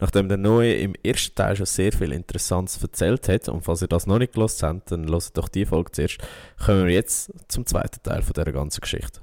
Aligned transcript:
Nachdem 0.00 0.28
der 0.28 0.38
Neue 0.38 0.74
im 0.74 0.94
ersten 1.02 1.34
Teil 1.34 1.56
schon 1.56 1.66
sehr 1.66 1.92
viel 1.92 2.12
Interessantes 2.12 2.80
erzählt 2.80 3.28
hat, 3.28 3.48
und 3.48 3.62
falls 3.62 3.82
ihr 3.82 3.88
das 3.88 4.06
noch 4.06 4.18
nicht 4.18 4.34
gelesen 4.34 4.68
habt, 4.68 4.92
dann 4.92 5.08
hört 5.10 5.36
doch 5.36 5.48
die 5.48 5.66
Folge 5.66 5.92
zuerst, 5.92 6.18
kommen 6.64 6.86
wir 6.86 6.94
jetzt 6.94 7.32
zum 7.48 7.66
zweiten 7.66 8.02
Teil 8.02 8.22
von 8.22 8.32
dieser 8.32 8.52
ganzen 8.52 8.80
Geschichte. 8.80 9.20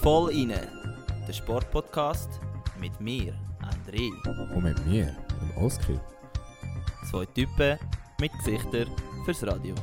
Voll 0.00 0.32
inne, 0.32 0.60
der 1.26 1.32
Sportpodcast 1.32 2.28
mit 2.78 3.00
mir, 3.00 3.34
André. 3.62 4.10
Und 4.54 4.62
mit 4.62 4.86
mir, 4.86 5.16
dem 5.40 5.64
Oskar. 5.64 6.00
Zwei 7.10 7.24
Typen 7.26 7.78
mit 8.20 8.30
Gesichtern 8.44 8.88
fürs 9.24 9.42
Radio. 9.46 9.74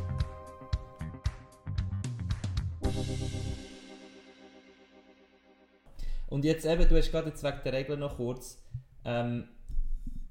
Und 6.31 6.45
jetzt 6.45 6.65
eben, 6.65 6.87
du 6.87 6.95
hast 6.95 7.11
gerade 7.11 7.27
jetzt 7.29 7.43
wegen 7.43 7.59
der 7.65 7.73
Regeln 7.73 7.99
noch 7.99 8.15
kurz, 8.15 8.63
ähm, 9.03 9.49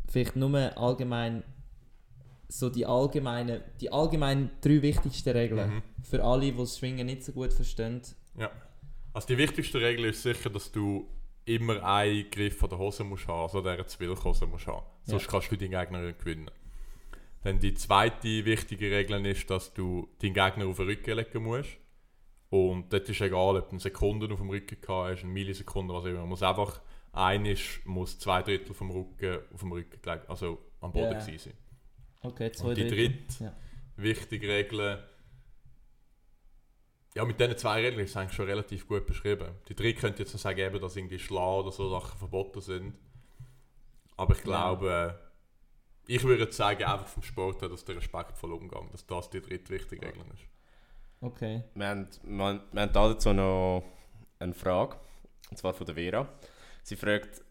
vielleicht 0.08 0.34
nur 0.34 0.56
allgemein, 0.78 1.42
so 2.48 2.70
die 2.70 2.86
allgemeinen, 2.86 3.60
die 3.82 3.92
allgemein 3.92 4.50
drei 4.62 4.80
wichtigsten 4.80 5.28
Regeln. 5.28 5.74
Mhm. 5.74 5.82
Für 6.02 6.24
alle, 6.24 6.50
die 6.50 6.56
das 6.56 6.78
Schwingen 6.78 7.06
nicht 7.06 7.22
so 7.22 7.32
gut 7.32 7.52
verstehen. 7.52 8.00
Ja. 8.38 8.50
Also 9.12 9.28
die 9.28 9.36
wichtigste 9.36 9.78
Regel 9.78 10.06
ist 10.06 10.22
sicher, 10.22 10.48
dass 10.48 10.72
du 10.72 11.06
immer 11.44 11.84
einen 11.84 12.30
Griff 12.30 12.56
von 12.56 12.70
der 12.70 12.78
Hose 12.78 13.04
musst 13.04 13.28
haben, 13.28 13.42
also 13.42 13.60
der 13.60 13.86
Zwillhose 13.86 14.46
musst 14.46 14.66
haben. 14.68 14.86
Sonst 15.02 15.26
Ja. 15.26 15.30
kannst 15.30 15.52
du 15.52 15.56
deinen 15.56 15.72
Gegner 15.72 16.00
nicht 16.00 16.18
gewinnen. 16.18 16.50
Dann 17.44 17.58
die 17.58 17.74
zweite 17.74 18.44
wichtige 18.46 18.90
Regel 18.90 19.26
ist, 19.26 19.50
dass 19.50 19.74
du 19.74 20.08
deinen 20.22 20.32
Gegner 20.32 20.66
auf 20.66 20.76
den 20.76 20.86
Rücken 20.86 21.14
legen 21.14 21.42
musst. 21.42 21.76
Und 22.50 22.92
dort 22.92 23.08
ist 23.08 23.20
egal, 23.20 23.56
ob 23.56 23.66
du 23.68 23.70
eine 23.70 23.80
Sekunde 23.80 24.32
auf 24.32 24.40
dem 24.40 24.50
Rücken 24.50 24.76
hast, 24.88 25.22
eine 25.22 25.32
Millisekunde, 25.32 25.94
was 25.94 26.02
auch 26.02 26.08
immer. 26.08 26.20
Man 26.20 26.28
muss 26.30 26.42
einfach, 26.42 26.80
einisch 27.12 27.80
muss 27.84 28.18
zwei 28.18 28.42
Drittel 28.42 28.74
vom 28.74 28.90
Rücken 28.90 29.38
auf 29.54 29.60
dem 29.60 29.72
Rücken 29.72 30.02
gelegen, 30.02 30.24
also 30.28 30.58
am 30.80 30.92
Boden 30.92 31.12
Ja. 31.12 31.18
gewesen 31.24 31.38
sein. 31.50 31.54
Okay, 32.22 32.50
zwei 32.52 32.68
Und 32.70 32.76
die 32.76 32.88
Drittel. 32.88 33.12
dritte 33.12 33.44
Ja. 33.44 33.56
wichtige 33.96 34.48
Regel. 34.48 35.04
Ja, 37.14 37.24
mit 37.24 37.40
diesen 37.40 37.56
zwei 37.56 37.80
Regeln 37.82 38.04
ist 38.04 38.10
es 38.10 38.16
eigentlich 38.16 38.34
schon 38.34 38.46
relativ 38.46 38.86
gut 38.86 39.06
beschrieben. 39.06 39.48
Die 39.68 39.74
drei 39.74 39.92
könnte 39.92 40.20
jetzt 40.22 40.32
noch 40.32 40.40
sagen, 40.40 40.58
eben, 40.60 40.80
dass 40.80 40.96
irgendwie 40.96 41.18
Schlag 41.18 41.60
oder 41.60 41.72
so 41.72 41.88
Sachen 41.88 42.18
verboten 42.18 42.60
sind. 42.60 42.94
Aber 44.16 44.34
ich 44.34 44.42
glaube, 44.42 45.18
ich 46.06 46.22
würde 46.24 46.50
sagen, 46.52 46.84
einfach 46.84 47.06
vom 47.08 47.22
Sport 47.22 47.62
her, 47.62 47.68
dass 47.68 47.84
der 47.84 47.96
respektvolle 47.96 48.54
Umgang, 48.54 48.90
dass 48.92 49.06
das 49.06 49.30
die 49.30 49.40
dritte 49.40 49.70
wichtige 49.72 50.06
Regel 50.06 50.22
ist. 50.34 50.44
Okay. 51.20 51.62
Wir 51.74 51.86
haben, 51.86 52.08
wir, 52.22 52.60
wir 52.72 52.82
haben 52.82 52.92
dazu 52.92 53.32
noch 53.32 53.84
eine 54.38 54.54
Frage, 54.54 54.96
und 55.50 55.56
zwar 55.58 55.74
von 55.74 55.86
der 55.86 55.94
Vera. 55.94 56.28
Sie 56.82 56.96
fragt, 56.96 57.42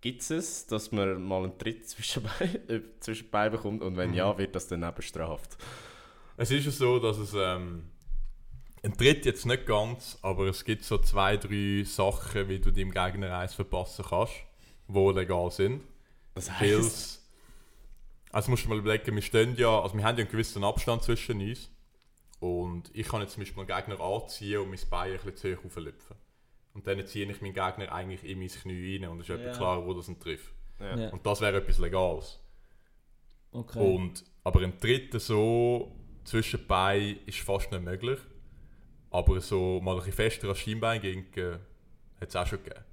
gibt 0.00 0.30
es, 0.30 0.66
dass 0.66 0.92
man 0.92 1.22
mal 1.22 1.44
einen 1.44 1.58
Tritt 1.58 1.88
zwischen 1.88 2.22
Bein, 2.22 2.68
äh, 2.68 3.50
bekommt 3.50 3.82
und 3.82 3.96
wenn 3.96 4.10
Mhm. 4.10 4.16
ja, 4.16 4.38
wird 4.38 4.54
das 4.54 4.68
dann 4.68 4.82
eben 4.82 4.94
bestraft? 4.94 5.56
Es 6.36 6.50
ist 6.50 6.66
ja 6.66 6.70
so, 6.70 6.98
dass 6.98 7.16
es 7.18 7.32
ähm, 7.34 7.90
ein 8.82 8.96
Tritt 8.96 9.24
jetzt 9.24 9.46
nicht 9.46 9.66
ganz, 9.66 10.18
aber 10.22 10.46
es 10.46 10.64
gibt 10.64 10.84
so 10.84 10.98
zwei, 10.98 11.36
drei 11.36 11.82
Sachen, 11.84 12.48
wie 12.48 12.60
du 12.60 12.70
deinem 12.70 12.92
Gegner 12.92 13.38
eins 13.38 13.54
verpassen 13.54 14.04
kannst, 14.08 14.34
die 14.86 15.12
legal 15.12 15.50
sind. 15.50 15.82
Das 16.34 16.50
Kills. 16.58 17.26
Also 18.30 18.50
musst 18.50 18.66
du 18.66 18.68
mal 18.68 18.78
überlegen, 18.78 19.14
wir 19.14 19.22
stehen 19.22 19.56
ja, 19.56 19.80
also 19.80 19.96
wir 19.96 20.04
haben 20.04 20.16
ja 20.18 20.22
einen 20.24 20.30
gewissen 20.30 20.62
Abstand 20.62 21.02
zwischen 21.02 21.40
uns. 21.40 21.70
Und 22.40 22.90
ich 22.94 23.08
kann 23.08 23.20
jetzt 23.20 23.32
zum 23.32 23.42
Beispiel 23.42 23.64
einen 23.64 23.84
Gegner 23.86 24.00
anziehen 24.00 24.60
und 24.60 24.70
mein 24.70 24.78
Bein 24.90 25.12
ein 25.12 25.18
bisschen 25.18 25.36
zu 25.36 25.56
hoch 25.56 25.64
auflüpfen. 25.64 26.16
Und 26.74 26.86
dann 26.86 27.04
ziehe 27.06 27.28
ich 27.28 27.40
meinen 27.40 27.54
Gegner 27.54 27.90
eigentlich 27.92 28.22
in 28.24 28.38
mein 28.38 28.48
Knie 28.48 28.96
rein 28.96 29.08
und 29.10 29.20
es 29.20 29.28
ist 29.28 29.34
etwa 29.34 29.52
klar, 29.52 29.86
wo 29.86 29.94
das 29.94 30.08
ihn 30.08 30.20
trifft. 30.20 30.52
Ja. 30.78 31.08
Und 31.10 31.26
das 31.26 31.40
wäre 31.40 31.56
etwas 31.56 31.78
Legales. 31.78 32.38
Okay. 33.50 33.80
Und, 33.80 34.24
aber 34.44 34.60
ein 34.60 34.78
dritten 34.78 35.18
so 35.18 35.96
zwischen 36.24 36.60
die 36.60 36.66
Beine 36.66 37.16
ist 37.26 37.40
fast 37.40 37.72
nicht 37.72 37.82
möglich. 37.82 38.20
Aber 39.10 39.40
so 39.40 39.80
mal 39.80 39.92
ein 39.92 39.96
bisschen 39.98 40.12
fester 40.12 40.48
als 40.48 40.58
Schienbein 40.58 41.00
ging, 41.00 41.24
äh, 41.34 41.58
hat 42.20 42.28
es 42.28 42.36
auch 42.36 42.46
schon 42.46 42.62
gegeben. 42.62 42.84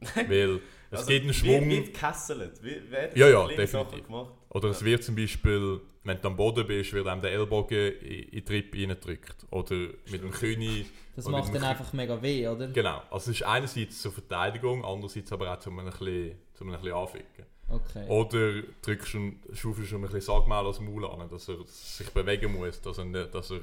Weil 0.28 0.60
es 0.90 1.00
Also, 1.00 1.06
gibt 1.08 1.24
einen 1.24 1.34
Schwung. 1.34 1.68
Wie, 1.68 1.76
wie 1.78 1.84
gekesselt? 1.84 2.62
Wie, 2.62 2.80
Ja, 3.18 3.28
ja, 3.28 3.46
definitiv. 3.46 3.70
Sachen 3.70 4.04
Gemacht? 4.04 4.32
Oder 4.50 4.70
es 4.70 4.82
wird 4.84 5.04
zum 5.04 5.14
Beispiel, 5.14 5.80
wenn 6.08 6.20
du 6.20 6.28
am 6.28 6.36
Boden 6.36 6.66
bist, 6.66 6.92
wird 6.92 7.06
einem 7.06 7.20
der 7.20 7.32
Ellbogen 7.32 7.92
in, 8.00 8.44
die 8.44 8.52
Rippe 8.52 8.78
reingedrückt. 8.78 9.46
Oder 9.50 9.76
mit 10.10 10.22
dem 10.22 10.30
Knie. 10.30 10.86
das 11.14 11.28
macht 11.28 11.54
dann 11.54 11.62
einfach 11.62 11.92
mega 11.92 12.20
weh, 12.20 12.48
oder? 12.48 12.68
Genau. 12.68 13.02
Also 13.10 13.30
es 13.30 13.40
ist 13.40 13.42
einerseits 13.44 14.02
zur 14.02 14.12
Verteidigung, 14.12 14.84
andererseits 14.84 15.30
aber 15.32 15.52
auch 15.52 15.58
zum 15.60 15.78
ein 15.78 15.86
bisschen, 15.86 16.36
zum 16.54 16.70
ein 16.70 16.80
bisschen 16.80 16.94
anficken. 16.94 17.46
Okay. 17.70 18.08
Oder 18.08 18.62
drückst 18.80 19.14
du 19.14 19.32
schaufelst 19.52 19.92
ihm 19.92 19.98
ein 19.98 20.02
bisschen 20.02 20.22
Sagmehl 20.22 20.56
aus 20.56 20.78
dem 20.78 20.92
Maul 20.92 21.04
an, 21.04 21.28
dass 21.28 21.48
er 21.48 21.58
sich 21.66 22.10
bewegen 22.10 22.54
muss, 22.54 22.80
dass 22.80 22.96
er, 22.96 23.04
nicht, 23.04 23.34
dass 23.34 23.50
er, 23.50 23.60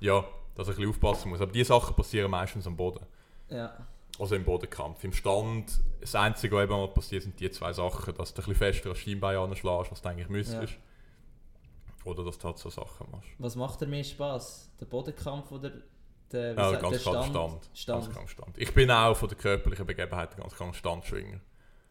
ja, 0.00 0.24
dass 0.54 0.68
er 0.68 0.74
ein 0.74 0.76
bisschen 0.76 0.90
aufpassen 0.90 1.30
muss. 1.30 1.40
Aber 1.40 1.50
diese 1.50 1.68
Sachen 1.68 1.96
passieren 1.96 2.30
meistens 2.30 2.66
am 2.66 2.76
Boden. 2.76 3.04
Ja. 3.48 3.74
Also 4.18 4.36
im 4.36 4.44
Bodenkampf. 4.44 5.02
Im 5.02 5.12
Stand, 5.12 5.80
das 6.00 6.14
Einzige, 6.14 6.54
was 6.54 6.64
eben 6.64 6.72
mal 6.72 6.88
passiert, 6.88 7.22
sind 7.22 7.40
die 7.40 7.50
zwei 7.50 7.72
Sachen, 7.72 8.14
dass 8.14 8.34
du 8.34 8.42
ein 8.42 8.44
bisschen 8.44 8.54
fester 8.54 8.90
als 8.90 8.98
Schienbein 8.98 9.38
anschlägst, 9.38 9.90
was 9.90 10.02
du 10.02 10.08
eigentlich 10.08 10.28
müsstest. 10.28 10.74
Oder 10.74 10.93
dass 12.04 12.38
du 12.38 12.44
halt 12.44 12.58
so 12.58 12.70
Sachen 12.70 13.10
machst. 13.10 13.28
Was 13.38 13.56
macht 13.56 13.80
dir 13.80 13.86
mehr 13.86 14.04
Spaß? 14.04 14.70
Der 14.80 14.86
Bodenkampf 14.86 15.50
oder 15.52 15.72
der, 16.32 16.54
Ja, 16.54 16.72
ganz 16.72 16.92
der 16.94 16.98
Stand? 16.98 17.26
Stand. 17.26 17.70
Stand. 17.74 18.14
Ganz 18.14 18.30
Stand. 18.30 18.58
Ich 18.58 18.72
bin 18.74 18.90
auch 18.90 19.16
von 19.16 19.28
der 19.28 19.38
körperlichen 19.38 19.86
Begebenheit 19.86 20.36
ganz 20.36 20.54
klar 20.54 20.68
ein 20.68 20.74
Standschwinger. 20.74 21.40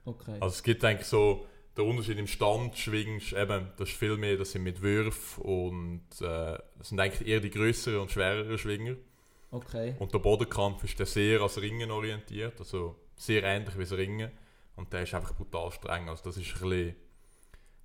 Okay. 0.06 0.38
Also 0.40 0.47
es 0.56 0.63
gibt 0.63 0.84
eigentlich 0.84 1.07
so, 1.07 1.46
der 1.75 1.85
Unterschied 1.85 2.19
im 2.19 2.28
Stand 2.28 2.78
schwingst, 2.78 3.34
eben, 3.34 3.72
das 3.78 3.90
ist 3.90 3.97
viel 3.97 4.18
mehr, 4.18 4.38
das 4.38 4.51
sind 4.51 4.63
mit 4.63 4.81
Würfen 4.81 5.44
und 5.44 6.03
äh, 6.22 6.57
das 6.78 6.90
sind 6.90 7.00
eigentlich 7.00 7.28
eher 7.28 7.40
die 7.40 7.50
größeren 7.50 8.00
und 8.00 8.12
schwereren 8.12 8.57
Schwinger. 8.57 8.95
okay. 9.51 9.95
Und 10.00 10.13
der 10.13 10.19
Bodenkampf 10.19 10.84
ist 10.84 11.00
der 11.00 11.06
sehr 11.06 11.41
als 11.41 11.59
Ringen 11.59 11.90
orientiert, 11.90 12.59
also 12.59 12.95
sehr 13.16 13.44
ähnlich 13.44 13.75
wie 13.75 13.84
das 13.84 13.94
Ringen. 13.94 14.31
Und 14.75 14.91
der 14.91 15.03
ist 15.03 15.13
einfach 15.13 15.35
brutal 15.35 15.72
streng. 15.72 16.09
Also 16.09 16.24
das 16.25 16.38
ist 16.38 16.47
ein 16.56 16.69
bisschen, 16.69 16.95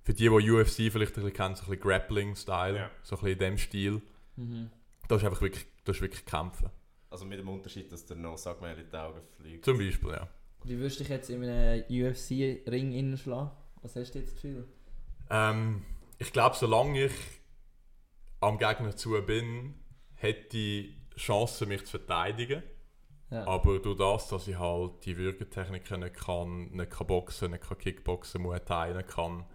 für 0.03 0.13
die, 0.13 0.23
die 0.29 0.29
UFC 0.51 0.91
vielleicht 0.91 1.11
ein 1.17 1.23
bisschen 1.23 1.33
kennen, 1.33 1.55
so 1.55 1.63
ein 1.63 1.69
bisschen 1.69 1.81
Grappling-Style, 1.81 2.77
Ja. 2.77 2.91
so 3.03 3.15
ein 3.15 3.19
bisschen 3.21 3.33
in 3.33 3.39
dem 3.39 3.57
Stil. 3.57 4.01
Mhm. 4.35 4.69
Das 5.07 5.21
ist 5.21 5.27
einfach 5.27 5.41
wirklich, 5.41 5.65
das 5.85 5.97
ist 5.97 6.01
wirklich 6.01 6.25
Kämpfen. 6.25 6.69
Also 7.09 7.25
mit 7.25 7.39
dem 7.39 7.49
Unterschied, 7.49 7.91
dass 7.91 8.05
der 8.05 8.17
noch 8.17 8.37
Sagmehl 8.37 8.77
in 8.77 8.89
die 8.89 8.95
Augen 8.97 9.21
fliegt. 9.39 9.65
Zum 9.65 9.77
Beispiel, 9.77 10.09
ja. 10.11 10.27
Wie 10.63 10.77
würdest 10.77 10.99
du 10.99 11.03
dich 11.03 11.09
jetzt 11.11 11.29
in 11.29 11.43
einem 11.43 11.83
UFC-Ring 11.89 12.91
innenschlagen? 12.91 13.51
Was 13.81 13.95
hast 13.95 14.11
du 14.13 14.19
jetzt 14.19 14.27
das 14.29 14.35
Gefühl? 14.41 14.67
Ähm, 15.29 15.83
ich 16.17 16.31
glaube, 16.33 16.55
solange 16.55 17.05
ich 17.05 17.13
am 18.41 18.57
Gegner 18.57 18.95
zu 18.95 19.11
bin, 19.25 19.75
hätte 20.15 20.57
ich 20.57 20.95
Chance, 21.15 21.65
mich 21.65 21.85
zu 21.85 21.91
verteidigen. 21.97 22.63
Ja. 23.31 23.45
Aber 23.47 23.79
durch 23.79 23.97
das, 23.97 24.27
dass 24.29 24.47
ich 24.47 24.57
halt 24.57 25.05
die 25.05 25.15
Würgetechniken 25.17 25.99
nicht 26.01 26.15
kann, 26.15 26.69
nicht 26.71 26.89
kann 26.91 27.07
boxen, 27.07 27.51
nicht 27.51 27.63
kann 27.67 27.77
kickboxen, 27.77 28.41
Muay 28.41 28.59
Thai 28.59 28.93
nicht 28.93 29.07
kann, 29.09 29.45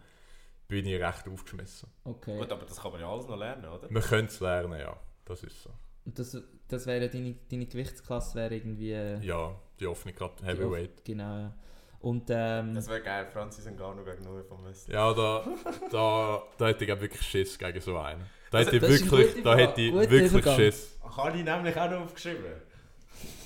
bin 0.82 0.86
ich 0.86 1.00
recht 1.00 1.28
aufgeschmissen. 1.28 1.88
Okay. 2.04 2.38
Gut, 2.38 2.50
aber 2.52 2.64
das 2.64 2.80
kann 2.80 2.92
man 2.92 3.00
ja 3.00 3.08
alles 3.10 3.26
noch 3.26 3.36
lernen, 3.38 3.64
oder? 3.64 3.86
Man 3.90 4.02
könnte 4.02 4.32
es 4.32 4.40
lernen, 4.40 4.78
ja. 4.78 4.96
Das 5.24 5.42
ist 5.42 5.62
so. 5.62 5.70
Und 6.04 6.18
das, 6.18 6.36
das 6.68 6.86
wäre 6.86 7.08
deine, 7.08 7.34
deine 7.50 7.66
Gewichtsklasse 7.66 8.34
wäre 8.34 8.54
irgendwie... 8.54 8.92
äh, 8.92 9.18
Ja, 9.20 9.54
die 9.80 9.86
offene 9.86 10.12
die 10.14 10.44
Heavyweight. 10.44 10.98
off- 10.98 11.04
Genau, 11.04 11.36
ja. 11.38 11.54
Und 12.00 12.24
ähm, 12.28 12.74
Das 12.74 12.86
wäre 12.88 13.00
geil, 13.00 13.26
Francis 13.32 13.64
Ngannou 13.66 14.04
gegen 14.04 14.22
Noe 14.24 14.44
vom 14.44 14.62
Westen. 14.66 14.92
Ja, 14.92 15.14
da, 15.14 15.42
da, 15.90 16.42
da 16.58 16.66
hätte 16.66 16.84
ich 16.84 16.88
glaub 16.88 17.00
wirklich 17.00 17.22
Schiss 17.22 17.58
gegen 17.58 17.80
so 17.80 17.96
einen. 17.96 18.26
Da 18.50 18.58
hätte 18.58 18.76
ich 18.76 18.82
das 18.82 18.90
ist 18.90 19.02
eine 19.02 19.10
wirklich, 19.12 19.42
da 19.42 19.56
hätte 19.56 19.80
ich 19.80 19.92
wirklich 19.94 20.30
Übergang. 20.32 20.56
Schiss. 20.56 20.98
Habe 21.02 21.38
ich 21.38 21.44
nämlich 21.44 21.76
auch 21.76 21.90
noch 21.90 22.00
aufgeschrieben. 22.02 22.44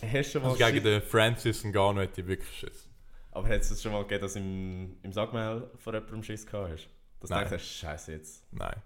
Hast 0.03 0.13
du 0.13 0.23
schon 0.25 0.43
mal 0.43 0.49
Also 0.51 0.65
gegen 0.65 0.85
den 0.85 1.03
Francis 1.03 1.63
Ngannou 1.65 2.01
hätte 2.01 2.21
ich 2.23 2.27
wirklich 2.27 2.59
Schiss. 2.59 2.89
Aber 3.31 3.47
hat 3.49 3.61
es 3.61 3.81
schon 3.81 3.93
mal 3.93 4.03
gegeben, 4.03 4.23
dass 4.23 4.33
du 4.33 4.41
im, 4.41 4.97
im 5.05 5.13
Sagmehl 5.13 5.71
vor 5.77 5.95
jemandem 5.95 6.25
Schiss 6.25 6.45
gehabt 6.45 6.73
hast? 6.73 6.89
Dass 7.21 7.29
du 7.31 7.35
Nein. 7.35 7.49
denkst, 7.49 7.65
scheiße 7.65 8.13
jetzt. 8.13 8.45
Nein. 8.53 8.77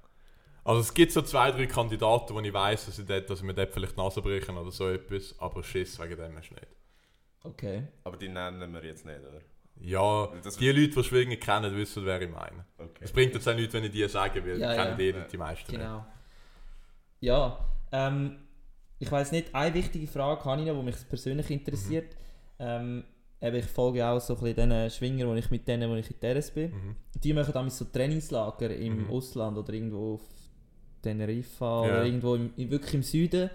Also 0.64 0.80
es 0.80 0.94
gibt 0.94 1.10
so 1.12 1.22
zwei, 1.22 1.50
drei 1.50 1.66
Kandidaten, 1.66 2.34
wo 2.34 2.40
ich 2.40 2.52
weiß, 2.52 2.86
dass, 2.86 2.98
ich 2.98 3.04
dort, 3.06 3.28
dass 3.28 3.42
mir 3.42 3.52
dort 3.54 3.72
vielleicht 3.72 3.96
die 3.96 4.00
Nase 4.00 4.22
brechen 4.22 4.56
oder 4.56 4.70
so 4.70 4.88
etwas, 4.88 5.34
aber 5.38 5.62
Schiss 5.62 5.98
wegen 5.98 6.16
dem 6.16 6.36
hast 6.36 6.50
du 6.50 6.54
nicht. 6.54 6.66
okay. 7.42 7.88
Aber 8.04 8.16
die 8.16 8.28
nennen 8.28 8.72
wir 8.72 8.84
jetzt 8.84 9.04
nicht, 9.04 9.20
oder? 9.20 9.40
Ja, 9.80 10.28
Das- 10.44 10.56
die 10.58 10.70
Leute, 10.70 10.90
die 10.94 11.04
schwingen, 11.04 11.40
kennen, 11.40 11.74
wissen, 11.76 12.04
wer 12.06 12.20
ich 12.22 12.30
meine. 12.30 12.64
Okay. 12.78 13.00
Es 13.00 13.10
bringt 13.12 13.34
jetzt 13.34 13.48
auch 13.48 13.54
nichts, 13.54 13.74
wenn 13.74 13.82
ich 13.84 13.90
die 13.90 14.06
sage, 14.08 14.44
weil 14.44 14.58
Ja, 14.60 14.74
kennen 14.74 14.90
ja. 14.90 14.94
die 14.96 15.04
Ja. 15.08 15.16
nicht, 15.18 15.32
die 15.32 15.36
meisten 15.38 15.70
nicht. 15.72 15.80
Genau. 15.80 16.06
Ja, 17.20 17.68
ähm, 17.90 18.38
ich 18.98 19.10
weiß 19.10 19.32
nicht, 19.32 19.52
eine 19.54 19.74
wichtige 19.74 20.06
Frage 20.06 20.44
habe 20.44 20.60
ich 20.60 20.68
noch, 20.68 20.76
die 20.78 20.82
mich 20.84 21.08
persönlich 21.08 21.50
interessiert. 21.50 22.16
Ähm, 22.60 23.02
eben, 23.42 23.56
ich 23.56 23.66
folge 23.66 24.06
auch 24.06 24.20
so 24.20 24.36
ein 24.36 24.40
bisschen 24.42 24.70
den 24.70 24.90
Schwingern, 24.90 25.28
wo 25.28 25.34
ich 25.34 25.50
mit 25.50 25.66
denen, 25.66 25.90
wo 25.90 25.94
ich 25.96 26.10
in 26.10 26.20
Teres 26.20 26.50
bin. 26.50 26.70
Mhm. 26.70 26.96
Die 27.22 27.32
machen 27.32 27.52
damals 27.52 27.78
so 27.78 27.84
Trainingslager 27.86 28.74
im 28.74 29.04
Mhm. 29.04 29.10
Ausland 29.10 29.58
oder 29.58 29.72
irgendwo 29.72 30.14
auf 30.14 30.20
Teneriffa 31.02 31.86
Ja. 31.86 31.92
oder 31.92 32.04
irgendwo 32.06 32.34
im, 32.36 32.52
wirklich 32.56 32.94
im 32.94 33.02
Süden. 33.02 33.50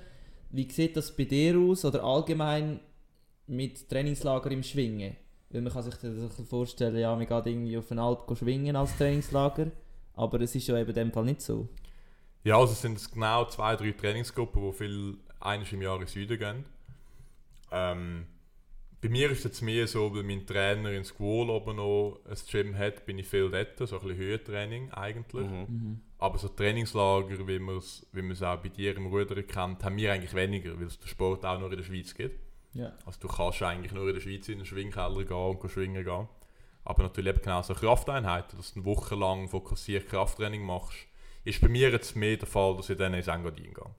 Wie 0.51 0.69
sieht 0.69 0.95
das 0.97 1.15
bei 1.15 1.25
dir 1.25 1.57
aus 1.57 1.85
oder 1.85 2.03
allgemein 2.03 2.79
mit 3.47 3.89
Trainingslager 3.89 4.51
im 4.51 4.63
Schwingen. 4.63 5.15
Weil 5.49 5.61
man 5.61 5.71
kann 5.71 5.83
sich 5.83 5.93
das 5.95 6.03
ein 6.03 6.27
bisschen 6.27 6.45
vorstellen, 6.45 6.97
ja, 6.97 7.15
man 7.15 7.25
geht 7.25 7.45
irgendwie 7.45 7.77
auf 7.77 7.89
eine 7.91 8.01
Alp 8.01 8.37
schwingen 8.37 8.75
als 8.75 8.97
Trainingslager, 8.97 9.71
aber 10.15 10.41
es 10.41 10.53
ist 10.55 10.67
ja 10.67 10.77
eben 10.77 10.89
in 10.89 10.95
dem 10.95 11.11
Fall 11.13 11.23
nicht 11.23 11.41
so. 11.41 11.69
Ja, 12.43 12.57
also 12.59 12.73
es 12.73 12.81
sind 12.81 13.11
genau 13.13 13.45
zwei, 13.45 13.77
drei 13.77 13.91
Trainingsgruppen, 13.93 14.61
die 14.61 14.73
viel 14.73 15.17
eines 15.39 15.71
im 15.71 15.81
Jahr 15.81 15.95
in 15.95 16.01
den 16.01 16.07
Süden 16.07 16.37
gehen. 16.37 16.65
Ähm, 17.71 18.25
bei 19.01 19.09
mir 19.09 19.29
ist 19.31 19.39
es 19.39 19.43
jetzt 19.45 19.61
mehr 19.61 19.87
so, 19.87 20.13
weil 20.15 20.23
mein 20.23 20.45
Trainer 20.45 20.91
in 20.91 21.03
Squall 21.03 21.49
oben 21.49 21.75
noch 21.77 22.19
ein 22.27 22.37
Gym 22.49 22.77
hat, 22.77 23.05
bin 23.05 23.19
ich 23.19 23.27
viel 23.27 23.49
dort, 23.51 23.77
so 23.77 23.99
ein 23.99 24.01
bisschen 24.07 24.17
Höhentraining 24.17 24.91
eigentlich. 24.91 25.47
Mhm. 25.47 25.65
Mhm. 25.69 26.01
Aber 26.17 26.37
so 26.39 26.47
Trainingslager, 26.47 27.47
wie 27.47 27.59
man 27.59 27.77
es 27.77 28.07
wie 28.11 28.45
auch 28.45 28.57
bei 28.57 28.69
dir 28.69 28.95
im 28.97 29.07
Rudern 29.07 29.45
kennt, 29.45 29.83
haben 29.83 29.97
wir 29.97 30.11
eigentlich 30.11 30.33
weniger, 30.33 30.79
weil 30.79 30.87
es 30.87 30.99
den 30.99 31.07
Sport 31.07 31.45
auch 31.45 31.59
nur 31.59 31.71
in 31.71 31.77
der 31.77 31.83
Schweiz 31.83 32.15
gibt. 32.15 32.39
Ja. 32.73 32.93
Also 33.05 33.19
du 33.19 33.27
kannst 33.27 33.61
eigentlich 33.61 33.91
nur 33.91 34.07
in 34.07 34.15
der 34.15 34.21
Schweiz 34.21 34.47
in 34.49 34.57
den 34.57 34.65
Schwingkeller 34.65 35.23
gehen 35.23 35.57
und 35.57 35.69
schwingen 35.69 36.03
gehen. 36.03 36.27
Aber 36.83 37.03
natürlich 37.03 37.35
eben 37.35 37.41
genau 37.43 37.61
so 37.61 37.73
Krafteinheiten, 37.73 38.57
dass 38.57 38.73
du 38.73 38.79
eine 38.79 38.85
Woche 38.85 39.15
lang 39.15 39.47
fokussiert 39.49 40.07
Krafttraining 40.07 40.63
machst, 40.65 40.97
ist 41.43 41.61
bei 41.61 41.67
mir 41.67 41.91
jetzt 41.91 42.15
mehr 42.15 42.37
der 42.37 42.47
Fall, 42.47 42.75
dass 42.77 42.89
ich 42.89 42.97
dann 42.97 43.13
ins 43.13 43.27
Engadin 43.27 43.73
gehe. 43.73 43.95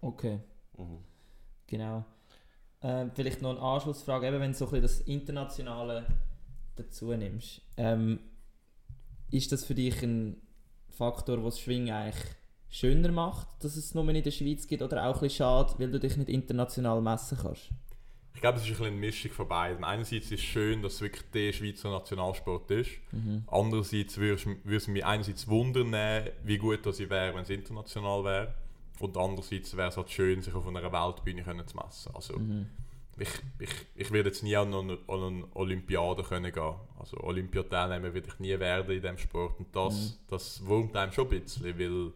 Okay, 0.00 0.40
Mhm. 0.76 0.98
genau. 1.66 2.04
Ähm, 2.82 3.10
vielleicht 3.14 3.42
noch 3.42 3.50
eine 3.50 3.60
Anschlussfrage, 3.60 4.26
eben 4.28 4.40
wenn 4.40 4.52
du 4.52 4.58
so 4.58 4.66
ein 4.66 4.70
bisschen 4.80 4.82
das 4.82 5.00
Internationale 5.00 6.06
dazu 6.76 7.12
nimmst. 7.14 7.62
Ähm, 7.76 8.20
ist 9.30 9.50
das 9.52 9.64
für 9.64 9.74
dich 9.74 10.02
ein 10.02 10.40
Faktor, 10.90 11.36
der 11.36 11.44
das 11.46 11.58
Schwingen 11.60 11.90
eigentlich 11.94 12.24
schöner 12.68 13.10
macht, 13.12 13.48
dass 13.60 13.76
es 13.76 13.94
nur 13.94 14.06
in 14.08 14.22
der 14.22 14.30
Schweiz 14.30 14.66
gibt, 14.66 14.82
oder 14.82 15.04
auch 15.06 15.14
ein 15.16 15.20
bisschen 15.20 15.36
schade, 15.38 15.74
weil 15.78 15.90
du 15.90 15.98
dich 15.98 16.16
nicht 16.16 16.28
international 16.28 17.00
messen 17.00 17.38
kannst? 17.40 17.70
Ich 18.34 18.42
glaube, 18.42 18.58
es 18.58 18.64
ist 18.64 18.68
ein 18.68 18.72
bisschen 18.76 18.86
eine 18.88 18.96
Mischung 18.96 19.30
von 19.30 19.48
beidem. 19.48 19.82
Einerseits 19.82 20.26
ist 20.26 20.32
es 20.32 20.40
schön, 20.42 20.82
dass 20.82 20.94
es 20.94 21.00
wirklich 21.00 21.22
der 21.32 21.52
Schweizer 21.54 21.90
Nationalsport 21.90 22.70
ist. 22.70 22.90
Mhm. 23.12 23.44
Andererseits 23.46 24.18
würde 24.18 24.54
es- 24.76 24.88
mich 24.88 25.04
einerseits 25.06 25.48
wundern, 25.48 25.94
wie 26.44 26.58
gut 26.58 26.84
das 26.84 27.00
ich 27.00 27.08
wäre, 27.08 27.34
wenn 27.34 27.42
es 27.42 27.50
international 27.50 28.24
wäre. 28.24 28.54
Und 29.00 29.16
andererseits 29.16 29.76
wäre 29.76 29.88
es 29.88 29.96
halt 29.96 30.10
schön, 30.10 30.42
sich 30.42 30.54
auf 30.54 30.66
einer 30.66 30.82
Weltbühne 30.92 31.42
können 31.42 31.66
zu 31.66 31.76
messen. 31.76 32.14
Also 32.14 32.38
Mhm. 32.38 32.66
ich, 33.18 33.28
ich, 33.58 33.70
ich 33.94 34.10
werde 34.12 34.28
jetzt 34.30 34.42
nie 34.42 34.56
an 34.56 34.72
eine, 34.72 34.98
an 35.08 35.22
eine 35.22 35.44
Olympiade 35.54 36.22
können 36.22 36.52
gehen. 36.52 36.74
Also 36.98 37.18
Olympiateilnehmer 37.20 38.14
werde 38.14 38.28
ich 38.28 38.38
nie 38.40 38.58
werden 38.58 38.90
in 38.94 39.00
diesem 39.02 39.18
Sport. 39.18 39.58
Und 39.58 39.74
das, 39.74 39.94
Mhm. 39.94 40.14
das 40.28 40.66
wurmt 40.66 40.96
einem 40.96 41.12
schon 41.12 41.30
ein 41.30 41.40
bisschen, 41.40 41.64
weil 41.64 41.74
die 41.78 42.12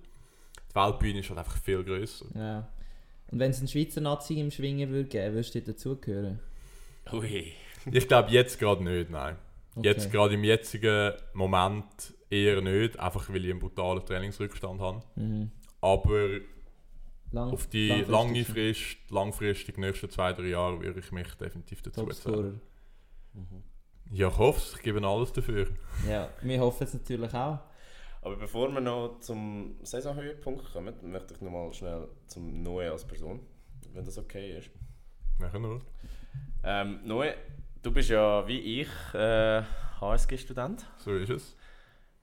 Weltbühne 0.75 1.21
ist 1.21 1.29
halt 1.29 1.39
einfach 1.39 1.57
viel 1.59 1.83
grösser. 1.85 2.27
Ja. 2.35 2.69
Und 3.31 3.39
wenn 3.39 3.51
es 3.51 3.59
einen 3.59 3.69
Schweizer 3.69 4.01
Nazi 4.01 4.41
im 4.41 4.51
Schwingen 4.51 4.91
würde 4.91 5.09
geben, 5.09 5.35
würdest 5.35 5.55
du 5.55 5.63
dazugehören? 5.63 6.41
Ui. 7.13 7.53
Ich 7.91 8.09
glaube 8.09 8.31
jetzt 8.31 8.59
gerade 8.59 8.83
nicht, 8.85 9.11
nein. 9.11 9.37
Okay. 9.77 9.87
Jetzt 9.89 10.11
gerade 10.11 10.35
im 10.35 10.45
jetzigen 10.45 11.13
Moment 11.33 12.13
eher 12.29 12.61
nicht, 12.61 12.99
einfach 12.99 13.29
weil 13.31 13.45
ich 13.45 13.51
einen 13.51 13.61
brutalen 13.61 14.05
Trainingsrückstand 14.05 14.81
habe. 14.81 15.03
Mhm. 15.17 15.51
Aber 15.81 16.29
Lang, 17.33 17.53
auf 17.53 17.67
die 17.69 17.89
lange. 17.89 18.45
Frist, 18.45 18.99
langfristig, 19.09 19.79
nächsten 19.79 20.11
zwei, 20.11 20.33
drei 20.33 20.49
Jahre, 20.49 20.81
würde 20.81 20.99
ich 20.99 21.13
mich 21.13 21.33
definitiv 21.35 21.81
dazu 21.83 22.07
zählen. 22.07 22.61
Mhm. 23.35 23.63
Ja, 24.13 24.29
ich 24.29 24.39
hoffe 24.39 24.59
es, 24.59 24.75
ich 24.75 24.83
gebe 24.83 25.07
alles 25.07 25.33
dafür. 25.33 25.69
Ja, 26.09 26.29
wir 26.43 26.61
hoffen 26.61 26.83
es 26.85 26.95
natürlich 26.95 27.33
auch. 27.33 27.61
Aber 28.23 28.37
bevor 28.37 28.69
wir 28.73 28.81
noch 28.81 29.21
zum 29.21 29.77
Saisonhöhepunkt 29.83 30.73
kommen, 30.73 30.95
möchte 31.03 31.35
ich 31.35 31.41
noch 31.41 31.51
mal 31.51 31.73
schnell 31.73 32.09
zum 32.27 32.63
Noe 32.63 32.91
als 32.91 33.05
Person, 33.05 33.41
wenn 33.95 34.05
das 34.05 34.19
okay 34.19 34.59
ist. 34.59 34.71
Nachher 35.39 35.61
nur. 35.61 35.81
Ähm, 36.65 37.01
Noe, 37.05 37.35
du 37.83 37.93
bist 37.93 38.11
ja 38.11 38.47
wie 38.47 38.81
ich 38.81 38.89
äh, 39.15 39.63
HSG-Student. 40.01 40.85
So 40.99 41.15
ist 41.15 41.31
es. 41.31 41.57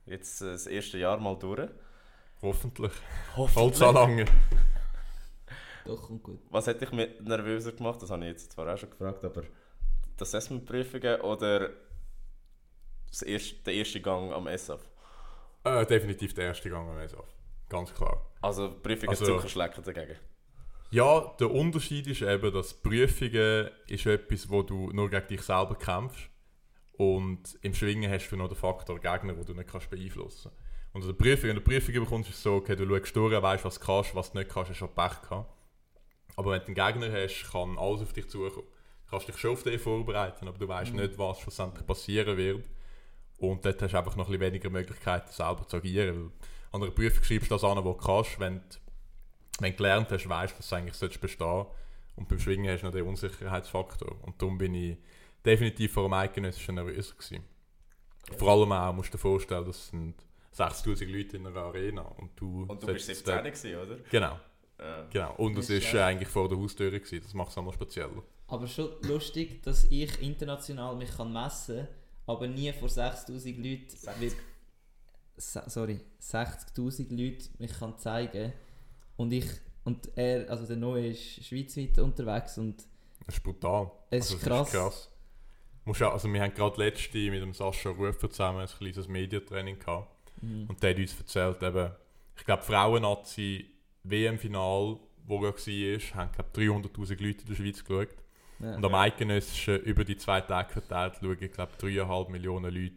Jetzt 0.06 0.42
äh, 0.42 0.52
das 0.52 0.68
erste 0.68 0.98
Jahr 0.98 1.18
mal 1.18 1.36
durch. 1.36 1.70
Hoffentlich. 2.42 2.92
Hoffentlich. 3.36 3.54
Voll 3.54 3.74
so 3.74 3.92
lange. 3.92 4.26
Doch, 5.88 6.08
kommt 6.08 6.24
gut. 6.24 6.40
Was 6.50 6.68
hätte 6.68 6.80
dich 6.86 6.92
mit 6.92 7.22
nervöser 7.26 7.72
gemacht? 7.72 8.02
Das 8.02 8.10
habe 8.12 8.24
ich 8.26 8.32
jetzt 8.32 8.52
zwar 8.52 8.72
auch 8.74 8.78
schon 8.78 8.90
gefragt, 8.90 9.24
aber 9.24 9.42
die 9.42 10.22
Assessment-Prüfungen 10.22 11.22
oder 11.22 11.70
das 13.10 13.22
erste, 13.22 13.56
der 13.64 13.74
erste 13.74 14.02
Gang 14.02 14.32
am 14.34 14.48
SAF? 14.58 14.82
Äh, 15.64 15.86
definitiv 15.86 16.34
der 16.34 16.46
erste 16.46 16.70
Gang 16.70 16.90
am 16.90 16.98
ESAF. 17.00 17.26
Ganz 17.70 17.94
klar. 17.94 18.26
Also 18.42 18.70
Prüfungen 18.82 19.10
Also- 19.10 19.26
also, 19.26 19.36
Zuckerschlecken 19.36 19.84
dagegen. 19.84 20.16
Ja, 20.92 21.36
der 21.40 21.52
Unterschied 21.52 22.08
ist 22.08 22.22
eben, 22.22 22.54
dass 22.54 22.74
Prüfungen 22.74 23.70
ist 23.88 24.06
etwas, 24.06 24.50
wo 24.50 24.64
du 24.64 24.92
nur 24.92 25.10
gegen 25.10 25.28
dich 25.28 25.42
selber 25.42 25.76
kämpfst. 25.76 26.30
Und 26.94 27.60
im 27.62 27.74
Schwingen 27.74 28.10
hast 28.10 28.30
du 28.30 28.38
noch 28.38 28.48
den 28.48 28.56
Faktor 28.56 29.00
Gegner, 29.00 29.34
den 29.34 29.46
du 29.46 29.54
nicht 29.54 29.70
kannst 29.70 29.90
beeinflussen 29.90 30.50
kannst. 30.52 30.94
Und 30.94 31.02
in 31.02 31.08
der 31.08 31.14
Prüfung, 31.16 31.50
wenn 31.50 31.56
du 31.58 31.62
Prüfungen 31.62 32.04
bekommst, 32.06 32.30
ist 32.30 32.38
es 32.38 32.44
so, 32.44 32.56
okay, 32.56 32.76
du 32.76 32.88
schaust 32.88 33.16
durch, 33.16 33.42
weißt, 33.42 33.66
was 33.66 33.78
du 33.80 33.86
kannst, 33.86 34.16
was 34.16 34.32
du 34.32 34.38
nicht 34.38 34.50
kannst, 34.50 34.70
hast 34.72 34.82
du 34.82 34.86
schon 34.86 34.96
Pech 34.96 35.22
gehabt. 35.22 35.54
Aber 36.38 36.52
wenn 36.52 36.62
du 36.62 36.82
einen 36.82 36.96
Gegner 37.00 37.22
hast, 37.24 37.52
kann 37.52 37.78
alles 37.78 38.02
auf 38.02 38.14
dich 38.14 38.30
zukommen. 38.30 38.66
Du 39.06 39.10
kannst 39.12 39.28
dich 39.28 39.38
schon 39.38 39.52
auf 39.52 39.64
den 39.64 39.80
vorbereiten, 39.80 40.48
aber 40.48 40.58
du 40.58 40.68
weißt 40.68 40.94
nicht, 40.94 41.18
was 41.18 41.40
schlussendlich 41.40 41.86
passieren 41.86 42.38
wird. 42.38 42.64
Und 43.40 43.66
dort 43.66 43.82
hast 43.82 43.92
du 43.94 43.98
einfach 43.98 44.16
noch 44.16 44.28
ein 44.28 44.32
bisschen 44.32 44.42
weniger 44.54 44.70
Möglichkeiten, 44.70 45.32
selber 45.32 45.68
zu 45.68 45.78
agieren. 45.78 46.32
An 46.72 46.82
einer 46.82 46.92
Prüfung 46.92 47.24
schreibst 47.24 47.50
du 47.52 47.56
das 47.56 47.64
an, 47.64 47.78
was 47.78 47.84
du 47.84 47.94
kannst. 47.96 48.40
Wenn 48.40 48.56
du, 48.58 48.64
wenn 49.60 49.72
du 49.72 49.78
gelernt 49.78 50.12
hast, 50.12 50.28
weißt 50.30 50.54
du, 50.54 50.58
dass 50.58 50.70
du 50.70 50.76
eigentlich 50.76 51.20
bestehen 51.22 51.66
Und 52.16 52.28
beim 52.28 52.40
Schwingen 52.40 52.72
hast 52.72 52.82
du 52.82 52.88
noch 52.88 52.94
den 52.94 53.06
Unsicherheitsfaktor. 53.06 54.16
Und 54.24 54.42
darum 54.42 54.58
bin 54.58 54.74
ich 54.74 54.98
definitiv 55.46 55.94
vor 55.94 56.04
dem 56.04 56.14
Eidgenössischen 56.14 56.76
nervöser 56.76 57.14
gewesen. 57.16 57.44
Vor 58.38 58.50
allem 58.52 58.72
auch, 58.72 58.94
musst 58.94 59.14
du 59.14 59.18
dir 59.18 59.22
vorstellen, 59.22 59.66
das 59.66 59.88
sind 59.88 60.16
60'000 60.56 61.06
Leute 61.06 61.38
in 61.38 61.48
einer 61.48 61.56
Arena. 61.62 62.02
Und 62.02 62.32
du, 62.36 62.64
Und 62.68 62.84
du 62.84 62.88
bist 62.88 63.06
solltest 63.06 63.26
17 63.26 63.34
dort- 63.36 63.46
gewesen, 63.46 63.76
oder? 63.80 63.98
Genau, 64.10 64.40
Ja. 64.80 65.08
genau. 65.12 65.36
Und 65.38 65.52
es 65.58 65.68
Das 65.68 65.70
ist 65.70 65.84
ist 65.84 65.90
schlecht. 65.90 65.96
äh, 65.96 66.08
eigentlich 66.08 66.30
vor 66.30 66.48
der 66.50 66.58
Haustür 66.58 66.92
gewesen. 66.92 67.22
Das 67.24 67.34
macht 67.34 67.50
es 67.52 67.58
einmal 67.58 67.74
spezieller. 67.74 68.24
Aber 68.48 68.68
schon 68.68 68.90
lustig, 69.04 69.62
dass 69.64 69.86
ich 69.90 70.22
international 70.22 70.96
mich 70.96 71.16
kann 71.16 71.34
messen 71.34 71.78
kann, 71.78 71.88
aber 72.28 72.48
nie 72.48 72.72
vor 72.74 72.88
60'000 72.88 73.58
Leuten... 73.58 73.90
60. 73.90 74.22
wird- 74.22 74.36
Se- 75.40 75.64
Sorry, 75.68 76.00
60'000 76.22 77.10
Leute 77.16 77.50
mich 77.60 77.72
kann 77.78 77.98
zeigen 77.98 78.54
und 79.18 79.32
ich... 79.34 79.46
Und 79.84 80.10
er, 80.18 80.50
also 80.50 80.66
der 80.66 80.76
Neue 80.76 81.08
ist 81.08 81.46
schweizweit 81.46 81.98
unterwegs 82.00 82.58
und 82.58 82.84
Das 83.26 83.36
ist 83.36 83.44
brutal. 83.44 83.90
es 84.10 84.24
Also, 84.32 84.36
ist 84.36 84.44
krass. 84.44 84.72
krass. 84.72 85.12
Musst 85.86 86.04
auch, 86.04 86.12
also 86.12 86.28
wir 86.32 86.42
haben 86.42 86.54
gerade 86.54 86.78
letzte 86.84 87.18
mit 87.32 87.42
dem 87.42 87.54
Sascha 87.54 87.90
Rufer 87.92 88.30
zusammen 88.30 88.60
ein 88.60 88.68
kleines 88.68 89.08
Mediatraining 89.08 89.80
gehabt. 89.80 90.10
Mhm. 90.42 90.66
Und 90.68 90.84
der 90.84 90.90
hat 90.90 90.98
uns 91.00 91.18
erzählt, 91.18 91.64
eben, 91.64 91.92
ich 92.36 92.44
glaube, 92.44 92.64
Frauen-Nazi 92.64 93.66
WM-Final, 94.10 94.98
wo 95.26 95.38
er 95.46 95.54
war, 95.54 96.16
haben 96.16 96.32
glaub, 96.32 96.56
300'000 96.56 97.10
Leute 97.22 97.42
in 97.42 97.46
der 97.48 97.56
Schweiz 97.56 97.84
geschaut. 97.84 98.10
Ja. 98.60 98.76
Und 98.76 98.84
am 98.86 98.96
Eidgenössischen 98.96 99.80
über 99.82 100.04
die 100.04 100.18
zwei 100.18 100.42
Tage 100.42 100.72
verteilt 100.74 101.16
schauen, 101.22 101.38
ich 101.40 101.52
glaube, 101.52 101.72
3,5 101.80 102.30
Millionen 102.30 102.74
Leute 102.74 102.96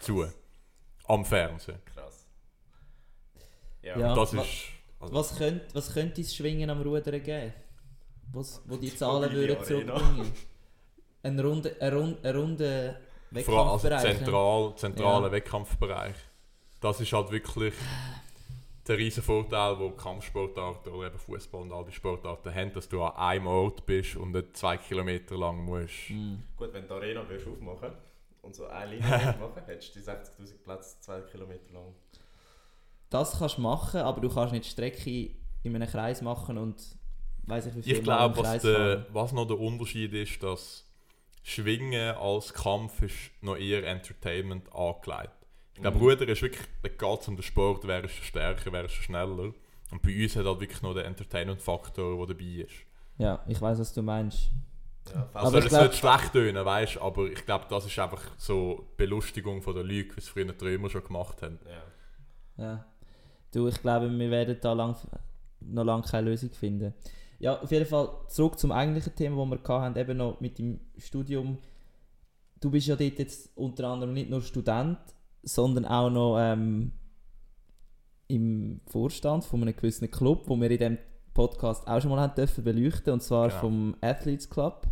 zu. 0.00 0.26
Am 1.06 1.24
Fernsehen. 1.24 1.78
Krass. 1.94 2.26
Ja. 3.82 3.98
Ja. 3.98 4.10
Und 4.10 4.16
das 4.16 4.36
wa- 4.36 4.42
ist... 4.42 4.64
Also, 5.00 5.14
Was 5.14 5.36
könnte 5.36 5.66
was 5.74 5.92
könnte 5.92 6.22
das 6.22 6.34
Schwingen 6.34 6.70
am 6.70 6.80
Rudern 6.80 7.22
geben? 7.22 7.52
Was, 8.32 8.62
wo 8.66 8.76
die 8.76 8.94
Zahlen 8.94 9.32
würden 9.32 9.62
zurückbringen? 9.64 10.32
Ein 11.24 11.38
runder 11.40 11.70
ein 11.80 11.92
Rund, 11.92 12.24
ein 12.24 12.36
runder 12.36 12.96
vor 13.44 13.58
allem 13.58 13.68
also 13.68 13.84
Wettkampfbereich. 13.88 14.16
zentral, 14.18 14.72
zentraler 14.76 15.26
Ja. 15.26 15.32
Wettkampfbereich. 15.32 16.14
Das 16.80 17.00
ist 17.00 17.12
halt 17.12 17.30
wirklich 17.30 17.74
der 18.86 18.98
riesen 18.98 19.22
Vorteil, 19.22 19.76
den 19.76 19.96
Kampfsportarten 19.96 20.92
oder 20.92 21.06
eben 21.08 21.18
Fußball 21.18 21.62
und 21.62 21.72
all 21.72 21.84
die 21.84 21.92
Sportarten 21.92 22.52
haben, 22.54 22.72
dass 22.72 22.88
du 22.88 23.02
an 23.02 23.14
einem 23.16 23.46
Ort 23.46 23.86
bist 23.86 24.16
und 24.16 24.32
nicht 24.32 24.56
zwei 24.56 24.76
Kilometer 24.76 25.36
lang 25.36 25.64
musst. 25.64 26.10
Mhm. 26.10 26.42
Gut, 26.56 26.72
wenn 26.72 26.82
du 26.82 26.88
die 26.88 26.94
Arena 26.94 27.28
würdest 27.28 27.46
aufmachen 27.46 27.92
und 28.42 28.54
so 28.54 28.66
eine 28.66 28.96
Linie 28.96 29.36
machen, 29.40 29.62
hättest 29.66 29.94
du 29.94 30.00
die 30.00 30.06
60'000 30.06 30.62
Plätze 30.64 31.00
zwei 31.00 31.20
Kilometer 31.20 31.72
lang. 31.72 31.94
Das 33.10 33.38
kannst 33.38 33.58
du 33.58 33.62
machen, 33.62 34.00
aber 34.00 34.20
du 34.20 34.28
kannst 34.28 34.52
nicht 34.52 34.64
die 34.64 34.70
Strecke 34.70 35.30
in 35.62 35.76
einem 35.76 35.88
Kreis 35.88 36.22
machen 36.22 36.58
und 36.58 36.82
weiß 37.44 37.66
ich 37.66 37.76
wie 37.76 37.82
viel 37.82 37.92
Ich 37.98 38.02
glaube, 38.02 38.36
was, 38.38 38.62
der, 38.62 39.06
was 39.12 39.32
noch 39.32 39.46
der 39.46 39.60
Unterschied 39.60 40.12
ist, 40.14 40.42
dass 40.42 40.84
Schwingen 41.44 42.16
als 42.16 42.52
Kampf 42.52 43.02
ist 43.02 43.30
noch 43.42 43.56
eher 43.56 43.86
Entertainment 43.86 44.72
angelegt. 44.74 45.41
Ich 45.84 45.90
glaube, 45.90 45.98
Mhm. 45.98 46.02
Ruder 46.04 46.28
ist 46.28 46.42
wirklich, 46.42 46.64
da 46.82 46.88
geht 46.88 47.20
es 47.20 47.28
um 47.28 47.34
den 47.36 47.42
Sport, 47.42 47.86
wer 47.88 48.04
ist 48.04 48.14
stärker, 48.14 48.72
wer 48.72 48.84
ist 48.84 48.92
schneller. 48.92 49.52
Und 49.90 50.00
bei 50.02 50.22
uns 50.22 50.36
hat 50.36 50.46
halt 50.46 50.60
wirklich 50.60 50.80
noch 50.82 50.94
der 50.94 51.06
Entertainment-Faktor, 51.06 52.16
der 52.26 52.34
dabei 52.36 52.50
ist. 52.62 52.72
Ja, 53.18 53.42
ich 53.48 53.60
weiß, 53.60 53.78
was 53.80 53.92
du 53.92 54.00
meinst. 54.02 54.50
Ja, 55.12 55.28
Also 55.34 55.58
ich 55.58 55.64
es 55.64 55.70
glaub- 55.70 55.82
nicht 55.82 55.96
schlecht 55.96 56.32
tönen, 56.32 56.64
weißt 56.64 56.98
aber 56.98 57.26
ich 57.26 57.44
glaube, 57.44 57.66
das 57.68 57.86
ist 57.86 57.98
einfach 57.98 58.22
so 58.38 58.86
die 58.92 58.96
Belustigung 58.98 59.60
von 59.60 59.74
der 59.74 59.82
Leute, 59.82 60.14
wie 60.14 60.18
es 60.20 60.28
früher 60.28 60.52
die 60.52 60.64
Römer 60.64 60.88
schon 60.88 61.02
gemacht 61.04 61.42
haben. 61.42 61.58
ja. 61.66 62.64
Ja. 62.64 62.84
Du, 63.52 63.66
ich 63.66 63.80
glaube, 63.82 64.08
wir 64.10 64.30
werden 64.30 64.56
da 64.60 64.72
lang, 64.72 64.94
noch 65.60 65.84
lange 65.84 66.04
keine 66.04 66.30
Lösung 66.30 66.50
finden. 66.52 66.94
Ja, 67.40 67.60
auf 67.60 67.70
jeden 67.72 67.86
Fall 67.86 68.08
zurück 68.28 68.58
zum 68.58 68.70
eigentlichen 68.72 69.14
Thema, 69.16 69.44
das 69.56 69.68
wir 69.68 69.80
hatten, 69.80 69.98
eben 69.98 70.16
noch 70.16 70.40
mit 70.40 70.58
dem 70.58 70.80
Studium. 70.96 71.58
Du 72.60 72.70
bist 72.70 72.86
ja 72.86 72.94
dort 72.96 73.18
jetzt 73.18 73.50
unter 73.56 73.88
anderem 73.88 74.14
nicht 74.14 74.30
nur 74.30 74.40
Student, 74.42 74.98
sondern 75.42 75.84
auch 75.84 76.10
noch 76.10 76.38
ähm, 76.38 76.92
im 78.28 78.80
Vorstand 78.86 79.44
von 79.44 79.62
einem 79.62 79.74
gewissen 79.76 80.10
Club, 80.10 80.44
wo 80.46 80.56
wir 80.56 80.70
in 80.70 80.78
diesem 80.78 80.98
Podcast 81.34 81.86
auch 81.86 82.00
schon 82.00 82.10
mal 82.10 82.20
haben 82.20 82.34
dürfen 82.34 82.64
beleuchten, 82.64 83.12
und 83.12 83.22
zwar 83.22 83.48
Genau. 83.48 83.60
vom 83.60 83.96
Athletes 84.00 84.48
Club. 84.48 84.86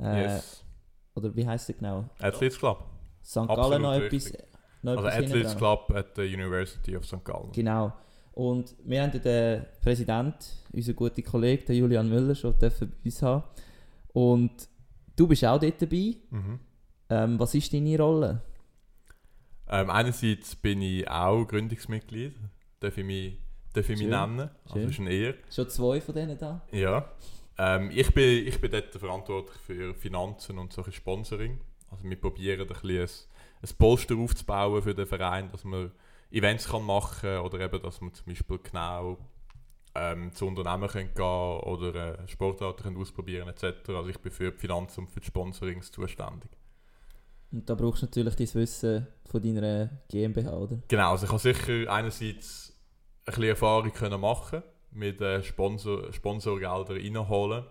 Äh, 0.00 0.22
yes. 0.22 0.64
Oder 1.14 1.34
wie 1.36 1.46
heißt 1.46 1.68
der 1.68 1.74
genau? 1.76 2.04
Athletes 2.18 2.58
Club. 2.58 2.84
St. 3.22 3.46
Gallen 3.46 3.82
noch 3.82 3.94
etwas. 3.94 4.32
Noch 4.82 4.96
Also 4.96 5.06
etwas 5.08 5.30
Athletes. 5.30 5.56
Club 5.56 5.92
at 5.94 6.06
the 6.16 6.22
University 6.22 6.96
of 6.96 7.04
St. 7.06 7.24
Gallen. 7.24 7.52
Genau. 7.52 7.92
Und 8.32 8.74
wir 8.84 9.02
haben 9.02 9.12
den 9.22 9.66
Präsident, 9.82 10.34
unser 10.72 10.94
guter 10.94 11.20
Kollege, 11.22 11.64
den 11.64 11.76
Julian 11.76 12.08
Müller, 12.08 12.34
schon 12.34 12.58
dürfen 12.58 12.90
bei 12.90 12.96
uns 13.04 13.22
haben. 13.22 13.44
Und 14.14 14.50
du 15.14 15.28
bist 15.28 15.44
auch 15.44 15.60
dort 15.60 15.80
dabei. 15.80 16.16
Mhm. 16.30 16.58
Ähm, 17.10 17.38
was 17.38 17.54
ist 17.54 17.72
deine 17.72 17.98
Rolle? 17.98 18.40
Ähm, 19.72 19.88
einerseits 19.88 20.54
bin 20.54 20.82
ich 20.82 21.08
auch 21.08 21.46
Gründungsmitglied, 21.46 22.34
darf 22.78 22.98
ich 22.98 23.04
mich, 23.06 23.38
darf 23.72 23.88
ich 23.88 23.98
mich 23.98 24.06
nennen. 24.06 24.50
Also 24.64 24.74
Schön. 24.74 24.90
ist 24.90 25.00
eine 25.00 25.10
Ehre. 25.10 25.34
Schon 25.50 25.70
zwei 25.70 26.00
von 26.02 26.14
denen 26.14 26.36
da? 26.36 26.60
Ja. 26.72 27.08
Ähm, 27.56 27.90
ich, 27.90 28.12
bin, 28.12 28.46
ich 28.46 28.60
bin 28.60 28.70
dort 28.70 28.94
verantwortlich 28.94 29.56
für 29.62 29.94
Finanzen 29.94 30.58
und 30.58 30.74
solche 30.74 30.92
Sponsoring. 30.92 31.58
Also 31.90 32.04
wir 32.04 32.20
probieren 32.20 32.60
ein, 32.60 32.66
bisschen 32.68 33.00
ein, 33.00 33.08
ein 33.70 33.76
Polster 33.78 34.14
aufzubauen 34.16 34.82
für 34.82 34.94
den 34.94 35.06
Verein, 35.06 35.50
dass 35.50 35.64
man 35.64 35.90
Events 36.30 36.68
kann 36.68 36.84
machen 36.84 37.20
kann 37.22 37.40
oder 37.40 37.60
eben, 37.60 37.80
dass 37.82 38.02
man 38.02 38.12
zum 38.12 38.26
Beispiel 38.26 38.58
genau 38.58 39.16
ähm, 39.94 40.34
zu 40.34 40.48
Unternehmen 40.48 40.88
können 40.88 41.14
gehen 41.14 41.24
oder 41.24 42.18
äh, 42.20 42.28
Sportarten 42.28 42.82
können 42.82 42.98
ausprobieren 42.98 43.48
etc. 43.48 43.88
Also 43.88 44.08
ich 44.10 44.18
bin 44.18 44.32
für 44.32 44.50
die 44.50 44.58
Finanzen 44.58 45.00
und 45.00 45.10
für 45.10 45.20
die 45.20 45.26
Sponsorings 45.26 45.90
zuständig. 45.90 46.50
Und 47.52 47.68
da 47.68 47.74
brauchst 47.74 48.02
du 48.02 48.06
natürlich 48.06 48.34
dein 48.34 48.54
Wissen 48.54 49.06
von 49.30 49.42
deiner 49.42 49.90
GmbH, 50.08 50.52
oder? 50.56 50.78
Genau, 50.88 51.10
also 51.12 51.26
ich 51.26 51.30
habe 51.32 51.40
sicher 51.40 51.92
einerseits 51.92 52.70
ein 53.20 53.24
bisschen 53.26 53.44
Erfahrung 53.44 53.92
können 53.92 54.20
machen 54.20 54.62
mit 54.90 55.20
äh, 55.20 55.42
Sponsor, 55.42 56.12
Sponsorgeldern 56.12 56.96
reinholen 56.96 57.64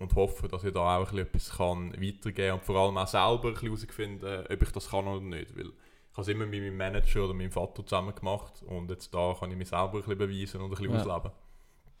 und 0.00 0.14
hoffe, 0.14 0.48
dass 0.48 0.64
ich 0.64 0.72
da 0.72 0.96
auch 0.98 0.98
ein 0.98 1.04
bisschen 1.04 1.18
etwas 1.26 1.50
kann 1.56 1.92
weitergeben 1.92 2.34
kann 2.34 2.52
und 2.58 2.64
vor 2.64 2.76
allem 2.76 2.96
auch 2.98 3.06
selber 3.06 3.48
ein 3.48 3.54
bisschen 3.54 3.68
herausfinden, 3.68 4.44
ob 4.50 4.62
ich 4.62 4.70
das 4.72 4.90
kann 4.90 5.06
oder 5.08 5.20
nicht, 5.24 5.56
weil 5.56 5.66
ich 5.66 6.12
habe 6.14 6.22
es 6.22 6.28
immer 6.28 6.46
mit 6.46 6.60
meinem 6.60 6.76
Manager 6.76 7.24
oder 7.24 7.34
meinem 7.34 7.50
Vater 7.52 7.84
zusammen 7.86 8.14
gemacht 8.14 8.62
und 8.66 8.90
jetzt 8.90 9.12
da 9.14 9.34
kann 9.38 9.50
ich 9.52 9.56
mich 9.56 9.68
selber 9.68 9.94
ein 9.94 10.02
bisschen 10.02 10.18
beweisen 10.18 10.60
und 10.60 10.66
ein 10.66 10.70
bisschen 10.70 10.92
Ja. 10.92 11.00
ausleben. 11.00 11.30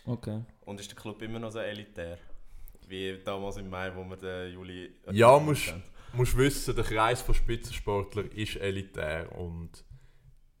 Okay. 0.06 0.40
Und 0.64 0.80
ist 0.80 0.90
der 0.90 0.96
Club 0.98 1.22
immer 1.22 1.38
noch 1.38 1.50
so 1.52 1.58
elitär? 1.60 2.18
Wie 2.88 3.18
damals 3.24 3.58
im 3.58 3.68
Mai, 3.70 3.92
wo 3.94 4.02
wir 4.04 4.16
den 4.16 4.52
Juli... 4.54 4.90
Ja, 5.12 5.38
musst- 5.38 5.68
Du 5.68 5.74
musst 6.14 6.36
wissen, 6.36 6.74
der 6.74 6.84
Kreis 6.84 7.22
von 7.22 7.34
Spitzensportlern 7.34 8.28
ist 8.30 8.56
elitär 8.56 9.30
und 9.38 9.84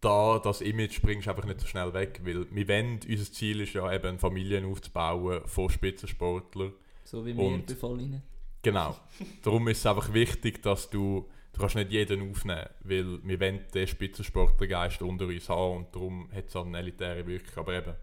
da 0.00 0.38
das 0.38 0.60
Image 0.60 1.00
bringst 1.02 1.26
du 1.26 1.30
einfach 1.30 1.44
nicht 1.44 1.60
so 1.60 1.66
schnell 1.66 1.92
weg, 1.92 2.20
weil 2.22 2.46
wir 2.54 2.68
wollen, 2.68 3.00
unser 3.08 3.32
Ziel 3.32 3.60
ist 3.62 3.72
ja 3.72 3.92
eben 3.92 4.18
Familien 4.18 4.64
aufzubauen 4.64 5.42
von 5.46 5.68
Spitzensportlern. 5.70 6.72
So 7.04 7.24
wie 7.26 7.36
wir 7.36 7.44
Und- 7.44 7.66
bei 7.66 7.74
Vollinen. 7.74 8.22
Genau. 8.62 8.96
Darum 9.42 9.66
ist 9.68 9.78
es 9.78 9.86
einfach 9.86 10.12
wichtig, 10.12 10.62
dass 10.62 10.90
du, 10.90 11.28
du 11.52 11.60
kannst 11.60 11.76
nicht 11.76 11.90
jeden 11.92 12.30
aufnehmen, 12.30 12.66
weil 12.82 13.18
wir 13.24 13.40
wollen 13.40 13.64
den 13.72 13.86
Spitzensportlergeist 13.86 15.00
unter 15.02 15.26
uns 15.26 15.48
haben 15.48 15.76
und 15.78 15.94
darum 15.94 16.28
hat 16.32 16.48
es 16.48 16.56
auch 16.56 16.66
eine 16.66 16.78
elitäre 16.78 17.26
Wirkung. 17.26 17.56
Aber 17.56 17.74
eben, 17.74 17.94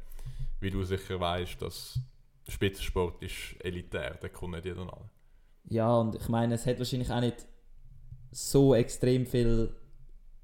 wie 0.61 0.71
du 0.71 0.83
sicher 0.83 1.19
weißt, 1.19 1.61
dass 1.61 1.99
Spitzensport 2.47 3.21
ist 3.21 3.55
elitär, 3.59 4.17
da 4.21 4.29
kommt 4.29 4.53
nicht 4.55 4.65
jeder 4.65 4.81
an. 4.81 5.09
Ja, 5.69 5.95
und 5.97 6.15
ich 6.15 6.29
meine, 6.29 6.55
es 6.55 6.65
hat 6.65 6.77
wahrscheinlich 6.79 7.11
auch 7.11 7.21
nicht 7.21 7.45
so 8.31 8.75
extrem 8.75 9.25
viele 9.25 9.73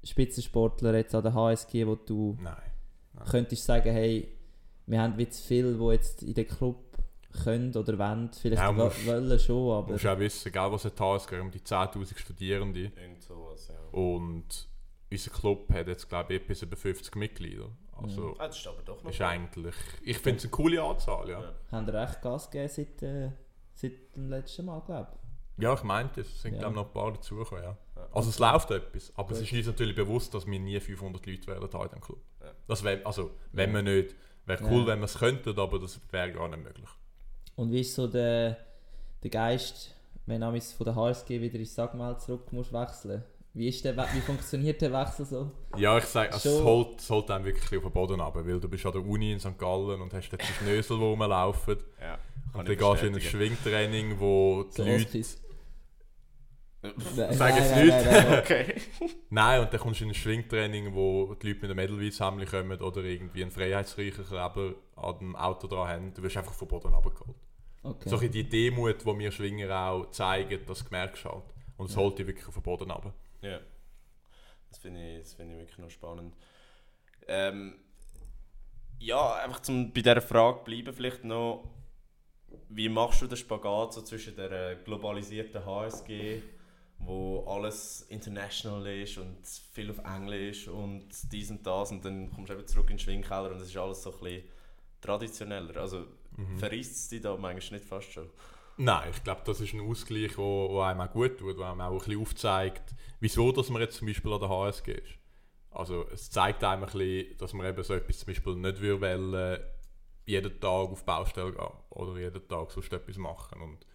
Spitzensportler 0.04 0.94
jetzt 0.96 1.14
an 1.14 1.22
der 1.22 1.34
HSG, 1.34 1.86
wo 1.86 1.94
du 1.94 2.36
Nein. 2.40 2.56
könntest 3.30 3.64
sagen, 3.64 3.92
hey, 3.92 4.28
wir 4.86 5.00
haben 5.00 5.16
wie 5.16 5.28
zu 5.28 5.42
viele, 5.42 5.74
die 5.74 5.84
jetzt 5.92 6.22
in 6.22 6.34
den 6.34 6.46
Club 6.48 6.96
können 7.44 7.74
oder 7.76 7.96
wollen. 7.98 8.30
Vielleicht 8.32 8.60
Ja, 8.62 8.72
musst- 8.72 9.06
wollen 9.06 9.38
schon, 9.38 9.56
Du 9.56 9.72
aber... 9.72 9.92
musst 9.92 10.06
auch 10.06 10.18
wissen, 10.18 10.52
gell, 10.52 10.72
was 10.72 10.84
hat 10.84 10.98
die 10.98 11.02
HSG 11.02 11.40
um 11.40 11.50
die 11.50 11.60
10'000 11.60 12.18
Studierende 12.18 12.92
Irgend 13.00 13.22
sowas, 13.22 13.68
ja. 13.68 13.98
und 13.98 14.68
unser 15.10 15.30
Club 15.30 15.72
hat 15.72 15.86
jetzt 15.88 16.08
glaube 16.08 16.34
ich 16.34 16.42
etwas 16.42 16.62
über 16.62 16.76
50 16.76 17.14
Mitglieder. 17.16 17.68
Also 18.02 18.34
Ah, 18.38 18.48
das 18.48 18.58
ist 18.58 18.66
aber 18.66 18.82
doch 18.82 19.02
noch... 19.04 19.10
ist 19.10 19.20
eigentlich, 19.20 19.74
ich 20.02 20.18
finde 20.18 20.38
es 20.38 20.44
eine 20.44 20.50
coole 20.50 20.82
Anzahl, 20.82 21.28
ja. 21.28 21.40
Ja. 21.40 21.54
Haben 21.70 21.88
recht 21.88 22.20
Gas 22.22 22.50
gegeben 22.50 22.68
seit, 22.74 23.02
äh, 23.02 23.30
seit 23.74 23.92
dem 24.16 24.28
letzten 24.30 24.66
Mal, 24.66 24.80
glaube 24.80 25.08
ich. 25.14 25.62
Ja, 25.62 25.74
ich 25.74 25.82
meinte, 25.82 26.22
es 26.22 26.42
sind 26.42 26.54
Ja. 26.54 26.60
glaube 26.60 26.74
noch 26.76 26.86
ein 26.86 26.92
paar 26.92 27.12
dazugekommen, 27.12 27.62
ja. 27.64 27.76
Ja. 27.96 28.08
Also 28.12 28.30
es 28.30 28.38
läuft 28.38 28.70
etwas, 28.70 29.12
aber 29.16 29.32
es 29.32 29.38
Gut. 29.38 29.48
ist 29.52 29.58
uns 29.58 29.66
natürlich 29.66 29.94
bewusst, 29.94 30.32
dass 30.34 30.46
wir 30.46 30.58
nie 30.58 30.80
500 30.80 31.24
Leute 31.26 31.46
werden 31.46 31.62
haben 31.72 31.82
in 31.82 31.88
diesem 31.88 32.00
Club. 32.00 32.18
Ja. 32.40 32.46
Das 32.66 32.82
wär, 32.82 33.06
also, 33.06 33.30
wenn 33.52 33.70
Ja. 33.70 33.76
wir 33.76 33.82
nicht, 33.82 34.14
wäre 34.46 34.64
cool, 34.64 34.80
Ja. 34.82 34.86
wenn 34.88 34.98
wir 35.00 35.04
es 35.04 35.18
könnten, 35.18 35.58
aber 35.58 35.78
das 35.78 36.00
wäre 36.10 36.32
gar 36.32 36.48
nicht 36.48 36.62
möglich. 36.62 36.88
Und 37.54 37.70
wie 37.70 37.80
ist 37.80 37.94
so 37.94 38.06
der, 38.06 38.56
der 39.22 39.30
Geist, 39.30 39.94
wenn 40.26 40.40
du 40.40 40.60
von 40.60 40.84
der 40.84 40.94
HSG 40.96 41.40
wieder 41.40 41.58
ins 41.58 41.74
Sagmal 41.74 42.18
zurück 42.18 42.50
musst 42.52 42.72
wechseln? 42.72 43.22
Wie, 43.54 43.68
ist 43.68 43.84
der, 43.84 43.94
wie 44.14 44.20
funktioniert 44.20 44.80
der 44.80 44.92
Wechsel 44.92 45.26
so? 45.26 45.50
Ja, 45.76 45.98
ich 45.98 46.04
sage, 46.04 46.32
also, 46.32 46.48
es 46.58 46.64
holt, 46.64 47.00
es 47.00 47.10
holt 47.10 47.30
einem 47.30 47.44
wirklich 47.44 47.76
auf 47.78 47.84
den 47.84 47.92
Boden 47.92 48.20
runter, 48.20 48.46
weil 48.46 48.58
du 48.60 48.68
bist 48.68 48.86
an 48.86 48.92
der 48.92 49.04
Uni 49.04 49.32
in 49.32 49.40
St. 49.40 49.58
Gallen 49.58 50.00
und 50.00 50.12
hast 50.14 50.30
dort 50.30 50.42
die 50.42 50.52
Schnösel, 50.64 50.96
die 50.96 51.02
rumlaufen. 51.04 51.76
Ja, 52.00 52.18
Und 52.54 52.66
dann 52.66 52.72
ich 52.72 52.78
gehst 52.78 53.02
du 53.02 53.06
in 53.08 53.14
ein. 53.14 53.20
Schwingtraining, 53.20 54.18
wo 54.18 54.64
die 54.64 54.72
So 54.72 54.84
Leute... 54.84 55.22
Nein, 56.82 57.32
Sag 57.32 57.54
jetzt 57.56 57.70
nein, 57.70 57.86
nicht. 57.86 57.96
nein, 57.96 58.04
nein, 58.06 58.26
nein. 58.30 58.38
Okay. 58.40 58.74
Nein, 59.30 59.60
und 59.60 59.72
dann 59.72 59.80
kommst 59.80 60.00
du 60.00 60.04
in 60.04 60.10
ein 60.10 60.14
Schwingtraining, 60.14 60.92
wo 60.94 61.32
die 61.34 61.48
Leute 61.52 61.60
mit 61.60 61.70
einem 61.70 61.78
Edelweiss-Hemd 61.78 62.44
kommen 62.50 62.80
oder 62.80 63.04
irgendwie 63.04 63.42
einen 63.42 63.52
freiheitsreichen 63.52 64.26
Kleber 64.26 64.74
an 64.96 65.18
dem 65.20 65.36
Auto 65.36 65.68
dran 65.68 65.88
haben. 65.88 66.12
Du 66.14 66.22
wirst 66.24 66.36
einfach 66.38 66.52
vom 66.54 66.66
Boden 66.66 66.92
runtergeholt. 66.92 67.36
Okay. 67.84 68.08
So 68.08 68.16
ein 68.16 68.20
bisschen 68.20 68.32
die 68.32 68.48
Demut, 68.48 69.00
die 69.02 69.18
wir 69.18 69.30
Schwinger 69.30 69.70
auch 69.90 70.10
zeigen, 70.10 70.58
das 70.66 70.90
merkst 70.90 71.24
du 71.24 71.28
halt. 71.28 71.44
Und 71.76 71.86
es 71.90 71.94
Ja. 71.94 72.00
holt 72.00 72.18
dich 72.18 72.26
wirklich 72.26 72.48
auf 72.48 72.54
den 72.54 72.62
Boden 72.64 72.90
runter. 72.90 73.14
Ja. 73.42 73.60
Das 74.70 74.78
finde 74.78 75.16
ich, 75.18 75.22
das 75.22 75.34
finde 75.34 75.54
ich 75.54 75.60
wirklich 75.60 75.78
noch 75.78 75.90
spannend. 75.90 76.34
Ähm, 77.28 77.74
ja, 78.98 79.34
einfach 79.34 79.60
zum 79.60 79.92
bei 79.92 80.00
dieser 80.00 80.20
Frage 80.22 80.64
bleiben 80.64 80.94
vielleicht 80.94 81.24
noch, 81.24 81.68
wie 82.68 82.88
machst 82.88 83.20
du 83.22 83.26
den 83.26 83.36
Spagat 83.36 83.92
so 83.94 84.02
zwischen 84.02 84.36
der 84.36 84.76
globalisierten 84.76 85.64
HSG, 85.64 86.42
wo 86.98 87.44
alles 87.46 88.02
international 88.08 88.86
ist 88.86 89.18
und 89.18 89.38
viel 89.72 89.90
auf 89.90 89.98
Englisch 89.98 90.68
und 90.68 91.08
dies 91.32 91.50
und 91.50 91.66
das 91.66 91.90
und 91.90 92.04
dann 92.04 92.30
kommst 92.30 92.50
du 92.50 92.54
eben 92.54 92.66
zurück 92.66 92.90
in 92.90 92.96
den 92.96 92.98
Schwingkeller 93.00 93.50
und 93.50 93.56
es 93.60 93.68
ist 93.68 93.76
alles 93.76 94.02
so 94.02 94.12
ein 94.12 94.20
bisschen 94.20 94.48
traditioneller. 95.00 95.76
Also 95.78 96.06
Mhm. 96.36 96.56
verrisst 96.56 96.94
es 96.94 97.08
dich 97.10 97.20
da 97.20 97.36
manchmal 97.36 97.78
nicht 97.78 97.88
fast 97.88 98.10
schon? 98.10 98.30
Nein, 98.78 99.10
ich 99.10 99.22
glaube, 99.22 99.42
das 99.44 99.60
ist 99.60 99.74
ein 99.74 99.80
Ausgleich, 99.80 100.28
der 100.30 100.38
wo 100.38 100.80
einem 100.80 101.00
auch 101.02 101.10
gut 101.12 101.38
tut, 101.38 101.58
der 101.58 101.66
einem 101.66 101.80
auch 101.82 101.92
ein 101.92 101.98
bisschen 101.98 102.20
aufzeigt, 102.20 102.94
wieso 103.20 103.52
dass 103.52 103.68
man 103.68 103.82
jetzt 103.82 103.96
zum 103.96 104.06
Beispiel 104.08 104.32
an 104.32 104.40
der 104.40 104.48
HSG 104.48 104.92
ist. 104.92 105.18
Also 105.70 106.06
es 106.12 106.30
zeigt 106.30 106.62
einem 106.64 106.84
ein 106.84 106.90
bisschen, 106.90 107.36
dass 107.38 107.52
man 107.52 107.66
eben 107.66 107.82
so 107.82 107.94
etwas 107.94 108.18
zum 108.18 108.26
Beispiel 108.26 108.54
nicht 108.56 108.80
würde 108.80 109.00
wollen, 109.00 109.60
jeden 110.26 110.60
Tag 110.60 110.70
auf 110.90 111.00
die 111.00 111.04
Baustelle 111.06 111.52
gehen 111.52 111.66
oder 111.90 112.18
jeden 112.18 112.46
Tag 112.48 112.70
sonst 112.70 112.92
etwas 112.92 113.16
machen. 113.16 113.60
Und 113.60 113.86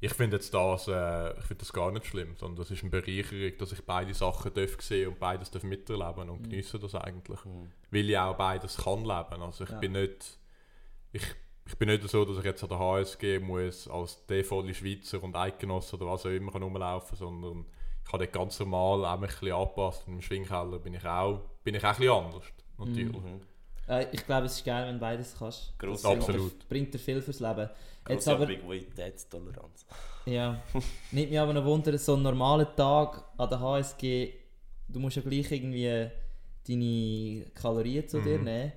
ich 0.00 0.14
finde 0.14 0.36
jetzt 0.36 0.54
das, 0.54 0.88
äh, 0.88 1.30
ich 1.38 1.44
finde 1.44 1.56
das 1.60 1.72
gar 1.72 1.90
nicht 1.92 2.06
schlimm, 2.06 2.34
sondern 2.36 2.56
das 2.56 2.70
ist 2.70 2.82
eine 2.82 2.90
Bereicherung, 2.90 3.58
dass 3.58 3.72
ich 3.72 3.84
beide 3.84 4.14
Sachen 4.14 4.54
darf 4.54 4.80
sehen 4.80 5.08
und 5.08 5.18
beides 5.20 5.50
darf 5.50 5.62
miterleben 5.62 6.30
und 6.30 6.40
Mhm. 6.40 6.50
genieße 6.50 6.78
das 6.78 6.94
eigentlich. 6.94 7.40
Weil 7.90 8.08
ich 8.10 8.18
auch 8.18 8.36
beides 8.36 8.78
kann 8.78 9.00
leben. 9.04 9.42
Also 9.42 9.64
ich 9.64 9.70
Ja. 9.70 9.78
bin 9.78 9.92
nicht, 9.92 10.38
ich, 11.12 11.22
ich 11.66 11.76
bin 11.76 11.88
nicht 11.88 12.08
so, 12.08 12.24
dass 12.24 12.38
ich 12.38 12.44
jetzt 12.44 12.62
an 12.62 12.68
der 12.70 12.78
HSG 12.78 13.38
muss 13.38 13.88
als 13.88 14.24
der 14.26 14.44
volle 14.44 14.74
Schweizer 14.74 15.22
und 15.22 15.36
Eidgenosse 15.36 15.96
oder 15.96 16.06
was 16.06 16.26
auch 16.26 16.30
immer 16.30 16.50
kann 16.52 16.62
rumlaufen, 16.62 17.16
sondern 17.16 17.64
ich 18.04 18.12
habe 18.12 18.24
dort 18.24 18.32
ganz 18.32 18.58
normal 18.60 19.04
auch 19.04 19.18
mich 19.20 19.30
ein 19.30 19.38
bisschen 19.40 19.52
angepasst 19.52 20.02
im 20.08 20.20
Schwingkeller 20.20 20.78
bin 20.78 20.94
ich 20.94 21.04
auch, 21.04 21.40
bin 21.62 21.74
ich 21.76 21.84
auch 21.84 21.90
ein 21.90 21.96
bisschen 21.96 22.12
anders, 22.24 22.44
natürlich. 22.78 23.12
Mhm. 23.22 23.40
Äh, 23.88 24.06
ich 24.12 24.26
glaube, 24.26 24.46
es 24.46 24.54
ist 24.56 24.64
geil, 24.64 24.86
wenn 24.86 24.94
du 24.94 25.00
beides 25.00 25.36
kannst. 25.38 25.78
Grosse 25.78 26.02
Das 26.02 26.12
Absolut. 26.16 26.68
bringt 26.68 26.92
dir 26.94 26.98
viel 26.98 27.22
fürs 27.22 27.40
Leben. 27.40 27.68
Jetzt 28.08 28.24
Grosse 28.24 28.32
aber, 28.32 28.42
Ambiguitätstoleranz. 28.44 29.86
ja, 30.26 30.60
nimmt 31.12 31.30
mich 31.30 31.38
aber 31.38 31.52
noch 31.52 31.64
Wunder, 31.64 31.96
so 31.98 32.14
einen 32.14 32.22
normalen 32.24 32.66
Tag 32.76 33.24
an 33.36 33.48
der 33.48 33.60
HSG, 33.60 34.32
du 34.88 34.98
musst 34.98 35.16
ja 35.16 35.22
gleich 35.22 35.50
irgendwie 35.52 36.08
deine 36.66 37.44
Kalorien 37.54 38.08
zu 38.08 38.20
dir 38.20 38.38
Mhm. 38.38 38.44
nehmen. 38.44 38.72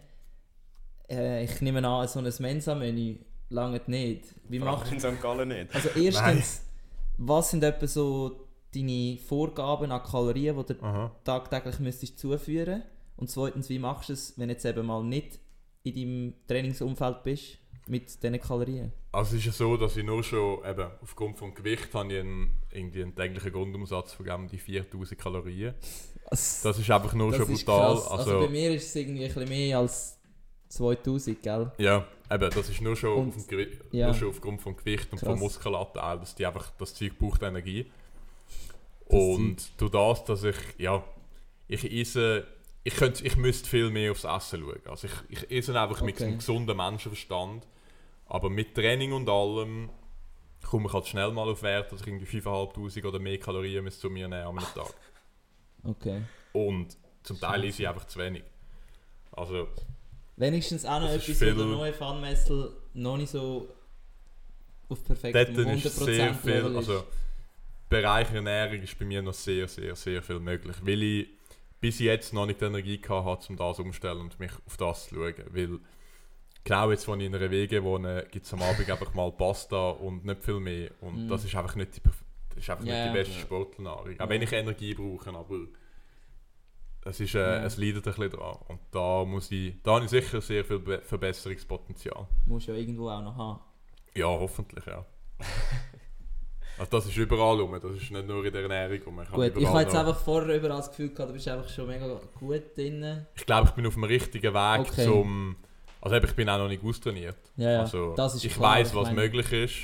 Äh, 1.10 1.44
ich 1.44 1.62
nehme 1.62 1.86
an, 1.88 2.08
so 2.08 2.20
ein 2.20 2.34
Mensa-Menü 2.40 3.18
langt 3.50 3.88
nicht. 3.88 4.36
Wie 4.48 4.60
machst 4.60 4.92
in 4.92 5.00
St. 5.00 5.22
Gallen 5.22 5.50
nicht. 5.50 5.74
Also 5.74 5.90
erstens, 5.90 6.64
was 7.18 7.52
sind 7.52 7.64
etwa 7.64 7.88
so 7.88 8.48
deine 8.74 9.18
Vorgaben 9.18 9.92
an 9.92 10.02
Kalorien, 10.04 10.56
die 10.58 10.74
du 10.74 10.84
Aha. 10.84 11.12
tagtäglich 11.24 11.80
müsstest 11.80 12.18
zuführen 12.20 12.84
Und 13.18 13.30
zweitens, 13.30 13.70
wie 13.70 13.80
machst 13.80 14.10
du 14.10 14.14
es, 14.14 14.38
wenn 14.38 14.48
du 14.48 14.54
jetzt 14.54 14.66
eben 14.66 14.86
mal 14.86 15.04
nicht 15.04 15.40
in 15.84 15.94
deinem 15.94 16.34
Trainingsumfeld 16.48 17.24
bist? 17.24 17.58
mit 17.88 18.24
diesen 18.24 18.40
Kalorien? 18.40 18.92
Also 19.12 19.36
es 19.36 19.40
ist 19.42 19.46
ja 19.46 19.52
so, 19.52 19.78
dass 19.78 19.96
ich 19.98 20.04
nur 20.04 20.24
schon, 20.24 20.60
eben, 20.66 20.88
aufgrund 21.02 21.38
vom 21.38 21.54
Gewicht 21.54 21.94
habe 21.94 22.14
ich 22.14 22.20
einen, 22.20 22.52
irgendwie 22.72 23.04
einen 23.04 23.16
täglichen 23.16 23.52
Grundumsatz 23.52 24.14
von 24.14 24.30
um 24.30 24.48
die 24.48 24.58
4000 24.58 25.20
Kalorien. 25.20 25.74
Das, 26.30 26.62
Das 26.64 26.80
ist 26.80 26.90
einfach 26.90 27.14
nur 27.14 27.32
das 27.32 27.38
schon 27.38 27.54
brutal. 27.54 27.92
Also, 27.92 28.10
Also, 28.10 28.40
bei 28.40 28.48
mir 28.48 28.74
ist 28.74 28.88
es 28.88 28.96
irgendwie 28.96 29.26
ein 29.26 29.34
bisschen 29.34 29.50
mehr 29.50 29.78
als 29.78 30.20
2000, 30.76 31.42
gell? 31.44 31.72
ja, 31.78 32.06
eben, 32.32 32.50
das 32.50 32.70
ist 32.70 32.82
nur 32.82 32.96
schon, 32.96 33.14
Und- 33.14 33.36
auf 33.38 33.48
dem 33.48 33.68
ja. 33.92 34.08
nur 34.08 34.16
schon 34.16 34.30
aufgrund 34.30 34.62
vom 34.62 34.76
Gewicht 34.76 35.12
und 35.12 35.20
vom 35.20 35.30
Krass. 35.30 35.40
Muskelanteil, 35.40 36.20
dass 36.20 36.36
die 36.36 36.46
einfach, 36.46 36.72
das 36.78 36.94
Zeug 36.96 37.18
braucht 37.20 37.44
Energie. 37.44 37.92
Das 39.08 39.20
und 39.20 39.72
durch 39.82 39.92
das, 39.92 40.26
dass 40.26 40.44
ich, 40.44 40.56
ja, 40.80 41.04
ich 41.68 41.92
esse, 41.92 42.48
ich, 42.84 42.96
könnte, 42.96 43.26
ich 43.26 43.36
müsste 43.38 43.70
viel 43.70 43.90
mehr 43.92 44.12
aufs 44.12 44.24
Essen 44.24 44.62
schauen. 44.62 44.82
Also 44.90 45.08
ich, 45.08 45.14
ich 45.44 45.52
esse 45.52 45.80
einfach 45.80 46.02
mit 46.02 46.16
Okay. 46.16 46.26
einem 46.26 46.38
gesunden 46.40 46.76
Menschenverstand, 46.76 47.68
aber 48.28 48.50
mit 48.50 48.74
Training 48.74 49.14
und 49.14 49.30
allem 49.30 49.90
komme 50.66 50.88
ich 50.88 50.94
halt 50.94 51.08
schnell 51.08 51.32
mal 51.32 51.50
auf 51.50 51.62
Wert, 51.62 51.92
dass 51.92 52.02
ich 52.02 52.08
irgendwie 52.08 52.26
5'500 52.40 53.06
oder 53.06 53.20
mehr 53.20 53.38
Kalorien 53.38 53.90
zu 53.92 54.10
mir 54.10 54.28
nehmen 54.28 54.44
am 54.44 54.58
Tag. 54.76 54.94
Okay. 55.84 56.22
Und 56.54 56.98
zum 57.24 57.40
Teil 57.40 57.64
esse 57.66 57.84
ich 57.84 57.88
einfach 57.88 58.08
zu 58.08 58.18
wenig. 58.20 58.44
Also, 59.32 59.68
Wenigstens 60.36 60.86
auch 60.86 61.00
noch 61.00 61.08
Das 61.08 61.16
etwas, 61.28 61.42
wo 61.42 61.46
viel- 61.46 61.56
der 61.56 61.66
neue 61.66 61.94
Funmessel 61.94 62.72
noch 62.94 63.18
nicht 63.18 63.30
so 63.30 63.68
auf 64.90 65.04
perfektem 65.04 65.68
ist 65.70 65.96
sehr 65.96 66.32
100% 66.32 66.34
viel, 66.36 66.52
Level 66.54 66.72
ist. 66.72 66.78
also 66.90 67.04
Bereich 67.90 68.32
Ernährung 68.34 68.82
ist 68.82 68.98
bei 68.98 69.06
mir 69.06 69.22
noch 69.22 69.34
sehr, 69.34 69.68
sehr, 69.68 69.96
sehr 69.96 70.22
viel 70.24 70.40
möglich, 70.40 70.76
weil 70.82 71.04
ich 71.04 71.28
bis 71.80 72.00
jetzt 72.00 72.34
noch 72.34 72.46
nicht 72.46 72.60
die 72.62 72.66
Energie 72.66 73.00
habe, 73.08 73.40
um 73.50 73.56
das 73.58 73.80
umzustellen 73.80 74.22
und 74.22 74.40
mich 74.40 74.52
auf 74.66 74.78
das 74.78 75.10
zu 75.10 75.16
schauen, 75.16 75.36
weil 75.52 75.80
genau 76.64 76.90
jetzt, 76.92 77.08
wo 77.08 77.14
ich 77.16 77.22
in 77.24 77.36
einer 77.36 77.52
Wege 77.52 77.84
wohne, 77.84 78.26
gibt 78.32 78.46
es 78.46 78.54
am 78.54 78.62
Abend 78.64 78.90
einfach 78.90 79.14
mal 79.14 79.32
Pasta 79.32 79.90
und 79.92 80.26
nicht 80.26 80.44
viel 80.44 80.60
mehr 80.60 80.90
und 81.02 81.26
Mm. 81.28 81.30
das 81.30 81.46
ist 81.46 81.56
einfach 81.56 81.76
nicht 81.76 81.98
die, 81.98 82.02
das 82.02 82.58
ist 82.58 82.70
einfach 82.70 82.86
Ja, 82.86 82.94
nicht 82.96 83.06
die 83.14 83.18
beste 83.20 83.34
ja. 83.36 83.40
Sportlernahrung, 83.42 84.20
auch 84.20 84.30
wenn 84.30 84.42
ich 84.42 84.52
Energie 84.52 84.94
brauche, 84.96 85.30
aber 85.30 85.60
es, 87.06 87.20
ist, 87.20 87.36
äh, 87.36 87.40
Ja. 87.40 87.64
es 87.66 87.78
leidet 87.78 88.08
ein 88.08 88.14
bisschen 88.14 88.30
dran 88.32 88.56
und 88.68 88.80
da 88.92 89.24
muss 89.26 89.52
ich, 89.52 89.76
da 89.84 89.96
habe 89.96 90.06
ich 90.06 90.12
sicher 90.12 90.42
sehr 90.42 90.64
viel 90.66 90.80
Be 90.80 91.02
Verbesserungspotenzial. 91.04 92.28
Musst 92.46 92.68
du 92.68 92.72
ja 92.72 92.78
irgendwo 92.80 93.10
auch 93.10 93.22
noch 93.22 93.36
haben. 93.36 93.60
Ja, 94.16 94.28
hoffentlich, 94.28 94.86
ja. 94.86 95.06
also 96.78 96.90
das 96.92 97.06
ist 97.08 97.18
überall 97.18 97.60
rum, 97.60 97.72
das 97.82 97.92
ist 98.02 98.12
nicht 98.12 98.28
nur 98.28 98.44
in 98.46 98.52
der 98.54 98.64
Ernährung 98.64 99.02
rum. 99.06 99.22
Ich, 99.22 99.30
Gut, 99.30 99.58
ich 99.58 99.68
habe 99.68 99.82
jetzt 99.82 99.96
einfach 99.96 100.18
vorher 100.20 100.56
überall 100.56 100.78
das 100.78 100.90
Gefühl 100.90 101.10
gehabt, 101.10 101.30
du 101.30 101.34
bist 101.34 101.48
einfach 101.48 101.70
schon 101.70 101.88
mega 101.88 102.20
gut 102.40 102.76
drin. 102.76 103.26
ich 103.36 103.46
glaube, 103.46 103.68
ich 103.70 103.74
bin 103.76 103.86
auf 103.86 103.94
dem 103.94 104.04
richtigen 104.04 104.54
Weg 104.54 104.80
Okay. 104.92 105.06
zum... 105.06 105.56
Also 106.02 106.18
ich 106.18 106.36
bin 106.36 106.50
auch 106.50 106.58
noch 106.58 106.68
nicht 106.68 106.84
austrainiert. 106.84 107.38
Ja, 107.56 107.72
ja. 107.72 107.80
also, 107.82 108.14
das 108.16 108.36
ist 108.36 108.44
ich 108.44 108.54
klar, 108.54 108.76
weiß, 108.76 108.94
was 108.94 109.06
meine- 109.06 109.22
möglich 109.22 109.52
ist. 109.54 109.76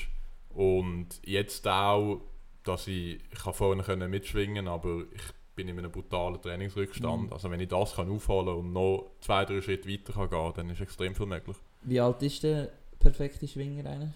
Und 0.54 1.08
jetzt 1.24 1.66
auch, 1.66 2.22
dass 2.64 2.88
ich, 2.88 3.22
ich 3.32 3.40
kann 3.42 3.54
vorne 3.54 3.84
können 3.84 4.10
mitschwingen 4.12 4.68
aber 4.68 5.04
ich 5.14 5.22
bin 5.60 5.68
in 5.68 5.78
einem 5.80 5.92
brutalen 5.92 6.42
Trainingsrückstand. 6.42 7.24
Mhm. 7.24 7.34
Also 7.34 7.52
wenn 7.52 7.60
ich 7.60 7.68
das 7.68 7.96
kann 7.96 8.10
aufholen 8.10 8.56
und 8.56 8.72
noch 8.72 9.12
zwei, 9.20 9.44
drei 9.44 9.62
Schritte 9.62 9.90
weiter 9.90 10.14
kann 10.14 10.30
gehen, 10.30 10.54
dann 10.56 10.70
ist 10.70 10.80
extrem 10.80 11.14
viel 11.14 11.26
möglich. 11.26 11.58
Wie 11.82 12.00
alt 12.00 12.22
ist 12.22 12.44
der 12.44 12.70
perfekte 12.98 13.46
Schwinger 13.48 13.90
eigentlich? 13.90 14.14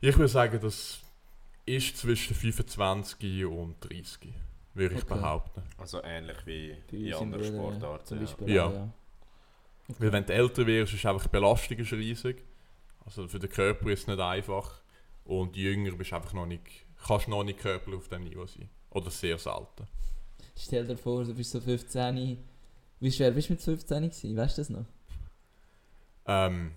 Ich 0.00 0.16
würde 0.16 0.28
sagen, 0.28 0.58
das 0.60 1.00
ist 1.66 1.98
zwischen 1.98 2.34
25 2.34 3.44
und 3.44 3.76
30, 3.80 4.32
würde 4.74 4.94
ich 4.94 5.02
Okay. 5.02 5.14
behaupten. 5.14 5.62
Also 5.76 6.02
ähnlich 6.02 6.38
wie 6.46 6.74
in 6.92 7.12
anderen 7.14 7.56
Bruder, 7.56 8.00
Sportarten. 8.00 8.26
Ja. 8.46 8.54
Ja. 8.54 8.72
ja. 8.72 8.88
Weil 9.98 10.12
wenn 10.12 10.24
du 10.24 10.32
älter 10.32 10.66
wirst, 10.66 10.94
ist 10.94 11.04
einfach 11.04 11.24
die 11.24 11.28
Belastung 11.28 11.76
ist 11.78 11.92
riesig. 11.92 12.42
Also 13.04 13.28
für 13.28 13.38
den 13.38 13.50
Körper 13.50 13.90
ist 13.90 14.00
es 14.00 14.06
nicht 14.06 14.20
einfach. 14.20 14.80
Und 15.24 15.54
jünger 15.56 15.92
bist 15.92 16.12
du 16.12 16.16
einfach 16.16 16.32
noch 16.32 16.46
nicht, 16.46 16.62
kannst 17.06 17.28
noch 17.28 17.44
nicht 17.44 17.58
körperlich 17.58 17.98
auf 17.98 18.08
diesem 18.08 18.24
Niveau 18.24 18.46
sein. 18.46 18.68
Oder 18.90 19.10
sehr 19.10 19.38
selten. 19.38 19.86
Stell 20.58 20.86
dir 20.86 20.96
vor, 20.96 21.24
du 21.24 21.34
bist 21.34 21.50
so 21.50 21.60
15. 21.60 22.38
Wie 23.00 23.12
schwer 23.12 23.30
bist 23.30 23.48
du 23.48 23.54
mit 23.54 23.62
15 23.62 24.02
gewesen? 24.02 24.36
Weißt 24.36 24.56
du 24.58 24.60
das 24.62 24.70
noch? 24.70 24.86
Ähm, 26.26 26.72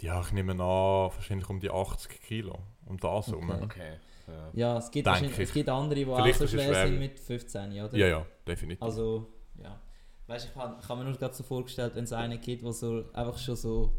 ja, 0.00 0.20
ich 0.20 0.32
nehme 0.32 0.52
an, 0.52 0.58
wahrscheinlich 0.58 1.48
um 1.48 1.60
die 1.60 1.70
80 1.70 2.20
Kilo. 2.22 2.58
Um 2.86 2.98
das 2.98 3.28
herum. 3.28 3.50
Okay. 3.50 3.64
Okay. 3.64 3.92
Ja. 4.26 4.50
Ja, 4.52 4.78
es 4.78 4.90
gibt, 4.90 5.06
es 5.06 5.52
gibt 5.52 5.68
andere, 5.68 5.94
die 5.94 6.06
auch 6.06 6.16
Vielleicht 6.16 6.38
so 6.38 6.44
ist 6.44 6.54
es 6.54 6.60
schwer 6.62 6.72
schwer. 6.72 6.86
sind 6.86 6.98
mit 6.98 7.18
15, 7.18 7.72
oder? 7.80 7.96
Ja, 7.96 8.06
ja, 8.06 8.26
definitiv. 8.46 8.82
Also, 8.82 9.26
ja. 9.62 9.80
Weißt 10.26 10.46
du, 10.46 10.50
ich 10.50 10.56
habe 10.56 10.88
hab 10.88 10.98
mir 10.98 11.04
nur 11.04 11.14
gerade 11.14 11.34
so 11.34 11.42
vorgestellt, 11.42 11.94
wenn 11.96 12.04
es 12.04 12.12
einen 12.12 12.40
gibt, 12.40 12.62
der 12.62 12.72
so 12.72 13.04
einfach 13.12 13.38
schon 13.38 13.56
so 13.56 13.92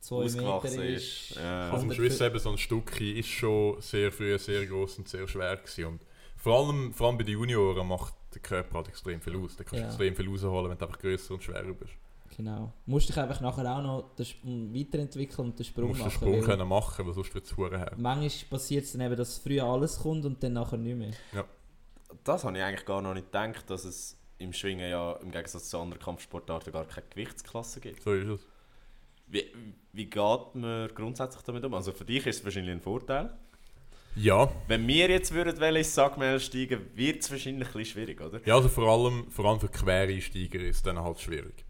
2 0.00 0.16
Meter 0.16 0.26
Ausgewachsen 0.26 0.82
ist. 0.82 1.30
ist. 1.30 1.36
Ja. 1.36 1.70
Also 1.70 1.86
am 1.86 1.92
Schluss 1.92 2.20
eben 2.20 2.38
so 2.38 2.50
ein 2.50 2.58
Stückchen 2.58 3.16
ist 3.16 3.28
schon 3.28 3.80
sehr 3.80 4.12
früh 4.12 4.38
sehr 4.38 4.66
groß 4.66 4.98
und 4.98 5.08
sehr 5.08 5.26
schwer 5.26 5.56
gewesen. 5.56 5.84
Und 5.86 6.06
vor 6.40 6.58
allem, 6.68 6.92
vor 6.92 7.08
allem 7.08 7.18
bei 7.18 7.24
den 7.24 7.34
Junioren 7.38 7.86
macht 7.86 8.14
der 8.34 8.40
Körper 8.40 8.76
halt 8.78 8.88
extrem 8.88 9.20
viel 9.20 9.36
aus. 9.36 9.56
Da 9.56 9.64
kannst 9.64 9.74
du 9.74 9.78
Ja. 9.82 9.86
extrem 9.88 10.14
viel 10.16 10.28
rausholen, 10.28 10.70
wenn 10.70 10.78
du 10.78 10.84
einfach 10.86 10.98
grösser 10.98 11.34
und 11.34 11.42
schwerer 11.42 11.72
bist. 11.74 11.92
Genau. 12.36 12.72
Musst 12.86 13.08
dich 13.08 13.18
einfach 13.18 13.40
nachher 13.40 13.76
auch 13.76 13.82
noch 13.82 14.14
den 14.14 14.22
Sp- 14.24 14.46
weiterentwickeln 14.46 15.48
und 15.48 15.58
den 15.58 15.64
Du 15.64 15.64
Sprung 15.64 15.88
musst 15.88 16.00
den 16.00 16.04
machen. 16.06 16.14
Sprung 16.16 16.40
können 16.40 16.68
machen, 16.68 17.06
weil 17.06 17.12
sonst 17.12 17.34
wird 17.34 17.44
es 17.44 17.56
her. 17.56 17.92
Manchmal 17.98 18.48
passiert 18.50 18.84
es 18.84 18.92
dann 18.92 19.00
eben, 19.02 19.16
dass 19.16 19.38
früher 19.38 19.64
alles 19.64 19.98
kommt 19.98 20.24
und 20.24 20.42
dann 20.42 20.52
nachher 20.54 20.78
nicht 20.78 20.96
mehr. 20.96 21.44
Das 22.24 22.44
habe 22.44 22.56
ich 22.56 22.62
eigentlich 22.64 22.86
gar 22.86 23.02
noch 23.02 23.14
nicht 23.14 23.26
gedacht, 23.26 23.68
dass 23.68 23.84
es 23.84 24.16
im 24.38 24.52
Schwingen 24.52 24.88
ja 24.88 25.12
im 25.14 25.30
Gegensatz 25.30 25.68
zu 25.68 25.78
anderen 25.78 26.02
Kampfsportarten 26.02 26.72
gar 26.72 26.84
keine 26.86 27.06
Gewichtsklasse 27.10 27.80
gibt. 27.80 28.02
So 28.02 28.12
ist 28.14 28.28
es. 28.28 28.46
Wie, 29.26 29.44
wie 29.92 30.06
geht 30.06 30.54
man 30.54 30.88
grundsätzlich 30.94 31.42
damit 31.42 31.64
um? 31.64 31.74
Also 31.74 31.92
für 31.92 32.04
dich 32.04 32.26
ist 32.26 32.38
es 32.38 32.44
wahrscheinlich 32.44 32.72
ein 32.72 32.80
Vorteil. 32.80 33.36
Ja, 34.16 34.50
Wenn 34.68 34.86
wir 34.86 35.08
jetzt 35.08 35.32
würden 35.32 35.62
ins 35.76 35.94
Sackmehl 35.94 36.40
steigen, 36.40 36.80
wird 36.94 37.22
es 37.22 37.30
wahrscheinlich 37.30 37.68
ein 37.68 37.72
bisschen 37.72 37.92
schwierig, 37.92 38.20
oder? 38.20 38.40
Ja, 38.44 38.56
also 38.56 38.68
vor 38.68 38.88
allem, 38.88 39.30
vor 39.30 39.44
allem 39.46 39.60
für 39.60 39.68
Quereinsteiger 39.68 40.60
ist 40.60 40.76
es 40.76 40.82
dann 40.82 40.98
halt 40.98 41.20
schwierig. 41.20 41.64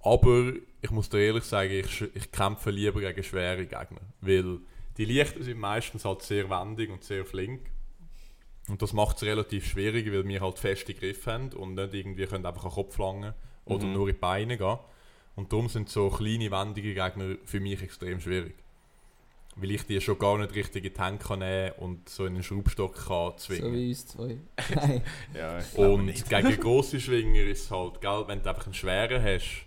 Aber 0.00 0.52
ich 0.80 0.90
muss 0.90 1.08
dir 1.08 1.18
ehrlich 1.20 1.44
sagen, 1.44 1.72
ich, 1.72 2.02
ich 2.14 2.30
kämpfe 2.30 2.70
lieber 2.70 3.00
gegen 3.00 3.22
schwere 3.24 3.66
Gegner. 3.66 4.00
Weil 4.20 4.58
die 4.96 5.04
Leichten 5.06 5.42
sind 5.42 5.58
meistens 5.58 6.04
halt 6.04 6.22
sehr 6.22 6.48
wendig 6.50 6.90
und 6.90 7.02
sehr 7.04 7.24
flink. 7.24 7.62
Und 8.68 8.82
das 8.82 8.92
macht 8.92 9.16
es 9.16 9.22
relativ 9.22 9.66
schwierig, 9.66 10.06
weil 10.12 10.28
wir 10.28 10.40
halt 10.40 10.58
feste 10.58 10.92
Griffe 10.94 11.32
haben 11.32 11.52
und 11.54 11.74
nicht 11.74 11.94
irgendwie 11.94 12.26
können 12.26 12.44
einfach 12.46 12.64
an 12.64 12.70
den 12.70 12.74
Kopf 12.74 12.98
langen 12.98 13.34
oder 13.64 13.86
Mhm. 13.86 13.92
nur 13.94 14.08
in 14.08 14.14
die 14.14 14.20
Beine 14.20 14.56
gehen. 14.58 14.78
Und 15.36 15.52
darum 15.52 15.68
sind 15.68 15.88
so 15.88 16.10
kleine, 16.10 16.50
wendige 16.50 16.94
Gegner 16.94 17.36
für 17.44 17.60
mich 17.60 17.82
extrem 17.82 18.20
schwierig. 18.20 18.54
Weil 19.60 19.72
ich 19.72 19.82
die 19.86 20.00
schon 20.00 20.18
gar 20.18 20.38
nicht 20.38 20.54
richtig 20.54 20.84
in 20.84 20.94
die 20.94 21.00
Hände 21.00 21.24
kann 21.24 21.40
nehmen 21.40 21.72
und 21.78 22.08
so 22.08 22.26
in 22.26 22.34
einen 22.34 22.42
Schraubstock 22.44 22.94
kann 23.06 23.36
zwingen 23.38 23.64
So 23.64 23.72
wie 23.72 23.88
uns 23.88 24.06
zwei. 24.06 24.36
Nein. 24.74 25.02
Ja, 25.34 25.58
und 25.76 26.28
gegen 26.28 26.60
grosse 26.60 27.00
Schwinger 27.00 27.42
ist 27.42 27.64
es 27.64 27.70
halt, 27.70 28.00
gell, 28.00 28.24
wenn 28.28 28.42
du 28.42 28.48
einfach 28.48 28.66
einen 28.66 28.74
schweren 28.74 29.22
hast, 29.22 29.66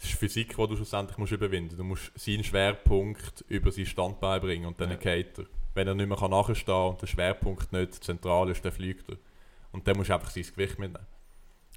das 0.00 0.08
ist 0.10 0.18
Physik, 0.18 0.56
die 0.56 0.66
du 0.66 0.76
schlussendlich 0.76 1.18
musst 1.18 1.32
überwinden 1.32 1.76
Du 1.76 1.84
musst 1.84 2.10
seinen 2.16 2.42
Schwerpunkt 2.42 3.44
über 3.48 3.70
sein 3.70 3.86
Standbein 3.86 4.40
bringen 4.40 4.66
und 4.66 4.80
dann 4.80 4.90
Ja. 4.90 4.96
geht 4.96 5.38
er. 5.38 5.44
Wenn 5.74 5.86
er 5.86 5.94
nicht 5.94 6.08
mehr 6.08 6.16
kann 6.18 6.30
nachstehen 6.32 6.66
kann 6.66 6.88
und 6.90 7.02
der 7.02 7.06
Schwerpunkt 7.06 7.72
nicht 7.72 8.02
zentral 8.02 8.48
ist, 8.50 8.64
dann 8.64 8.72
fliegt 8.72 9.08
er. 9.10 9.16
Und 9.72 9.86
dann 9.86 9.96
musst 9.96 10.10
du 10.10 10.14
einfach 10.14 10.30
sein 10.30 10.42
Gewicht 10.44 10.78
mitnehmen. 10.78 11.06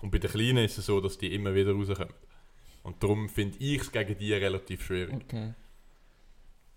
Und 0.02 0.10
bei 0.12 0.18
den 0.18 0.32
Kleinen 0.32 0.66
ist 0.66 0.78
es 0.78 0.88
so, 0.88 1.00
dass 1.00 1.18
die 1.18 1.34
immer 1.36 1.54
wieder 1.54 1.74
rauskommen. 1.74 2.14
Und 2.82 3.02
darum 3.04 3.30
finde 3.30 3.58
ich 3.60 3.82
es 3.82 3.92
gegen 3.92 4.18
die 4.18 4.34
relativ 4.34 4.86
schwierig. 4.86 5.14
Okay. 5.24 5.54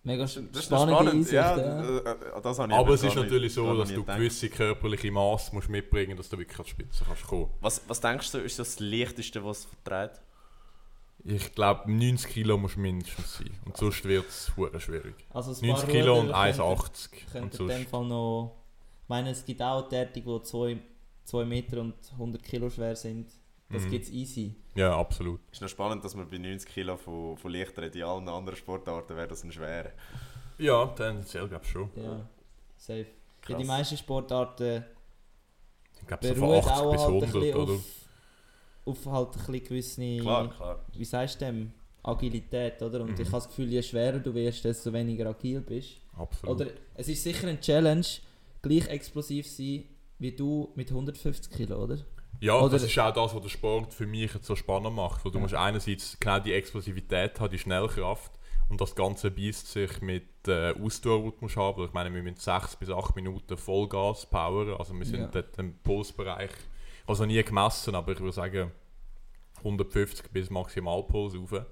Mega 0.06 0.28
spannende 0.28 0.62
spannend. 0.62 1.14
Einsicht. 1.14 1.32
Ja, 1.32 1.58
Ja, 1.58 1.80
äh, 1.82 1.96
äh, 1.98 2.40
das 2.40 2.58
habe 2.60 2.72
ich 2.72 2.78
Aber 2.78 2.94
es 2.94 3.02
ist 3.02 3.16
natürlich 3.16 3.52
so, 3.52 3.76
dass 3.76 3.88
du 3.88 4.02
gedacht. 4.02 4.18
gewisse 4.18 4.48
körperliche 4.48 5.10
Maß 5.10 5.52
musst 5.52 5.68
mitbringen 5.68 6.16
dass 6.16 6.28
du 6.28 6.38
wirklich 6.38 6.56
an 6.56 6.64
die 6.64 6.70
Spitze 6.70 7.04
kannst 7.04 7.26
kommen 7.26 7.50
Was, 7.60 7.82
was 7.88 8.00
denkst 8.00 8.30
du, 8.30 8.38
ist 8.38 8.56
das 8.56 8.78
Leichteste, 8.78 9.44
was 9.44 9.58
es 9.58 9.64
verträgt? 9.64 10.20
Ich 11.24 11.52
glaube, 11.56 11.90
90 11.90 12.30
Kilo 12.30 12.56
muss 12.56 12.76
mindestens 12.76 13.38
sein. 13.38 13.50
Und 13.64 13.76
sonst 13.76 14.04
wird 14.04 14.28
es 14.28 14.52
schwierig. 14.78 15.16
Also 15.30 15.50
ein 15.50 15.66
90 15.68 15.84
paar 15.84 15.86
Kilo 15.86 16.20
und 16.20 16.26
Ruder 16.28 16.38
1,80. 16.38 16.60
Und 16.62 17.32
Könnte 17.32 17.62
in 17.62 17.68
dem 17.68 17.86
Fall 17.86 18.04
noch. 18.04 18.56
Ich 19.02 19.08
meine, 19.08 19.30
es 19.30 19.44
gibt 19.44 19.60
auch 19.60 19.88
Tätige, 19.88 20.40
die 20.40 20.78
2 21.24 21.44
Meter 21.44 21.80
und 21.80 21.94
100 22.12 22.44
Kilo 22.44 22.70
schwer 22.70 22.94
sind. 22.94 23.32
Das 23.68 23.82
Mhm. 23.84 23.90
gibt 23.90 24.04
es 24.04 24.10
easy. 24.12 24.54
ja, 24.76 24.96
absolut. 24.96 25.40
Ist 25.50 25.60
noch 25.60 25.68
spannend, 25.68 26.04
dass 26.04 26.14
man 26.14 26.28
bei 26.30 26.38
90 26.38 26.68
Kilo 26.70 26.96
von, 26.96 27.36
von 27.36 27.52
leicht 27.52 27.76
redet. 27.78 27.96
In 27.96 28.02
allen 28.04 28.28
anderen 28.28 28.56
Sportarten 28.56 29.16
wäre 29.16 29.26
das 29.28 29.42
ein 29.42 29.50
schwerer. 29.52 29.90
Ja, 30.58 30.86
tendenziell 30.86 31.48
glaube 31.48 31.64
ich 31.64 31.70
schon. 31.70 31.90
Ja, 31.96 32.28
safe. 32.76 33.00
Ja, 33.00 33.06
Krass. 33.42 33.58
die 33.58 33.64
meisten 33.64 33.96
Sportarten 33.96 34.84
Ich 36.00 36.06
glaube 36.06 36.26
so 36.28 36.34
von 36.34 36.40
beruhen 36.48 36.58
80 36.64 36.72
auch 36.72 36.90
bis 36.92 37.00
halt 37.00 37.08
ein 37.08 37.14
100, 37.14 37.32
bisschen 37.32 37.54
oder? 37.56 37.72
auf, 37.72 37.84
auf 38.84 39.06
halt 39.06 39.28
ein 39.28 39.32
bisschen 39.52 39.64
gewisse, 39.64 40.16
Klar, 40.18 40.50
klar. 40.50 40.84
wie 40.92 41.04
sagst 41.04 41.40
du 41.40 41.44
dem, 41.46 41.72
Agilität, 42.04 42.80
oder? 42.82 43.00
Und 43.00 43.10
Mhm. 43.16 43.20
ich 43.20 43.26
habe 43.26 43.36
das 43.38 43.48
Gefühl, 43.48 43.68
je 43.68 43.82
schwerer 43.82 44.20
du 44.20 44.32
wirst, 44.32 44.64
desto 44.64 44.92
weniger 44.92 45.26
agil 45.28 45.60
bist. 45.60 45.96
Absolut. 46.16 46.60
Oder 46.60 46.70
es 46.94 47.08
ist 47.08 47.22
sicher 47.24 47.48
eine 47.48 47.58
Challenge, 47.60 48.06
gleich 48.62 48.86
explosiv 48.88 49.48
sein 49.48 49.84
wie 50.20 50.30
du 50.32 50.70
mit 50.76 50.90
150 50.90 51.52
Kilo, 51.52 51.82
oder? 51.82 51.98
Ja, 52.40 52.58
oder- 52.58 52.70
das 52.70 52.82
ist 52.84 52.98
auch 52.98 53.12
das, 53.12 53.34
was 53.34 53.42
der 53.42 53.48
Sport 53.48 53.94
für 53.94 54.06
mich 54.06 54.32
jetzt 54.34 54.46
so 54.46 54.56
spannend 54.56 54.94
macht. 54.94 55.24
Weil 55.24 55.32
du 55.32 55.38
Ja. 55.38 55.42
musst 55.42 55.54
einerseits 55.54 56.18
genau 56.20 56.38
die 56.40 56.52
Explosivität 56.52 57.38
haben, 57.40 57.50
die 57.50 57.58
Schnellkraft. 57.58 58.32
Und 58.68 58.80
das 58.80 58.94
Ganze 58.96 59.30
beißt 59.30 59.68
sich 59.70 60.00
mit 60.00 60.26
äh, 60.48 60.72
Ausdauer, 60.72 61.22
die 61.30 61.30
du 61.30 61.36
musst 61.40 61.56
haben. 61.56 61.84
Ich 61.84 61.92
meine, 61.92 62.12
wir 62.12 62.22
müssen 62.22 62.38
6 62.38 62.74
bis 62.76 62.90
8 62.90 63.14
Minuten 63.14 63.56
Vollgas 63.56 64.26
powern. 64.26 64.74
Also 64.78 64.92
wir 64.94 65.04
sind 65.06 65.20
Ja. 65.20 65.26
dort 65.28 65.56
im 65.58 65.76
Pulsbereich, 65.78 66.50
also 67.06 67.24
nie 67.26 67.42
gemessen, 67.44 67.94
aber 67.94 68.12
ich 68.12 68.18
würde 68.20 68.32
sagen 68.32 68.72
150 69.62 70.30
bis 70.32 70.50
Maximalpuls 70.50 71.34
rauf. 71.36 71.64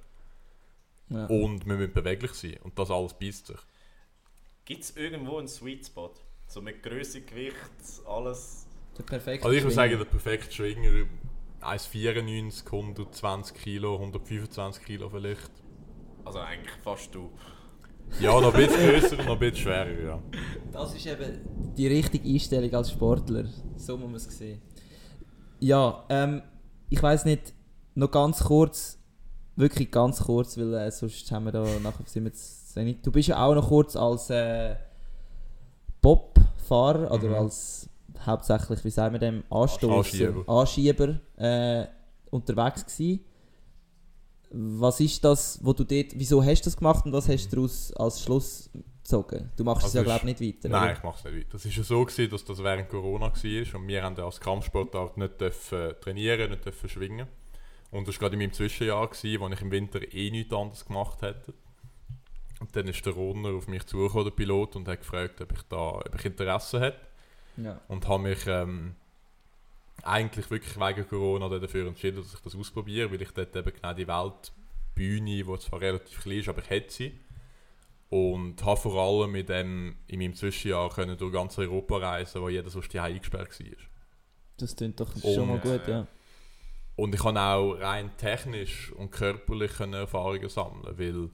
Ja. 1.10 1.26
Und 1.26 1.66
wir 1.66 1.74
müssen 1.76 1.92
beweglich 1.92 2.32
sein. 2.32 2.58
Und 2.62 2.78
das 2.78 2.90
alles 2.90 3.14
beißt 3.14 3.48
sich. 3.48 3.58
Gibt 4.64 4.82
es 4.84 4.96
irgendwo 4.96 5.38
einen 5.38 5.48
Sweet 5.48 5.86
Spot? 5.86 6.12
So 6.46 6.62
mit 6.62 6.82
Größe, 6.82 7.22
Gewicht, 7.22 7.56
alles. 8.06 8.63
Der 8.98 9.02
perfekte 9.04 9.44
Also 9.46 9.56
ich 9.56 9.62
würde 9.62 9.74
sagen, 9.74 9.98
der 9.98 10.04
perfekte 10.04 10.52
Schwinger 10.52 11.06
1,94, 11.60 12.66
120 12.66 13.56
Kilo, 13.56 13.94
125 13.94 14.84
Kilo 14.84 15.08
vielleicht. 15.08 15.50
Also 16.24 16.38
eigentlich 16.38 16.72
fast 16.82 17.14
du. 17.14 17.30
Ja, 18.20 18.38
noch 18.40 18.54
ein 18.54 18.66
bisschen 18.66 18.90
grösser 18.90 19.18
und 19.18 19.26
noch 19.26 19.32
ein 19.34 19.38
bisschen 19.38 19.56
schwerer, 19.64 20.00
ja. 20.02 20.22
Das 20.72 20.94
ist 20.94 21.06
eben 21.06 21.40
die 21.76 21.86
richtige 21.86 22.28
Einstellung 22.28 22.72
als 22.74 22.90
Sportler. 22.92 23.44
So 23.76 23.96
muss 23.96 24.06
man 24.06 24.16
es 24.16 24.38
sehen. 24.38 24.60
Ja, 25.58 26.04
ähm, 26.10 26.42
ich 26.90 27.02
weiß 27.02 27.24
nicht, 27.24 27.54
noch 27.94 28.10
ganz 28.10 28.44
kurz, 28.44 28.98
wirklich 29.56 29.90
ganz 29.90 30.22
kurz, 30.22 30.58
weil 30.58 30.74
äh, 30.74 30.90
sonst 30.90 31.30
haben 31.32 31.46
wir 31.46 31.52
da 31.52 31.64
nachher 31.82 32.04
sind 32.06 32.24
wir 32.24 32.32
zu 32.32 32.76
wenig. 32.76 32.98
Du 33.02 33.10
bist 33.10 33.28
ja 33.28 33.42
auch 33.44 33.54
noch 33.54 33.68
kurz 33.68 33.96
als 33.96 34.28
äh, 34.30 34.76
Bob-Fahrer 36.02 37.10
oder 37.10 37.28
Mhm. 37.28 37.34
als 37.34 37.88
hauptsächlich, 38.24 38.84
wie 38.84 38.90
sagen 38.90 39.14
wir 39.14 39.18
dem, 39.20 39.42
Anstoßer, 39.50 39.96
Anschieber. 39.96 40.48
Anschieber 40.48 41.20
äh, 41.36 41.86
unterwegs 42.30 42.84
gewesen. 42.86 43.24
Was 44.56 45.00
ist 45.00 45.24
das, 45.24 45.58
wo 45.64 45.72
du 45.72 45.84
dort, 45.84 46.12
wieso 46.14 46.42
hast 46.42 46.62
du 46.62 46.66
das 46.66 46.76
gemacht 46.76 47.04
und 47.06 47.12
was 47.12 47.28
hast 47.28 47.48
du 47.50 47.56
daraus 47.56 47.92
als 47.94 48.22
Schluss 48.22 48.70
gezogen? 49.02 49.50
Du 49.56 49.64
machst 49.64 49.80
es 49.86 49.96
Also 49.96 49.98
ja 49.98 50.02
ist- 50.02 50.06
glaube 50.20 50.30
ich 50.30 50.40
nicht 50.40 50.56
weiter, 50.62 50.68
Nein, 50.68 50.82
oder? 50.84 50.92
ich 50.92 51.02
mache 51.02 51.18
es 51.18 51.24
nicht 51.24 51.46
weiter. 51.46 51.56
Es 51.56 51.64
war 51.64 51.72
ja 51.72 51.82
so, 51.82 52.04
gewesen, 52.04 52.30
dass 52.30 52.44
das 52.44 52.62
während 52.62 52.88
Corona 52.88 53.26
war 53.32 53.80
und 53.80 53.88
wir 53.88 54.02
haben 54.02 54.16
als 54.20 54.40
Kampfsportart 54.40 55.16
nicht 55.16 55.40
dürfen 55.40 55.94
trainieren, 56.00 56.50
nicht 56.50 56.64
dürfen 56.64 56.88
schwingen. 56.88 57.26
Und 57.90 58.06
das 58.06 58.14
war 58.16 58.20
gerade 58.20 58.34
in 58.34 58.40
meinem 58.40 58.52
Zwischenjahr, 58.52 59.08
gewesen, 59.08 59.40
wo 59.40 59.48
ich 59.48 59.60
im 59.60 59.70
Winter 59.72 60.00
eh 60.14 60.30
nichts 60.30 60.52
anderes 60.54 60.84
gemacht 60.84 61.22
hätte. 61.22 61.52
Und 62.60 62.74
dann 62.76 62.86
ist 62.86 63.04
der 63.04 63.12
Rohner 63.12 63.50
auf 63.54 63.66
mich 63.66 63.84
zugekommen, 63.86 64.24
der 64.24 64.30
Pilot, 64.32 64.76
und 64.76 64.86
hat 64.88 65.00
gefragt, 65.00 65.40
ob 65.40 65.52
ich 65.52 65.62
da 65.68 65.76
ob 65.98 66.14
ich 66.16 66.24
Interesse 66.24 66.80
hätte. 66.80 67.00
Ja. 67.56 67.80
Und 67.88 68.08
habe 68.08 68.22
mich 68.24 68.46
ähm, 68.46 68.96
eigentlich 70.02 70.50
wirklich 70.50 70.76
wegen 70.76 71.08
Corona 71.08 71.48
dafür 71.48 71.86
entschieden, 71.86 72.16
dass 72.22 72.34
ich 72.34 72.40
das 72.40 72.54
ausprobiere, 72.54 73.10
weil 73.10 73.22
ich 73.22 73.30
dort 73.30 73.54
eben 73.56 73.72
genau 73.72 73.92
die 73.94 74.08
Weltbühne, 74.08 75.44
die 75.44 75.58
zwar 75.60 75.80
relativ 75.80 76.22
klein 76.22 76.38
ist, 76.38 76.48
aber 76.48 76.62
ich 76.62 76.70
hätte 76.70 76.92
sie. 76.92 77.18
Und 78.10 78.62
habe 78.64 78.80
vor 78.80 79.00
allem 79.00 79.32
mit 79.32 79.48
dem, 79.48 79.96
in 80.06 80.20
meinem 80.20 80.34
Zwischenjahr 80.34 80.90
können 80.90 81.16
durch 81.16 81.32
ganz 81.32 81.58
Europa 81.58 81.96
reisen, 81.96 82.42
wo 82.42 82.48
jeder 82.48 82.70
sonst 82.70 82.92
die 82.92 83.00
eingesperrt 83.00 83.58
war. 83.58 83.66
Das 84.56 84.76
klingt 84.76 85.00
doch 85.00 85.10
Oh, 85.22 85.34
schon 85.34 85.48
mal 85.48 85.58
gut, 85.58 85.88
ja. 85.88 86.00
ja. 86.00 86.06
Und 86.96 87.14
ich 87.14 87.20
kann 87.20 87.36
auch 87.36 87.72
rein 87.74 88.10
technisch 88.16 88.92
und 88.92 89.10
körperlich 89.10 89.80
Erfahrungen 89.80 90.48
sammeln, 90.48 90.96
weil 90.96 91.30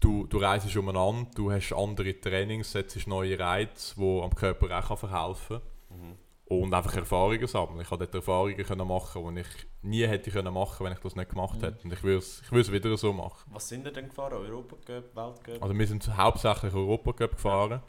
du, 0.00 0.26
du 0.26 0.38
reist 0.38 0.74
umeinander, 0.76 1.30
du 1.34 1.50
hast 1.50 1.72
andere 1.72 2.18
Trainings, 2.20 2.72
setzt 2.72 3.06
neue 3.06 3.38
Reize, 3.38 3.94
die 3.96 4.20
am 4.22 4.34
Körper 4.34 4.78
auch 4.78 4.88
kann 4.88 4.96
verhelfen 4.96 5.60
Mhm. 5.90 6.16
und 6.46 6.74
einfach 6.74 6.94
Erfahrungen 6.96 7.46
sammeln. 7.46 7.80
Ich 7.80 7.88
konnte 7.88 8.04
dort 8.04 8.14
Erfahrungen 8.14 8.56
können 8.56 8.86
machen, 8.86 9.34
die 9.34 9.40
ich 9.40 9.46
nie 9.82 10.06
hätte 10.06 10.30
können 10.30 10.52
machen, 10.52 10.84
wenn 10.84 10.92
ich 10.92 10.98
das 10.98 11.16
nicht 11.16 11.30
gemacht 11.30 11.58
Mhm. 11.60 11.64
hätte. 11.64 11.78
Und 11.84 11.92
ich 11.92 12.02
würde 12.02 12.18
es 12.18 12.42
ich 12.50 12.72
wieder 12.72 12.96
so 12.96 13.12
machen. 13.12 13.50
Was 13.52 13.68
sind 13.68 13.84
denn 13.86 14.08
gefahren? 14.08 14.34
Europacup, 14.34 15.14
Weltcup? 15.16 15.62
Also 15.62 15.74
wir 15.78 15.86
sind 15.86 16.16
hauptsächlich 16.16 16.74
Europacup 16.74 17.32
gefahren, 17.32 17.82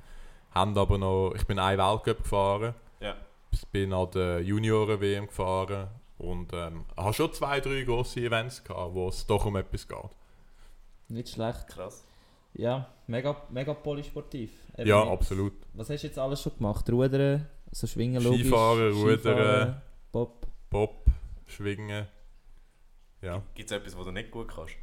haben 0.52 0.78
aber 0.78 0.98
noch, 0.98 1.34
ich 1.36 1.46
bin 1.46 1.60
ein 1.60 1.78
Weltcup 1.78 2.24
gefahren, 2.24 2.74
Ja. 3.02 3.16
bin 3.72 3.92
an 3.94 4.10
der 4.12 4.42
Junioren-WM 4.42 5.28
gefahren 5.28 5.90
und 6.18 6.52
ähm, 6.54 6.86
habe 6.98 7.14
schon 7.14 7.32
zwei, 7.34 7.60
drei 7.60 7.84
grosse 7.84 8.22
Events 8.22 8.64
gehabt, 8.64 8.94
wo 8.94 9.08
es 9.10 9.26
doch 9.28 9.46
um 9.46 9.56
etwas 9.58 9.88
geht. 9.88 9.98
Nicht 11.10 11.30
schlecht. 11.30 11.68
Krass. 11.68 12.06
Ja, 12.54 12.88
mega, 13.08 13.36
mega 13.50 13.74
polysportiv. 13.74 14.52
Eben 14.78 14.88
Ja, 14.90 15.04
mit- 15.04 15.14
absolut. 15.14 15.54
Was 15.74 15.90
hast 15.90 16.02
du 16.04 16.08
jetzt 16.08 16.18
alles 16.20 16.42
schon 16.42 16.56
gemacht? 16.58 16.90
Rudern, 16.90 17.48
so 17.72 17.86
Schwingen 17.88 18.24
logisch? 18.24 18.42
Skifahren, 18.42 18.94
Rudern. 18.94 19.82
Bob. 20.12 20.48
Bob, 20.70 21.06
Schwingen. 21.48 22.08
Ja. 23.22 23.42
Gibt 23.54 23.70
es 23.72 23.78
etwas, 23.78 23.98
was 23.98 24.06
du 24.06 24.12
nicht 24.12 24.32
gut 24.32 24.48
kannst? 24.48 24.76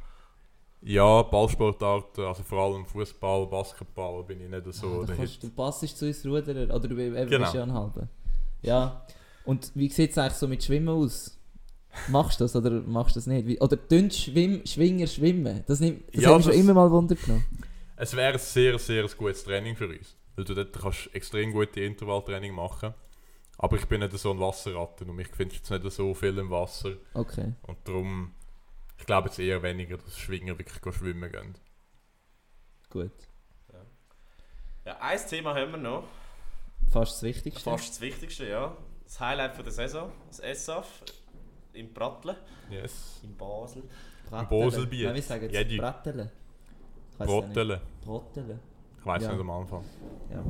Ja, 0.81 1.23
Ballsportarten, 1.23 2.23
also 2.25 2.43
vor 2.43 2.59
allem 2.63 2.85
Fußball, 2.85 3.47
Basketball 3.47 4.23
bin 4.23 4.41
ich 4.41 4.49
nicht 4.49 4.73
so 4.75 5.01
ah, 5.01 5.05
da 5.07 5.15
kannst, 5.15 5.41
du 5.41 5.49
passest 5.49 5.97
zu 5.97 6.05
uns 6.05 6.23
Ruderer, 6.23 6.73
oder 6.73 6.87
du 6.87 6.95
Genau. 6.95 7.39
bist 7.39 7.53
ja 7.55 7.63
ein 7.63 7.73
halber. 7.73 8.07
Ja, 8.61 9.05
und 9.45 9.71
wie 9.73 9.89
sieht 9.89 10.11
es 10.11 10.17
eigentlich 10.19 10.33
so 10.33 10.47
mit 10.47 10.63
Schwimmen 10.63 10.89
aus? 10.89 11.36
Machst 12.07 12.39
du 12.39 12.43
das 12.43 12.55
oder 12.55 12.69
machst 12.81 13.15
du 13.15 13.19
das 13.19 13.27
nicht? 13.27 13.47
Wie, 13.47 13.59
oder 13.59 13.77
tun 13.87 14.09
Schwimm, 14.11 14.65
Schwinger 14.65 15.07
schwimmen? 15.07 15.63
Das, 15.67 15.79
nimmt, 15.79 16.03
das 16.13 16.23
Ja, 16.23 16.29
hat 16.29 16.37
mich 16.37 16.45
schon 16.45 16.55
immer 16.55 16.73
mal 16.73 16.91
Wunder 16.91 17.15
genommen. 17.15 17.45
Es 17.95 18.15
wäre 18.15 18.33
ein 18.33 18.39
sehr, 18.39 18.77
sehr 18.79 19.03
ein 19.03 19.09
gutes 19.17 19.43
Training 19.43 19.75
für 19.75 19.87
uns. 19.87 20.15
Weil 20.35 20.45
du 20.45 20.53
dort 20.53 20.73
kannst 20.79 21.09
extrem 21.13 21.51
gute 21.51 21.81
Intervalltraining 21.81 22.53
machen. 22.53 22.93
Aber 23.57 23.75
ich 23.75 23.85
bin 23.85 24.01
nicht 24.01 24.17
so 24.17 24.31
ein 24.31 24.39
Wasserratte 24.39 25.05
und 25.05 25.15
mich 25.15 25.29
findest 25.29 25.69
jetzt 25.69 25.83
nicht 25.83 25.91
so 25.93 26.13
viel 26.13 26.37
im 26.37 26.51
Wasser. 26.51 26.93
Okay. 27.15 27.53
Und 27.63 27.77
darum, 27.85 28.33
ich 28.99 29.05
glaube 29.05 29.29
jetzt 29.29 29.39
eher 29.39 29.63
weniger, 29.63 29.97
dass 29.97 30.17
Schwinger 30.17 30.57
wirklich 30.59 30.79
gehen 30.79 30.93
schwimmen 30.93 31.31
gehen. 31.31 31.55
Gut. 32.89 33.11
Ja, 34.85 34.97
ein 35.01 35.19
Thema 35.27 35.55
haben 35.55 35.71
wir 35.71 35.77
noch. 35.77 36.03
Fast 36.89 37.15
das 37.15 37.23
Wichtigste. 37.23 37.61
Fast 37.61 37.89
das 37.89 38.01
Wichtigste, 38.01 38.47
ja. 38.47 38.77
Das 39.03 39.19
Highlight 39.19 39.55
von 39.55 39.63
der 39.65 39.73
Saison, 39.73 40.11
das 40.27 40.65
SAF 40.65 41.03
im 41.77 41.93
Pratteln, 41.93 42.35
Yes. 42.69 43.19
in 43.23 43.35
Basel. 43.35 43.83
Brattele. 44.29 44.49
Boselbier. 44.61 45.07
Nein, 45.07 45.15
wir 45.15 45.21
sagen 45.23 45.49
Jedi. 45.49 45.75
jetzt 45.75 45.77
Brattele. 45.81 46.31
Ich 47.13 47.19
weiss 47.19 47.29
ja 47.29 47.35
nicht. 47.35 47.45
Brottele. 47.53 47.81
Brottele. 48.03 48.59
Ich 48.99 49.05
weiß 49.05 49.23
Ja. 49.23 49.31
nicht 49.31 49.39
am 49.41 49.49
Anfang. 49.51 49.83
Ja. 50.29 50.43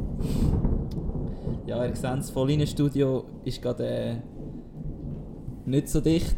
Ja, 1.66 1.86
ihr 1.86 1.96
seht, 1.96 2.04
das 2.06 2.30
Vollinenstudio 2.32 3.26
ist 3.44 3.62
gerade 3.62 3.86
äh, 3.88 4.16
nicht 5.66 5.90
so 5.90 6.02
dicht. 6.02 6.36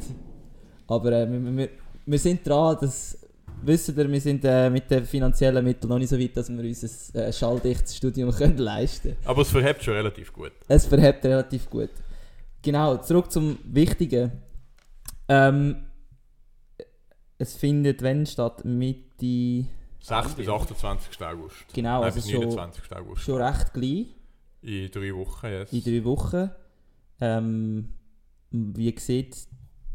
Aber 0.88 1.12
äh, 1.12 1.32
wir, 1.32 1.58
wir, 1.58 1.69
wir 2.06 2.19
sind 2.19 2.45
dran, 2.47 2.78
das 2.82 3.17
wisst 3.62 3.89
ihr, 3.89 4.12
wir 4.12 4.21
sind 4.21 4.43
äh, 4.43 4.69
mit 4.69 4.89
den 4.89 5.06
finanziellen 5.06 5.63
Mitteln 5.63 5.89
noch 5.89 5.99
nicht 5.99 6.10
so 6.10 6.19
weit, 6.19 6.36
dass 6.36 6.49
wir 6.49 6.63
uns 6.63 7.13
ein 7.13 7.21
äh, 7.21 7.32
schalldichtes 7.34 7.95
Studium 7.95 8.32
können 8.36 8.58
leisten 8.58 9.10
können. 9.12 9.17
Aber 9.25 9.41
es 9.43 9.49
verhebt 9.52 9.84
schon 9.84 9.93
relativ 9.93 10.34
gut. 10.34 10.52
Es 10.67 10.86
verhebt 10.86 11.23
relativ 11.25 11.69
gut. 11.69 11.91
Genau, 12.62 12.97
zurück 12.97 13.32
zum 13.32 13.58
Wichtigen. 13.63 14.32
Ähm, 15.29 15.85
es 17.37 17.55
findet, 17.55 18.01
wenn 18.01 18.25
statt 18.25 18.65
Mitte. 18.65 19.65
6 20.01 20.33
bis 20.35 20.47
28. 20.49 21.21
August. 21.25 21.73
Genau, 21.73 21.95
Nein, 21.97 22.03
also 22.05 22.15
bis 22.15 22.29
schon, 22.31 22.39
29. 22.41 22.91
August. 22.95 23.21
schon 23.21 23.41
recht 23.41 23.73
gleich. 23.73 24.07
In 24.61 24.91
drei 24.91 25.13
Wochen, 25.15 25.45
yes. 25.47 25.71
in 25.71 25.83
drei 25.83 26.03
Wochen. 26.03 26.49
Ähm, 27.21 27.89
wie 28.51 28.97
sieht 28.99 29.47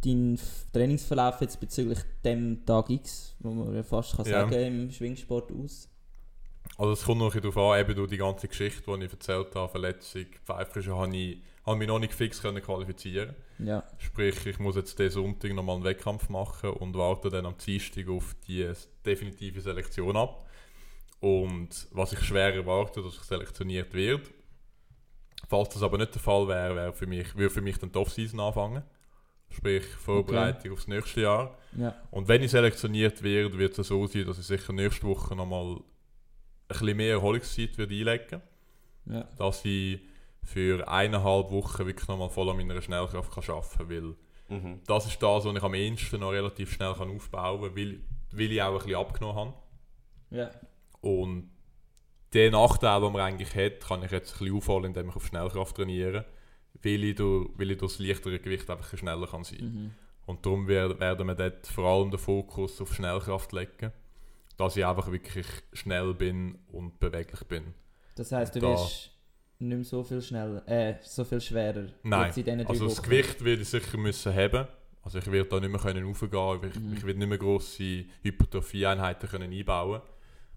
dein 0.05 0.39
Trainingsverlauf 0.73 1.41
jetzt 1.41 1.59
bezüglich 1.59 1.99
dem 2.25 2.65
Tag 2.65 2.91
X, 2.91 3.35
wo 3.41 3.51
man 3.51 3.75
ja 3.75 3.83
fast 3.83 4.17
kann 4.17 4.27
Ja. 4.27 4.41
sagen 4.49 4.55
im 4.85 4.91
Schwingsport 4.91 5.51
aus? 5.53 5.89
Also 6.77 6.93
es 6.93 7.05
kommt 7.05 7.21
noch 7.21 7.35
ein 7.35 7.41
darauf 7.41 7.57
an, 7.57 7.81
eben 7.81 7.95
durch 7.95 8.11
die 8.11 8.17
ganze 8.17 8.49
Geschichte, 8.49 8.83
die 8.87 9.05
ich 9.05 9.13
erzählt 9.13 9.55
habe, 9.55 9.69
Verletzung, 9.69 10.27
Pfeifrische, 10.45 10.97
habe 10.97 11.17
ich, 11.17 11.39
habe 11.65 11.77
mich 11.77 11.89
noch 11.89 11.99
nicht 11.99 12.13
fix 12.13 12.43
können 12.43 12.63
qualifizieren 12.63 13.35
Ja, 13.59 13.85
Sprich, 13.99 14.45
ich 14.47 14.59
muss 14.59 14.77
jetzt 14.77 14.99
diesen 14.99 15.23
Sonntag 15.23 15.53
nochmal 15.53 15.77
einen 15.77 15.85
Wettkampf 15.85 16.29
machen 16.29 16.71
und 16.71 16.97
warte 16.97 17.31
dann 17.31 17.47
am 17.47 17.57
Dienstag 17.57 18.09
auf 18.09 18.35
die 18.47 18.71
definitive 19.05 19.61
Selektion 19.61 20.17
ab. 20.17 20.49
Und 21.21 21.89
was 21.93 22.13
ich 22.13 22.21
schwer 22.21 22.55
erwarte, 22.55 23.03
dass 23.03 23.15
ich 23.15 23.23
selektioniert 23.23 23.95
werde. 23.95 24.25
Falls 25.49 25.71
das 25.71 25.83
aber 25.83 25.99
nicht 25.99 26.15
der 26.15 26.21
Fall 26.21 26.49
wäre, 26.49 26.75
wäre 26.75 26.93
für 26.93 27.07
mich, 27.07 27.35
würde 27.37 27.51
für 27.51 27.63
mich 27.63 27.79
dann 27.79 27.93
die 27.93 27.99
Off-Season 27.99 28.41
anfangen. 28.41 28.83
Sprich, 29.51 29.85
Vorbereitung 29.85 30.73
aufs 30.73 30.89
nächste 30.89 31.21
Jahr. 31.21 31.57
ja, 31.77 31.95
Und 32.11 32.29
wenn 32.29 32.43
ich 32.43 32.51
selektioniert 32.51 33.23
werde, 33.23 33.57
wird 33.57 33.79
es 33.79 33.87
so 33.87 34.07
sein, 34.07 34.27
dass 34.27 34.39
ich 34.39 34.47
sicher 34.47 34.73
nächste 34.73 35.07
Woche 35.07 35.37
nochmal 35.37 35.81
bisschen 36.69 36.97
mehr 36.97 37.13
Erholungszeit 37.15 37.77
werde 37.79 37.95
einlegen 37.95 38.43
ja. 39.07 39.23
Dass 39.37 39.65
ich 39.65 40.01
für 40.43 40.87
eineinhalb 40.89 41.51
Wochen 41.51 41.87
wirklich 41.87 42.09
nochmal 42.09 42.31
voll 42.31 42.49
an 42.51 42.57
meiner 42.57 42.81
Schnellkraft 42.81 43.31
kann 43.33 43.55
arbeiten 43.55 43.79
kann. 43.79 43.89
Weil 43.91 44.15
Mhm. 44.59 44.81
das 44.87 45.07
ist 45.07 45.23
das, 45.23 45.45
was 45.47 45.57
ich 45.57 45.63
am 45.63 45.75
ehesten 45.75 46.21
noch 46.21 46.33
relativ 46.33 46.73
schnell 46.73 46.93
kann 46.95 47.11
aufbauen 47.11 47.63
kann, 47.63 47.77
weil, 47.77 48.01
weil 48.33 48.53
ich 48.53 48.63
auch 48.63 48.73
ein 48.73 48.79
bisschen 48.79 48.95
abgenommen 48.97 49.37
habe. 49.37 49.55
ja. 50.31 50.51
Und 51.01 51.51
den 52.35 52.53
Nachteil, 52.53 53.01
den 53.01 53.13
man 53.13 53.23
eigentlich 53.23 53.55
hat, 53.55 53.81
kann 53.87 54.03
ich 54.03 54.11
jetzt 54.11 54.35
ein 54.35 54.39
bisschen 54.41 54.57
aufholen, 54.57 54.85
indem 54.87 55.09
ich 55.09 55.17
auf 55.17 55.27
Schnellkraft 55.27 55.77
trainiere, 55.77 56.25
weil 56.83 57.05
ich 57.05 57.15
durch, 57.15 57.49
weil 57.57 57.71
ich 57.71 57.79
durch 57.79 57.93
das 57.97 58.07
leichtere 58.07 58.39
Gewicht 58.39 58.69
einfach 58.69 58.97
schneller 58.99 59.27
kann 59.27 59.45
sein 59.45 59.59
Mhm. 59.61 59.91
Und 60.27 60.45
darum 60.47 60.67
wer- 60.67 60.99
werden 60.99 61.27
wir 61.27 61.35
dort 61.35 61.67
vor 61.67 61.85
allem 61.87 62.11
den 62.11 62.19
Fokus 62.19 62.81
auf 62.81 62.95
Schnellkraft 62.95 63.53
legen. 63.53 63.93
Dass 64.57 64.77
ich 64.77 64.85
einfach 64.87 65.11
wirklich 65.11 65.47
schnell 65.73 66.15
bin 66.15 66.59
und 66.69 66.99
beweglich 67.01 67.41
bin. 67.45 67.75
Das 68.17 68.31
heisst, 68.33 68.55
du 68.55 68.61
Da- 68.61 68.69
wirst 68.73 69.11
nicht 69.59 69.75
mehr 69.77 69.85
so 69.85 70.03
viel 70.05 70.21
schneller, 70.23 70.67
äh, 70.69 70.97
so 71.03 71.25
viel 71.25 71.41
schwerer. 71.41 71.87
Nein, 72.03 72.33
Also 72.67 72.87
das 72.87 72.99
Wochen. 72.99 73.03
Gewicht 73.05 73.45
werde 73.45 73.63
ich 73.63 73.69
sicher 73.69 73.97
müssen 73.99 74.35
haben. 74.35 74.67
Also 75.03 75.19
ich 75.19 75.31
werde 75.31 75.49
da 75.51 75.61
nicht 75.61 75.71
mehr 75.71 75.81
können 75.81 76.07
raufgehen, 76.07 76.71
ich, 76.71 76.81
Mhm. 76.81 76.93
ich 76.97 77.05
werde 77.05 77.19
nicht 77.19 77.29
mehr 77.29 77.39
grosse 77.39 78.05
Hypertrophie-Einheiten 78.23 79.29
können 79.29 79.53
einbauen. 79.53 80.01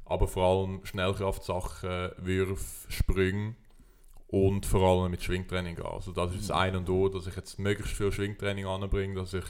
Aber 0.05 0.27
vor 0.27 0.45
allem 0.45 0.85
Schnellkraftsachen, 0.85 2.11
Würfe, 2.17 2.91
Sprünge 2.91 3.55
und 4.27 4.65
vor 4.65 4.81
allem 5.01 5.11
mit 5.11 5.21
Schwingtraining 5.23 5.75
gehen. 5.75 5.85
Also 5.85 6.11
das 6.13 6.31
ist 6.33 6.49
das 6.49 6.55
Mhm. 6.55 6.61
Ein 6.61 6.75
und 6.77 6.89
O, 6.89 7.09
dass 7.09 7.27
ich 7.27 7.35
jetzt 7.35 7.59
möglichst 7.59 7.93
viel 7.97 8.11
Schwingtraining 8.11 8.65
anbringe, 8.65 9.15
dass 9.15 9.33
ich 9.33 9.43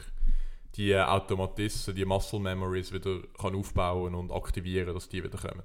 die 0.78 0.96
Automatismen, 0.96 1.96
die 1.96 2.06
Muscle 2.06 2.40
Memories 2.40 2.94
wieder 2.94 3.22
kann 3.40 3.56
aufbauen 3.56 4.16
und 4.16 4.32
aktivieren, 4.32 4.94
dass 4.94 5.10
die 5.10 5.24
wieder 5.24 5.38
kommen. 5.38 5.64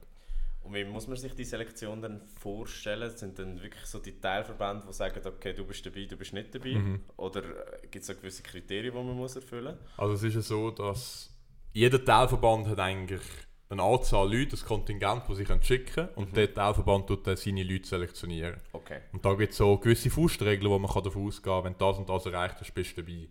Und 0.63 0.75
wie 0.75 0.85
muss 0.85 1.09
man 1.09 1.17
sich 1.17 1.35
die 1.35 1.45
Selektion 1.45 2.01
dann 2.01 2.23
vorstellen? 2.41 3.11
Sind 3.11 3.39
dann 3.39 3.61
wirklich 3.61 3.85
so 3.85 3.99
die 3.99 4.19
Teilverbände, 4.21 4.87
die 4.89 4.93
sagen, 4.93 5.21
okay, 5.27 5.53
du 5.53 5.65
bist 5.65 5.85
dabei, 5.85 6.05
du 6.05 6.17
bist 6.17 6.33
nicht 6.33 6.55
dabei? 6.55 6.75
Mhm. 6.75 7.01
Oder 7.17 7.43
gibt 7.91 7.97
es 7.97 8.07
da 8.07 8.15
gewisse 8.15 8.43
Kriterien, 8.43 8.95
die 8.95 9.03
man 9.03 9.17
muss 9.17 9.35
erfüllen 9.37 9.77
muss? 9.77 9.99
Also 9.99 10.15
es 10.15 10.23
ist 10.23 10.35
ja 10.35 10.41
so, 10.41 10.71
dass 10.71 11.31
jeder 11.73 12.03
Teilverband 12.03 12.69
hat 12.69 12.79
eigentlich 12.79 13.23
eine 13.69 13.83
Anzahl 13.83 14.33
Leute, 14.33 14.57
ein 14.57 14.65
Kontingent, 14.67 15.23
das 15.29 15.37
sie 15.37 15.45
können 15.45 15.63
schicken 15.63 15.93
können 15.95 16.09
und 16.15 16.31
Mhm. 16.31 16.35
der 16.35 16.55
Teilverband 16.55 17.07
tut 17.09 17.27
dann 17.27 17.37
seine 17.37 17.65
Leute 17.65 17.89
selektionieren. 17.89 18.61
Okay. 18.73 19.01
Und 19.13 19.25
da 19.25 19.35
gibt 19.35 19.53
es 19.53 19.59
so 19.59 19.77
gewisse 19.79 20.11
Faustregeln, 20.11 20.71
wo 20.71 20.79
man 20.79 20.91
kann 20.91 21.03
davon 21.03 21.27
ausgehen 21.27 21.55
kann, 21.55 21.65
wenn 21.65 21.79
das 21.79 21.99
und 21.99 22.09
das 22.09 22.27
erreicht 22.27 22.57
hast, 22.61 22.73
bist 22.73 22.97
du 22.97 23.03
dabei. 23.03 23.29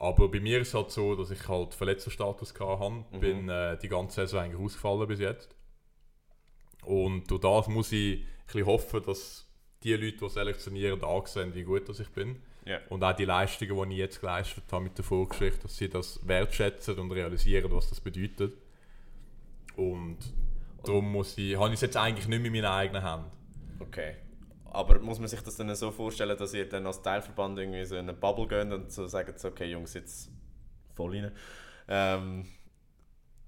Aber 0.00 0.28
bei 0.30 0.40
mir 0.40 0.60
ist 0.60 0.68
es 0.68 0.74
halt 0.74 0.90
so, 0.90 1.14
dass 1.14 1.30
ich 1.30 1.46
halt 1.46 1.74
Verletzerstatus 1.74 2.54
hatte. 2.58 3.04
Mhm. 3.12 3.20
Bin 3.20 3.48
äh, 3.50 3.76
die 3.78 3.88
ganze 3.88 4.22
Saison 4.22 4.40
eigentlich 4.40 4.60
ausgefallen 4.60 5.06
bis 5.06 5.20
jetzt. 5.20 5.54
Und 6.82 7.30
durch 7.30 7.42
das 7.42 7.68
muss 7.68 7.92
ich 7.92 8.20
ein 8.20 8.26
bisschen 8.46 8.66
hoffen, 8.66 9.02
dass 9.04 9.46
die 9.82 9.92
Leute, 9.92 10.16
die 10.16 10.28
selektionieren, 10.30 11.04
ansehen, 11.04 11.54
wie 11.54 11.64
gut 11.64 11.86
dass 11.86 12.00
ich 12.00 12.08
bin. 12.08 12.40
Ja. 12.64 12.78
Und 12.88 13.04
auch 13.04 13.14
die 13.14 13.26
Leistungen, 13.26 13.90
die 13.90 13.96
ich 13.96 14.00
jetzt 14.00 14.20
geleistet 14.20 14.64
habe 14.72 14.84
mit 14.84 14.96
der 14.96 15.04
Vorgeschichte, 15.04 15.62
dass 15.62 15.76
sie 15.76 15.90
das 15.90 16.26
wertschätzen 16.26 16.98
und 16.98 17.12
realisieren, 17.12 17.70
was 17.70 17.90
das 17.90 18.00
bedeutet. 18.00 18.54
Und 19.76 20.16
darum 20.82 21.12
muss 21.12 21.36
ich, 21.36 21.56
habe 21.58 21.68
ich 21.68 21.74
es 21.74 21.82
jetzt 21.82 21.98
eigentlich 21.98 22.26
nicht 22.26 22.40
mehr 22.40 22.46
in 22.46 22.52
meinen 22.52 22.72
eigenen 22.72 23.02
Händen. 23.02 23.30
Okay. 23.80 24.14
Aber 24.70 25.00
muss 25.00 25.18
man 25.18 25.28
sich 25.28 25.40
das 25.40 25.56
dann 25.56 25.74
so 25.74 25.90
vorstellen, 25.90 26.36
dass 26.36 26.54
ihr 26.54 26.68
dann 26.68 26.86
als 26.86 27.02
Teilverband 27.02 27.58
irgendwie 27.58 27.84
so 27.84 27.96
in 27.96 28.08
eine 28.08 28.14
Bubble 28.14 28.46
geht 28.46 28.72
und 28.72 28.92
so 28.92 29.06
sagt, 29.06 29.44
okay 29.44 29.66
Jungs, 29.70 29.94
jetzt 29.94 30.30
voll 30.94 31.16
rein. 31.16 31.32
Ähm, 31.88 32.46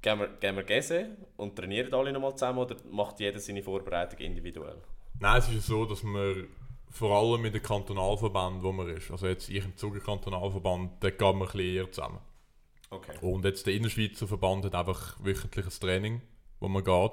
gehen 0.02 0.18
wir, 0.18 0.28
gehen 0.28 0.56
wir 0.56 0.64
Gäse 0.64 1.16
und 1.36 1.56
trainieren 1.56 1.94
alle 1.94 2.12
nochmal 2.12 2.34
zusammen 2.34 2.58
oder 2.58 2.76
macht 2.90 3.20
jeder 3.20 3.38
seine 3.38 3.62
Vorbereitung 3.62 4.18
individuell? 4.18 4.82
Nein, 5.20 5.38
es 5.38 5.48
ist 5.48 5.54
ja 5.54 5.60
so, 5.60 5.84
dass 5.84 6.02
man 6.02 6.48
vor 6.90 7.16
allem 7.16 7.40
mit 7.40 7.54
dem 7.54 7.62
Kantonalverband, 7.62 8.62
wo 8.62 8.72
man 8.72 8.88
ist, 8.88 9.10
also 9.10 9.26
jetzt 9.26 9.48
ich 9.48 9.64
im 9.64 9.76
Zuger 9.76 10.00
Kantonalverband, 10.00 11.02
da 11.02 11.10
geht 11.10 11.20
man 11.20 11.34
ein 11.34 11.40
bisschen 11.40 11.60
eher 11.60 11.90
zusammen. 11.90 12.18
Okay. 12.90 13.16
Und 13.22 13.44
jetzt 13.44 13.66
der 13.66 13.74
Innerschweizer 13.74 14.28
Verband 14.28 14.66
hat 14.66 14.74
einfach 14.74 15.16
wöchentliches 15.24 15.80
Training, 15.80 16.20
wo 16.60 16.68
man 16.68 16.84
geht. 16.84 17.12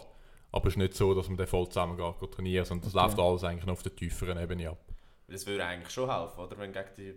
Aber 0.52 0.68
es 0.68 0.74
ist 0.74 0.78
nicht 0.78 0.96
so, 0.96 1.14
dass 1.14 1.28
man 1.28 1.38
dann 1.38 1.48
voll 1.48 1.68
zusammen 1.70 1.96
geht, 1.98 2.32
trainieren, 2.32 2.66
sondern 2.66 2.86
das 2.92 2.96
Okay. 2.96 3.06
läuft 3.06 3.20
alles 3.20 3.44
eigentlich 3.44 3.66
noch 3.66 3.74
auf 3.74 3.84
der 3.84 3.96
tieferen 3.96 4.38
Ebene 4.40 4.70
ab. 4.70 4.80
Das 5.28 5.46
würde 5.46 5.64
eigentlich 5.66 5.92
schon 5.92 6.10
helfen, 6.12 6.40
oder? 6.40 6.58
Wenn 6.58 6.74
du 6.74 6.84
gegen 6.84 6.96
die 6.98 7.16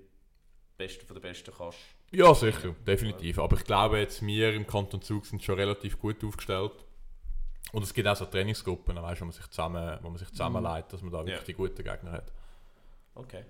Besten 0.77 1.07
von 1.07 1.14
den 1.16 1.23
Besten 1.23 1.51
kannst. 1.57 1.79
Ja, 2.11 2.35
sicher, 2.35 2.75
definitiv. 2.87 3.38
Aber 3.38 3.57
ich 3.57 3.64
glaube, 3.64 3.99
jetzt 4.01 4.21
wir 4.27 4.53
im 4.53 4.66
Kanton 4.66 5.01
Zug 5.01 5.25
sind 5.25 5.42
schon 5.42 5.55
relativ 5.55 5.99
gut 5.99 6.23
aufgestellt. 6.23 6.73
Und 7.73 7.85
es 7.85 7.95
gibt 7.95 8.07
auch 8.07 8.16
so 8.16 8.27
Trainingsgruppen, 8.27 8.97
weißt, 8.97 9.21
wo 9.23 9.25
man 9.25 9.33
sich 9.33 9.47
zusammen, 9.49 9.99
wo 10.03 10.09
man 10.11 10.18
sich 10.18 10.29
zusammenleitet, 10.29 10.92
dass 10.92 11.01
man 11.01 11.11
da 11.12 11.18
wirklich 11.21 11.38
Ja. 11.38 11.45
die 11.45 11.55
guten 11.55 11.83
Gegner 11.83 12.12
hat. 12.12 12.31
Okay. 13.14 13.45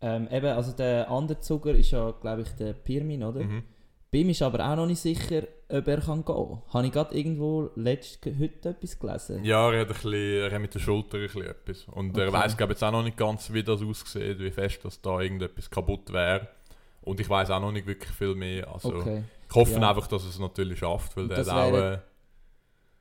Ähm, 0.00 0.28
eben, 0.30 0.46
also 0.46 0.72
der 0.72 1.10
andere 1.10 1.40
Zuger 1.40 1.72
ist 1.72 1.90
ja, 1.90 2.10
glaube 2.12 2.42
ich, 2.42 2.48
der 2.52 2.72
Pirmin, 2.72 3.22
oder? 3.24 3.40
Mhm. 3.40 3.64
Bei 4.10 4.18
ihm 4.18 4.30
ist 4.30 4.40
aber 4.40 4.64
auch 4.66 4.76
noch 4.76 4.86
nicht 4.86 5.00
sicher, 5.00 5.42
ob 5.70 5.86
er 5.88 6.00
kann 6.00 6.24
gehen 6.24 6.34
kann. 6.34 6.62
Habe 6.72 6.86
ich 6.86 6.92
gerade 6.92 7.14
irgendwo 7.16 7.70
letzt, 7.74 8.24
heute 8.24 8.68
etwas 8.70 8.98
gelesen? 8.98 9.44
Ja, 9.44 9.70
er 9.72 9.80
hat, 9.80 9.88
ein 9.88 9.92
bisschen, 9.94 10.12
er 10.14 10.50
hat 10.50 10.60
mit 10.60 10.74
der 10.74 10.78
Schulter 10.80 11.18
ein 11.18 11.22
bisschen 11.24 11.42
etwas. 11.42 11.84
Und 11.88 12.16
er 12.16 12.28
Okay. 12.28 12.36
weiß 12.36 12.56
glaube 12.56 12.72
jetzt 12.72 12.82
auch 12.84 12.92
noch 12.92 13.02
nicht 13.02 13.16
ganz, 13.16 13.52
wie 13.52 13.62
das 13.62 13.82
aussieht, 13.82 14.38
wie 14.38 14.50
fest 14.50 14.84
dass 14.84 15.00
da 15.02 15.20
irgendetwas 15.20 15.70
kaputt 15.70 16.12
wäre. 16.12 16.48
Und 17.02 17.20
ich 17.20 17.28
weiß 17.28 17.50
auch 17.50 17.60
noch 17.60 17.72
nicht 17.72 17.86
wirklich 17.86 18.10
viel 18.12 18.34
mehr. 18.34 18.72
Also, 18.72 18.94
Okay. 18.94 19.24
Ich 19.48 19.54
hoffe 19.54 19.72
Ja. 19.80 19.88
einfach, 19.90 20.06
dass 20.08 20.24
er 20.24 20.28
es 20.30 20.38
natürlich 20.38 20.78
schafft, 20.80 21.16
weil 21.16 21.28
der 21.28 21.40
auch... 21.48 21.72
wäre- 21.72 21.94
Äh, 21.94 21.98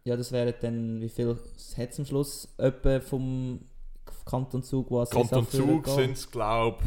Ja, 0.10 0.16
das 0.16 0.32
wären 0.32 0.54
dann, 0.62 1.02
wie 1.02 1.10
viel 1.10 1.36
hat 1.78 1.90
es 1.90 2.00
am 2.00 2.06
Schluss 2.06 2.48
etwa 2.58 3.02
vom 3.02 3.60
Kanton 4.26 4.64
Zug, 4.64 4.90
was 4.92 5.10
Kanton 5.10 5.46
Zug 5.50 5.86
sind 5.88 6.12
es, 6.14 6.32
glaube 6.32 6.78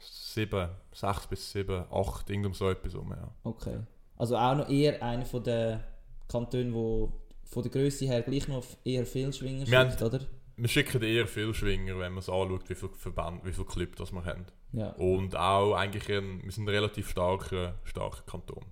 ich, 0.00 0.04
sieben, 0.06 0.68
sechs 0.92 1.26
bis 1.28 1.52
sieben, 1.52 1.84
acht, 1.92 2.28
irgendum 2.28 2.52
so 2.54 2.68
etwas 2.70 2.94
um. 2.96 3.10
Ja. 3.10 3.28
Okay. 3.44 3.78
Also 4.16 4.36
auch 4.36 4.54
noch 4.56 4.68
eher 4.68 5.02
einer 5.02 5.24
von 5.24 5.42
den 5.42 5.80
Kantonen, 6.28 6.72
wo 6.74 7.12
von 7.44 7.62
der 7.62 7.72
Größe 7.72 8.06
her 8.06 8.22
gleich 8.22 8.48
noch 8.48 8.64
eher 8.84 9.06
viel 9.06 9.32
Schwinger 9.32 9.66
Wir 9.66 9.90
schickt, 9.90 10.02
oder? 10.02 10.20
Wir 10.56 10.68
schicken 10.68 11.02
eher 11.02 11.26
viel 11.26 11.52
Schwinger, 11.52 11.98
wenn 11.98 12.12
man 12.12 12.20
es 12.20 12.28
anschaut, 12.28 12.68
wie 12.70 12.74
viele 12.74 12.92
Verbände, 12.94 13.44
wie 13.44 13.52
viele 13.52 13.66
Clubs 13.66 13.98
das 13.98 14.12
wir 14.12 14.24
haben. 14.24 14.46
Ja. 14.72 14.90
Und 14.92 15.36
auch 15.36 15.74
eigentlich, 15.74 16.08
ein, 16.10 16.42
wir 16.44 16.52
sind 16.52 16.64
ein 16.64 16.68
relativ 16.68 17.10
starker, 17.10 17.74
starker 17.84 18.22
Kanton. 18.22 18.64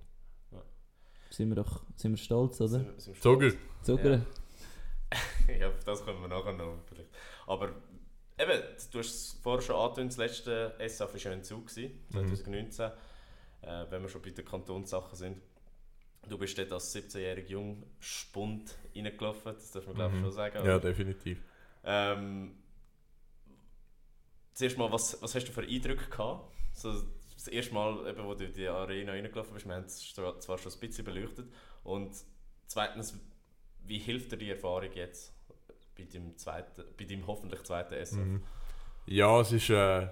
Sind 1.29 1.49
wir 1.49 1.55
doch 1.55 1.81
sind 1.95 2.11
wir 2.11 2.17
stolz, 2.17 2.61
oder? 2.61 2.69
Sind- 2.69 3.01
sind 3.01 3.23
wir 3.41 3.53
Zucker. 3.81 4.21
ja, 5.59 5.67
auf 5.69 5.83
das 5.83 6.05
kommen 6.05 6.21
wir 6.21 6.27
nachher 6.27 6.53
noch. 6.53 6.77
Vielleicht. 6.85 7.09
Aber 7.47 7.69
eben, 8.37 8.61
du 8.91 8.99
hast 8.99 9.07
es 9.09 9.39
vorher 9.41 9.61
schon 9.61 9.75
angetönt, 9.75 10.11
das 10.11 10.17
letzte 10.17 10.75
SF 10.79 11.13
war 11.13 11.19
ja 11.19 11.31
ein 11.31 11.43
Zug, 11.43 11.67
gewesen, 11.67 11.91
2019, 12.11 12.91
äh, 13.65 13.85
wenn 13.89 14.01
wir 14.01 14.09
schon 14.09 14.21
bei 14.21 14.29
den 14.31 14.45
Kantonssachen 14.45 15.15
sind. 15.15 15.41
Du 16.29 16.37
bist 16.37 16.57
dort 16.57 16.71
als 16.71 16.95
17-jähriger 16.95 17.47
Jung 17.49 17.83
Spund 17.99 18.75
reingelaufen, 18.95 19.53
das 19.55 19.71
darf 19.71 19.85
man 19.87 19.95
glaube 19.95 20.13
ich 20.15 20.19
Mhm. 20.21 20.23
schon 20.25 20.31
sagen. 20.33 20.55
ja 20.57 20.61
oder? 20.75 20.79
definitiv. 20.79 21.41
Ähm, 21.83 22.55
zuerst 24.53 24.77
mal, 24.77 24.91
was, 24.91 25.21
was 25.21 25.35
hast 25.35 25.45
du 25.47 25.51
für 25.51 25.63
Eindrücke 25.63 26.09
gehabt? 26.09 26.49
So, 26.73 26.93
das 27.33 27.47
erste 27.47 27.73
Mal, 27.73 28.07
eben, 28.07 28.23
wo 28.25 28.33
du 28.35 28.45
in 28.45 28.53
die 28.53 28.67
Arena 28.67 29.11
reingelaufen 29.11 29.53
bist, 29.53 29.65
wir 29.67 29.75
haben 29.75 29.83
es 29.85 30.13
zwar 30.13 30.39
zwar 30.39 30.57
schon 30.57 30.71
ein 30.71 30.79
bisschen 30.79 31.03
beleuchtet. 31.03 31.51
Und 31.83 32.15
zweitens, 32.67 33.19
wie 33.85 33.97
hilft 33.99 34.31
dir 34.31 34.37
die 34.37 34.49
Erfahrung 34.49 34.91
jetzt 34.93 35.33
bei 35.97 36.05
deinem, 36.05 36.37
zweiten, 36.37 36.83
bei 36.97 37.03
deinem 37.03 37.27
hoffentlich 37.27 37.61
zweiten 37.63 37.95
SF? 37.95 38.17
Mhm. 38.17 38.43
Ja, 39.07 39.41
es 39.41 39.51
ist, 39.51 39.69
äh, 39.69 40.07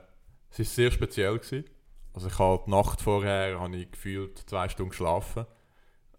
es 0.49 0.59
ist 0.59 0.75
sehr 0.75 0.91
speziell 0.91 1.37
gewesen. 1.39 1.63
Also 2.13 2.27
ich 2.27 2.37
habe 2.39 2.63
die 2.65 2.71
Nacht 2.71 3.01
vorher 3.01 3.59
habe 3.59 3.75
ich 3.75 3.91
gefühlt 3.91 4.37
zwei 4.49 4.67
Stunden 4.69 4.89
geschlafen, 4.89 5.45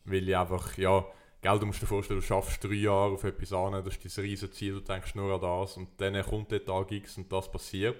weil 0.04 0.28
ich 0.28 0.36
einfach, 0.36 0.76
ja, 0.78 1.04
gell, 1.42 1.58
du 1.58 1.66
musst 1.66 1.82
dir 1.82 1.86
vorstellen, 1.86 2.20
du 2.20 2.26
schaffst 2.26 2.64
drei 2.64 2.74
Jahre 2.74 3.12
auf 3.12 3.24
etwas 3.24 3.52
an, 3.52 3.72
das 3.84 3.96
ist 3.96 4.16
dein 4.18 4.24
riesen 4.24 4.52
Ziel, 4.52 4.74
du 4.74 4.80
denkst 4.80 5.14
nur 5.14 5.34
an 5.34 5.40
das 5.40 5.76
und 5.76 5.88
dann 5.98 6.22
kommt 6.24 6.50
der 6.50 6.64
Tag 6.64 6.90
X 6.92 7.18
und 7.18 7.30
das 7.30 7.50
passiert. 7.50 7.96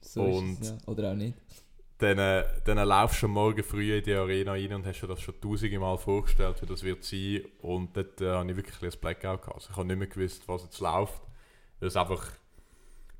So 0.00 0.22
Und- 0.22 0.52
ist 0.54 0.60
es, 0.62 0.68
ja. 0.70 0.78
Oder 0.86 1.10
auch 1.10 1.16
nicht. 1.16 1.36
Dann, 1.98 2.18
äh, 2.18 2.44
dann 2.64 2.78
laufst 2.78 3.20
du 3.20 3.26
am 3.26 3.32
Morgen 3.32 3.62
früh 3.62 3.94
in 3.98 4.02
die 4.02 4.14
Arena 4.14 4.52
rein 4.52 4.72
und 4.72 4.86
hast 4.86 5.02
dir 5.02 5.06
das 5.06 5.20
schon 5.20 5.38
tausende 5.38 5.78
Mal 5.78 5.98
vorgestellt, 5.98 6.62
wie 6.62 6.66
das 6.66 6.82
wird 6.82 7.04
sein. 7.04 7.42
Und 7.60 7.94
dort 7.94 8.18
äh, 8.22 8.30
habe 8.30 8.50
ich 8.50 8.56
wirklich 8.56 8.82
ein 8.82 8.98
Blackout 9.00 9.42
gehabt. 9.42 9.54
Also 9.54 9.68
ich 9.70 9.76
habe 9.76 9.86
nicht 9.86 9.98
mehr 9.98 10.06
gewusst, 10.06 10.48
was 10.48 10.62
jetzt 10.62 10.80
läuft. 10.80 11.20
Weil 11.78 11.88
es 11.88 11.96
einfach, 11.96 12.26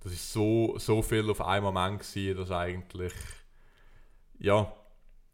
das 0.03 0.13
ist 0.13 0.33
so, 0.33 0.79
so 0.79 1.03
viel 1.03 1.29
auf 1.29 1.43
einen 1.43 1.63
Moment 1.65 2.01
gewesen, 2.01 2.39
dass 2.39 2.51
eigentlich, 2.51 3.13
ja, 4.41 4.73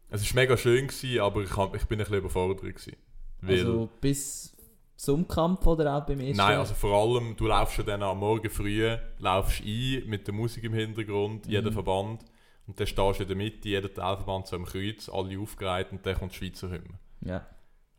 es 0.09 0.21
ist 0.21 0.33
mega 0.35 0.55
schön 0.55 0.87
gewesen, 0.87 1.19
aber 1.19 1.41
ich, 1.41 1.55
hab, 1.57 1.75
ich 1.75 1.85
bin 1.85 1.97
ein 1.99 2.03
bisschen 2.03 2.17
überfordert 2.19 2.61
gewesen. 2.61 2.95
Also 3.45 3.89
bis 4.01 4.55
zum 4.95 5.27
Kampf 5.27 5.65
oder 5.67 5.95
auch 5.95 6.05
beim 6.05 6.19
ersten? 6.19 6.37
Nein, 6.37 6.57
also 6.57 6.73
vor 6.73 6.93
allem, 7.01 7.35
du 7.35 7.47
laufst 7.47 7.77
ja 7.77 7.83
dann 7.83 8.01
am 8.03 8.19
Morgen 8.19 8.49
früh, 8.49 8.95
laufst 9.19 9.61
ein 9.63 10.03
mit 10.07 10.25
der 10.27 10.33
Musik 10.33 10.63
im 10.63 10.73
Hintergrund, 10.73 11.45
jeder 11.47 11.69
Mhm. 11.69 11.73
Verband. 11.73 12.25
Und 12.65 12.79
dann 12.79 12.87
stehst 12.87 13.19
du 13.19 13.23
in 13.23 13.27
der 13.27 13.37
Mitte, 13.37 13.69
jeder 13.69 13.93
Teilverband 13.93 14.47
so 14.47 14.55
am 14.55 14.65
Kreuz, 14.65 15.07
alle 15.07 15.39
aufgereiht 15.39 15.91
und 15.91 16.05
dann 16.05 16.15
kommt 16.17 16.33
die 16.33 16.37
Schweizer 16.37 16.69
Hymne. 16.69 16.99
Ja. 17.21 17.45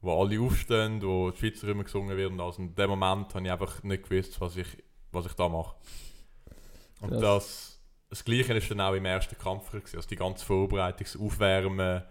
Wo 0.01 0.21
alle 0.21 0.41
aufstehen, 0.41 1.01
wo 1.03 1.31
die 1.31 1.39
Schweizer 1.39 1.69
Hymne 1.69 1.85
gesungen 1.85 2.17
werden. 2.17 2.41
Also 2.41 2.63
in 2.63 2.75
dem 2.75 2.91
Moment 2.91 3.35
habe 3.35 3.47
ich 3.47 3.53
einfach 3.53 3.83
nicht 3.83 4.09
gewusst, 4.09 4.41
was 4.41 4.57
ich, 4.57 4.67
was 5.13 5.27
ich 5.27 5.33
da 5.35 5.49
mache. 5.49 5.75
Und 7.01 7.11
Krass. 7.11 7.21
das, 7.21 7.78
das 8.11 8.25
Gleiche 8.25 8.55
ist 8.55 8.71
dann 8.71 8.81
auch 8.81 8.95
im 8.95 9.05
ersten 9.05 9.37
Kampf. 9.39 9.71
Gewesen. 9.71 9.97
Also 9.97 10.09
die 10.09 10.17
ganze 10.17 10.45
Vorbereitung, 10.45 11.05
das 11.05 11.17
Aufwärmen. 11.21 12.03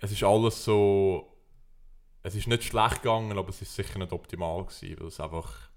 Es 0.00 0.12
ist 0.12 0.22
alles 0.22 0.64
so. 0.64 1.34
Es 2.22 2.34
ist 2.34 2.46
nicht 2.48 2.64
schlecht 2.64 3.02
gegangen, 3.02 3.36
aber 3.38 3.48
es 3.50 3.62
ist 3.62 3.74
sicher 3.74 3.98
nicht 3.98 4.12
optimal 4.12 4.64
gewesen, 4.64 4.98
weil 5.00 5.06
es 5.08 5.20
einfach. 5.20 5.68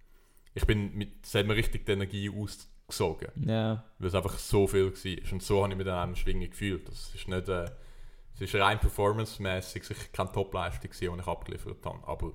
Ich 0.53 0.65
bin 0.65 0.93
mit, 0.95 1.25
es 1.25 1.33
hat 1.35 1.45
mir 1.45 1.55
richtig 1.55 1.85
die 1.85 1.93
Energie 1.93 2.29
ausgesogen, 2.29 3.29
Ja. 3.47 3.85
weil 3.99 4.07
es 4.09 4.15
einfach 4.15 4.37
so 4.37 4.67
viel 4.67 4.91
war. 4.91 5.31
Und 5.31 5.41
so 5.43 5.63
habe 5.63 5.71
ich 5.71 5.77
mich 5.77 5.85
dann 5.85 5.99
auch 5.99 6.03
im 6.09 6.15
Schwingen 6.15 6.49
gefühlt. 6.49 6.87
Das 6.89 7.15
ist 7.15 7.27
nicht, 7.27 7.47
äh, 7.47 7.69
es 8.33 8.41
ist 8.41 8.55
rein 8.55 8.79
performancemäßig 8.79 9.83
sicher 9.85 10.03
keine 10.11 10.31
Topleistung 10.31 10.89
gewesen, 10.91 11.13
die 11.15 11.21
ich 11.21 11.27
abgeliefert 11.27 11.85
habe, 11.85 12.05
aber 12.05 12.33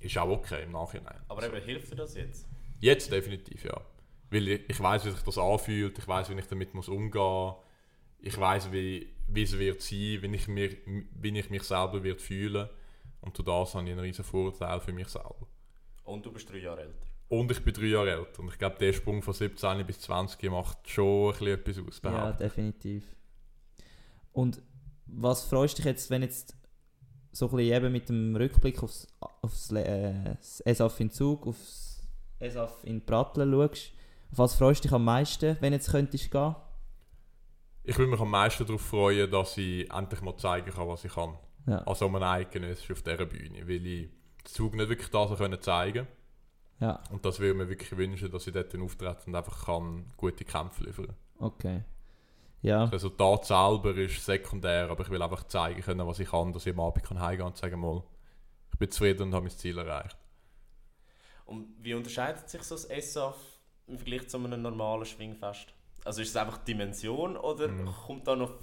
ist 0.00 0.16
auch 0.16 0.28
okay 0.30 0.62
im 0.62 0.72
Nachhinein. 0.72 1.20
Aber 1.28 1.42
eben, 1.44 1.62
hilft 1.62 1.90
dir 1.92 1.96
das 1.96 2.14
jetzt? 2.14 2.46
Jetzt 2.80 3.10
definitiv, 3.12 3.64
ja. 3.64 3.78
Weil 4.30 4.48
ich, 4.48 4.60
ich 4.68 4.80
weiß, 4.80 5.04
wie 5.06 5.10
sich 5.10 5.22
das 5.22 5.38
anfühlt, 5.38 5.98
ich 5.98 6.06
weiß, 6.06 6.30
wie 6.30 6.38
ich 6.38 6.46
damit 6.46 6.74
muss 6.74 6.88
umgehen 6.88 7.54
Ich 8.20 8.38
weiß, 8.38 8.72
wie, 8.72 9.08
wie 9.26 9.42
es 9.42 9.58
wird 9.58 9.80
sein, 9.80 10.18
wie 10.20 10.34
ich, 10.34 10.48
mir, 10.48 10.76
wie 10.86 11.38
ich 11.38 11.50
mich 11.50 11.62
selber 11.62 12.02
wird 12.02 12.20
fühlen 12.20 12.68
Und 13.20 13.36
durch 13.38 13.46
das 13.46 13.74
habe 13.74 13.86
ich 13.86 13.92
einen 13.92 14.00
riesen 14.00 14.24
Vorteil 14.24 14.80
für 14.80 14.92
mich 14.92 15.08
selber. 15.08 15.46
Und 16.04 16.24
du 16.24 16.32
bist 16.32 16.50
drei 16.50 16.58
Jahre 16.58 16.82
älter. 16.82 17.06
Und 17.28 17.50
ich 17.50 17.62
bin 17.62 17.74
drei 17.74 17.86
Jahre 17.86 18.10
älter. 18.10 18.40
Und 18.40 18.48
ich 18.48 18.58
glaube, 18.58 18.76
der 18.78 18.92
Sprung 18.92 19.22
von 19.22 19.34
17 19.34 19.86
bis 19.86 20.00
20 20.00 20.50
macht 20.50 20.88
schon 20.88 21.32
ein 21.32 21.38
bisschen 21.38 21.82
etwas 21.84 21.86
aus. 21.86 22.00
Ja, 22.02 22.32
definitiv. 22.32 23.04
Und 24.32 24.62
was 25.06 25.44
freust 25.44 25.74
du 25.74 25.82
dich 25.82 25.86
jetzt, 25.86 26.10
wenn 26.10 26.22
jetzt 26.22 26.56
so 27.32 27.46
ein 27.46 27.56
bisschen 27.56 27.74
eben 27.74 27.92
mit 27.92 28.08
dem 28.08 28.36
Rückblick 28.36 28.82
aufs, 28.82 29.06
aufs 29.42 29.70
äh, 29.72 30.36
ESAF 30.64 31.00
in 31.00 31.10
Zug, 31.10 31.46
aufs 31.46 32.06
ESAF 32.38 32.84
in 32.84 33.04
Pratteln 33.04 33.52
schaust? 33.52 33.92
Auf 34.32 34.38
was 34.38 34.54
freust 34.54 34.84
du 34.84 34.88
dich 34.88 34.94
am 34.94 35.04
meisten, 35.04 35.56
wenn 35.60 35.72
jetzt 35.72 35.90
könntest 35.90 36.30
gehen? 36.30 36.54
Ich 37.84 37.96
würde 37.96 38.10
mich 38.10 38.20
am 38.20 38.30
meisten 38.30 38.66
darauf 38.66 38.82
freuen, 38.82 39.30
dass 39.30 39.56
ich 39.56 39.90
endlich 39.90 40.20
mal 40.20 40.36
zeigen 40.36 40.70
kann, 40.70 40.88
was 40.88 41.04
ich 41.04 41.14
kann. 41.14 41.38
Ja, 41.66 41.78
Also 41.86 42.06
um 42.06 42.16
ein 42.16 42.22
eigenes 42.22 42.90
auf 42.90 43.02
dieser 43.02 43.26
Bühne. 43.26 43.66
Weil 43.66 43.86
ich 43.86 44.08
den 44.10 44.44
Zug 44.44 44.74
nicht 44.74 44.88
wirklich 44.88 45.10
das 45.10 45.36
können 45.38 45.60
zeigen 45.60 46.06
ja, 46.80 47.02
Und 47.10 47.24
das 47.24 47.40
würde 47.40 47.52
ich 47.52 47.56
mir 47.56 47.68
wirklich 47.68 47.96
wünschen, 47.96 48.30
dass 48.30 48.46
ich 48.46 48.52
dort 48.52 48.74
auftrete 48.78 49.26
und 49.26 49.34
einfach 49.34 49.64
kann 49.66 50.06
gute 50.16 50.44
Kämpfe 50.44 50.84
liefern 50.84 51.14
okay. 51.38 51.84
Ja, 52.60 52.84
Das 52.84 52.94
Resultat 52.94 53.46
selber 53.46 53.94
ist 53.96 54.24
sekundär, 54.24 54.90
aber 54.90 55.04
ich 55.04 55.10
will 55.10 55.22
einfach 55.22 55.44
zeigen 55.44 55.80
können, 55.80 56.06
was 56.06 56.18
ich 56.18 56.30
kann, 56.30 56.52
dass 56.52 56.66
ich 56.66 56.72
am 56.74 56.80
Abend 56.80 57.04
kann 57.04 57.20
heimgehen 57.20 57.46
und 57.46 57.56
sagen 57.56 57.80
mal, 57.80 58.02
ich 58.72 58.78
bin 58.78 58.90
zufrieden 58.90 59.24
und 59.24 59.34
habe 59.34 59.46
mein 59.46 59.56
Ziel 59.56 59.78
erreicht. 59.78 60.16
Und 61.46 61.68
wie 61.80 61.94
unterscheidet 61.94 62.48
sich 62.48 62.62
so 62.62 62.74
das 62.74 63.12
SAF 63.12 63.36
im 63.88 63.98
Vergleich 63.98 64.28
zu 64.28 64.36
einem 64.38 64.62
normalen 64.62 65.04
Schwingfest? 65.06 65.74
Also 66.04 66.22
ist 66.22 66.30
es 66.30 66.36
einfach 66.36 66.58
die 66.58 66.72
Dimension 66.72 67.36
oder 67.36 67.68
Mhm. 67.68 67.86
kommt 68.06 68.26
da 68.28 68.36
noch 68.36 68.54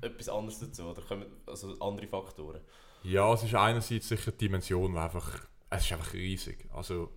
etwas 0.00 0.28
anderes 0.28 0.58
dazu? 0.60 0.84
Oder 0.84 1.02
kommen 1.02 1.26
also 1.46 1.78
andere 1.80 2.06
Faktoren? 2.06 2.60
Ja, 3.02 3.32
es 3.32 3.42
ist 3.44 3.54
einerseits 3.54 4.08
sicher 4.08 4.32
die 4.32 4.38
Dimension, 4.38 4.92
die 4.92 4.98
einfach, 4.98 5.46
es 5.70 5.84
ist 5.84 5.92
einfach 5.92 6.12
riesig. 6.12 6.66
Also 6.74 7.10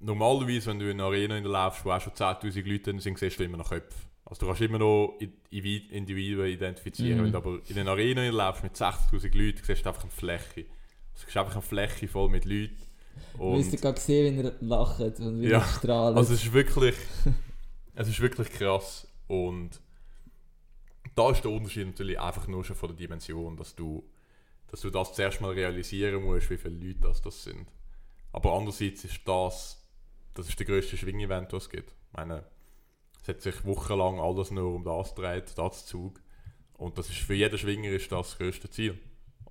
normalerweise, 0.00 0.70
wenn 0.70 0.78
du 0.78 0.90
in 0.90 1.00
einer 1.00 1.08
Arena 1.08 1.36
in 1.36 1.44
der 1.44 1.52
laufst, 1.52 1.84
wo 1.84 1.90
auch 1.92 2.00
schon 2.00 2.14
10'000 2.14 2.66
Leute 2.66 2.98
sind, 3.00 3.18
siehst 3.18 3.38
du 3.38 3.44
immer 3.44 3.58
noch 3.58 3.68
Köpfe. 3.68 4.06
Also 4.24 4.40
du 4.40 4.46
kannst 4.46 4.62
immer 4.62 4.78
noch 4.78 5.18
Individuen 5.50 6.46
identifizieren. 6.46 7.18
Mhm. 7.18 7.24
Wenn 7.24 7.32
du 7.32 7.38
aber 7.38 7.58
in 7.68 7.78
einer 7.78 7.90
Arena 7.90 8.28
laufst 8.30 8.62
mit 8.62 8.74
60'000 8.76 9.34
Leuten, 9.36 9.60
siehst 9.62 9.84
du 9.84 9.88
einfach 9.90 10.02
eine 10.02 10.10
Fläche. 10.10 10.66
Also, 11.12 11.20
du 11.20 11.26
siehst 11.26 11.36
einfach 11.36 11.52
eine 11.52 11.62
Fläche 11.62 12.08
voll 12.08 12.30
mit 12.30 12.44
Leuten. 12.46 12.78
Du 13.48 13.56
hast 13.58 13.72
Und 13.72 13.80
gerade 13.80 13.94
gesehen, 13.94 14.36
wie 14.38 14.46
er 14.46 14.54
lacht 14.60 15.00
und 15.20 15.40
wie 15.42 15.48
Ja, 15.48 15.58
er 15.58 15.64
strahlt. 15.64 16.16
also 16.16 16.34
es 16.34 16.44
ist 16.44 16.52
wirklich, 16.52 16.94
es 17.94 18.08
ist 18.08 18.20
wirklich 18.20 18.50
krass 18.50 19.06
und 19.26 19.80
da 21.14 21.30
ist 21.30 21.42
der 21.44 21.50
Unterschied 21.50 21.86
natürlich 21.86 22.18
einfach 22.18 22.46
nur 22.46 22.64
schon 22.64 22.76
von 22.76 22.88
der 22.88 22.96
Dimension, 22.96 23.56
dass 23.56 23.74
du, 23.74 24.02
dass 24.68 24.80
du 24.80 24.90
das 24.90 25.12
zuerst 25.14 25.40
mal 25.40 25.52
realisieren 25.52 26.22
musst, 26.22 26.48
wie 26.50 26.56
viele 26.56 26.74
Leute 26.76 27.00
das, 27.00 27.20
das 27.20 27.42
sind. 27.44 27.66
Aber 28.32 28.54
andererseits 28.54 29.04
ist 29.04 29.20
das, 29.26 29.84
das 30.34 30.48
ist 30.48 30.58
der 30.58 30.66
grösste 30.66 30.96
Schwing-Event, 30.96 31.52
was 31.52 31.64
es 31.64 31.70
gibt. 31.70 31.90
Ich 31.90 32.16
meine, 32.16 32.44
es 33.20 33.28
hat 33.28 33.42
sich 33.42 33.64
wochenlang 33.66 34.20
alles 34.20 34.50
nur 34.50 34.74
um 34.74 34.84
das 34.84 35.14
gedreht, 35.14 35.52
das 35.56 35.86
Zug. 35.86 36.20
Und 36.74 36.96
das 36.96 37.10
ist 37.10 37.18
für 37.18 37.34
jeden 37.34 37.58
Schwinger 37.58 37.90
ist 37.90 38.10
das, 38.10 38.30
das 38.30 38.38
grösste 38.38 38.70
Ziel. 38.70 38.98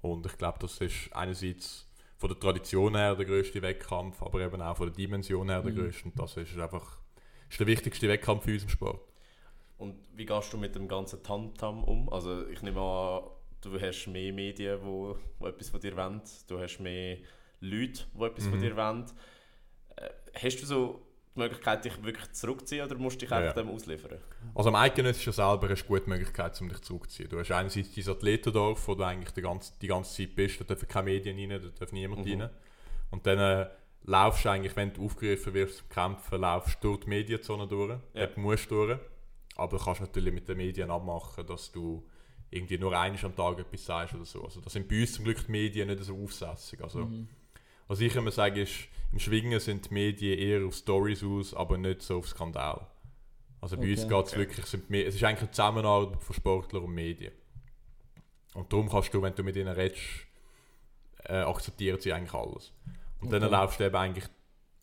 Und 0.02 0.26
ich 0.26 0.38
glaube, 0.38 0.58
das 0.60 0.80
ist 0.80 1.13
einerseits 1.13 1.86
von 2.22 2.30
der 2.30 2.40
Tradition 2.40 2.96
her 2.96 3.16
der 3.16 3.26
grösste 3.26 3.62
Wettkampf, 3.64 4.22
aber 4.22 4.42
eben 4.42 4.62
auch 4.62 4.78
von 4.78 4.86
der 4.88 4.96
Dimension 4.96 5.50
her 5.50 5.64
der 5.64 5.72
Mhm. 5.72 5.76
grösste. 5.76 6.06
Und 6.06 6.20
das 6.20 6.38
ist 6.38 6.58
einfach 6.58 7.00
ist 7.50 7.60
der 7.60 7.66
wichtigste 7.68 8.08
Wettkampf 8.08 8.44
für 8.46 8.52
unseren 8.54 8.70
Sport. 8.70 9.02
Und 9.80 9.96
wie 10.16 10.26
gehst 10.28 10.54
du 10.54 10.58
mit 10.58 10.76
dem 10.76 10.88
ganzen 10.88 11.24
Tamtam 11.24 11.84
um? 11.84 12.08
Also 12.14 12.48
ich 12.48 12.62
nehme 12.62 12.80
an, 12.80 13.24
du 13.62 13.80
hast 13.82 14.06
mehr 14.08 14.32
Medien, 14.32 14.80
die 14.80 14.86
wo, 14.86 15.18
wo 15.40 15.48
etwas 15.48 15.70
von 15.70 15.80
dir 15.82 15.98
wollen. 15.98 16.22
Du 16.48 16.60
hast 16.60 16.80
mehr 16.80 17.18
Leute, 17.60 18.04
die 18.14 18.24
etwas 18.24 18.46
von 18.46 18.58
Mhm. 18.60 18.62
dir 18.62 18.76
wollen. 18.78 19.06
Äh, 19.96 20.10
hast 20.36 20.62
du 20.62 20.66
so 20.68 21.02
die 21.36 21.39
Möglichkeit, 21.39 21.86
dich 21.86 22.04
wirklich 22.04 22.32
zurückzuziehen 22.34 22.86
oder 22.86 22.96
musst 22.98 23.15
du 23.22 23.26
dich 23.26 23.32
einfach 23.32 23.56
ja. 23.56 23.63
dem 23.63 23.70
ausliefern? 23.74 24.17
Also 24.54 24.70
am 24.70 24.76
Eidgenössischen 24.76 25.34
selber 25.34 25.70
hast 25.70 25.84
du 25.84 25.88
gute 25.88 26.10
Möglichkeit, 26.10 26.60
um 26.62 26.70
dich 26.70 26.82
zurückzuziehen. 26.82 27.30
Du 27.30 27.39
hast 27.39 27.52
einerseits 27.52 27.94
dein 27.96 28.10
Athletendorf, 28.10 28.88
wo 28.88 28.96
du 28.96 29.04
eigentlich 29.04 29.32
die 29.32 29.41
ganze, 29.41 29.74
die 29.82 29.88
ganze 29.88 30.15
Zeit 30.15 30.36
bist, 30.36 30.60
da 30.60 30.65
dürfen 30.65 30.88
keine 30.88 31.06
Medien 31.06 31.38
rein, 31.52 31.62
da 31.62 31.70
darf 31.80 31.91
niemand 31.91 32.26
Mhm. 32.26 32.41
rein. 32.41 32.50
Und 33.12 33.26
dann 33.26 33.39
äh, 33.39 33.70
laufst 34.04 34.46
du 34.46 34.50
eigentlich, 34.50 34.76
wenn 34.76 34.91
du 34.94 35.06
aufgerufen 35.06 35.54
wirst 35.54 35.78
zum 35.78 35.89
Kämpfen, 35.89 36.41
laufst 36.41 36.84
du 36.84 36.89
durch 36.89 37.02
die 37.06 37.10
Medienzone 37.10 37.67
durch, 37.67 37.91
Ja. 38.13 38.26
dort 38.26 38.38
musst 38.38 38.70
du 38.72 38.86
durch. 38.86 39.00
Aber 39.56 39.78
du 39.78 39.84
kannst 39.84 40.02
natürlich 40.02 40.34
mit 40.34 40.48
den 40.48 40.58
Medien 40.58 40.89
abmachen, 40.91 41.46
dass 41.46 41.72
du 41.72 42.06
irgendwie 42.50 42.78
nur 42.78 42.98
einmal 42.98 43.24
am 43.24 43.36
Tag 43.36 43.60
etwas 43.60 43.86
sagst 43.86 44.13
oder 44.15 44.26
so. 44.26 44.44
Also 44.44 44.60
da 44.60 44.70
sind 44.70 44.88
bei 44.88 45.00
uns 45.02 45.13
zum 45.13 45.24
Glück 45.26 45.46
die 45.46 45.52
Medien 45.52 45.88
nicht 45.88 46.04
so 46.04 46.22
aufsässig. 46.22 46.82
Also, 46.82 47.00
Mhm. 47.06 47.28
Was 47.88 48.00
ich 48.00 48.15
immer 48.15 48.32
sage 48.32 48.62
ist, 48.62 48.74
im 49.12 49.19
Schwingen 49.19 49.60
sind 49.60 49.89
die 49.89 49.93
Medien 49.93 50.39
eher 50.39 50.65
auf 50.65 50.76
Stories 50.76 51.24
aus, 51.24 51.54
aber 51.54 51.78
nicht 51.78 52.02
so 52.02 52.19
auf 52.19 52.28
Skandal. 52.28 52.88
Also 53.60 53.78
bei 53.78 53.91
uns 53.91 54.06
Okay. 54.06 54.10
geht 54.15 54.26
es 54.26 54.32
Okay. 54.32 54.39
wirklich, 54.39 54.65
sind 54.65 54.88
die 54.88 54.91
Me- 54.91 55.04
es 55.04 55.15
ist 55.15 55.24
eigentlich 55.24 55.41
eine 55.41 55.52
Zusammenarbeit 55.52 56.21
von 56.24 56.36
Sportlern 56.36 56.84
und 56.84 56.93
Medien. 56.93 57.34
Und 58.54 58.71
darum 58.74 58.89
kannst 58.89 59.13
du, 59.13 59.21
wenn 59.21 59.36
du 59.36 59.43
mit 59.43 59.56
ihnen 59.56 59.74
redest, 59.74 60.02
äh, 61.26 61.36
akzeptieren 61.41 62.00
sie 62.00 62.12
eigentlich 62.13 62.34
alles. 62.34 62.74
Und 63.19 63.28
Okay. 63.28 63.39
dann 63.39 63.52
laufst 63.52 63.80
du 63.80 63.86
eben 63.86 63.95
eigentlich 63.95 64.26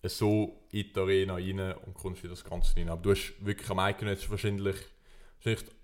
so 0.04 0.62
in 0.70 0.92
die 0.92 0.98
Arena 0.98 1.34
rein 1.34 1.58
und 1.86 1.94
kommst 1.94 2.22
in 2.22 2.30
das 2.30 2.44
Ganze 2.44 2.76
rein. 2.76 2.88
Aber 2.88 3.02
du 3.02 3.10
hast 3.10 3.34
wirklich 3.40 3.68
am 3.68 3.80
Eidgenössischen 3.80 4.30
wahrscheinlich, 4.30 4.76
wahrscheinlich 5.42 5.74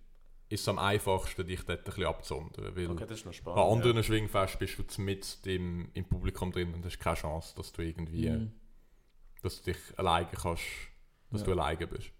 ist 0.48 0.60
es 0.60 0.68
am 0.68 0.78
einfachsten, 0.78 1.46
dich 1.46 1.62
dort 1.64 1.80
ein 1.80 1.84
bisschen 1.84 2.04
abzusondern. 2.04 2.76
Weil 2.76 2.90
Okay, 2.90 3.04
das 3.08 3.18
ist 3.20 3.26
noch 3.26 3.32
spannend. 3.32 3.56
bei 3.56 3.72
anderen 3.72 4.02
Schwingfest 4.04 4.58
bist 4.58 4.78
du 4.78 5.02
mit 5.02 5.38
im, 5.46 5.88
im 5.94 6.04
Publikum 6.04 6.52
drin 6.52 6.72
und 6.74 6.84
hast 6.84 6.98
keine 6.98 7.16
Chance, 7.16 7.54
dass 7.56 7.72
du 7.72 7.82
irgendwie, 7.82 8.28
Mhm. 8.30 8.52
dass 9.42 9.62
du 9.62 9.72
dich 9.72 9.98
alleine 9.98 10.28
kannst, 10.32 10.62
dass 11.30 11.40
Ja. 11.40 11.46
du 11.46 11.52
alleine 11.52 11.86
bist. 11.86 12.10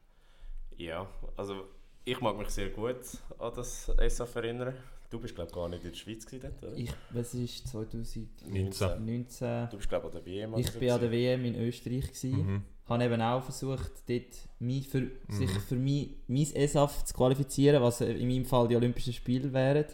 Ja, 0.76 1.06
also 1.36 1.68
ich 2.04 2.20
mag 2.20 2.36
mich 2.36 2.48
sehr 2.48 2.70
gut 2.70 2.96
an 3.38 3.52
das 3.54 3.86
SAF 4.08 4.34
erinnern. 4.36 4.74
Du 5.10 5.20
bist 5.20 5.34
glaube 5.36 5.52
gar 5.52 5.68
nicht 5.68 5.84
in 5.84 5.90
der 5.90 5.96
Schweiz 5.96 6.26
gewesen, 6.26 6.50
dort, 6.60 6.64
oder? 6.72 6.76
Ich, 6.76 6.90
was 7.10 7.34
ist 7.34 7.68
2019? 7.68 9.04
19. 9.04 9.68
Du 9.70 9.76
bist 9.76 9.88
glaube 9.88 10.06
an 10.06 10.12
der 10.12 10.26
WM. 10.26 10.54
Ich 10.58 10.72
bin 10.72 10.90
an 10.90 11.00
der. 11.00 11.10
WM 11.12 11.44
in 11.44 11.54
Österreich 11.54 12.06
gewesen. 12.08 12.46
Mhm. 12.46 12.62
Habe 12.86 13.04
eben 13.04 13.20
auch 13.22 13.42
versucht, 13.42 13.90
dort 14.08 14.24
mich 14.58 14.88
für, 14.88 15.10
sich 15.28 15.50
für 15.50 15.76
mich, 15.76 16.10
mein 16.26 16.46
ESAF 16.54 17.04
zu 17.04 17.14
qualifizieren, 17.14 17.82
was 17.82 18.00
in 18.00 18.28
meinem 18.28 18.44
Fall 18.44 18.68
die 18.68 18.76
Olympischen 18.76 19.12
Spiele 19.12 19.52
wären. 19.52 19.86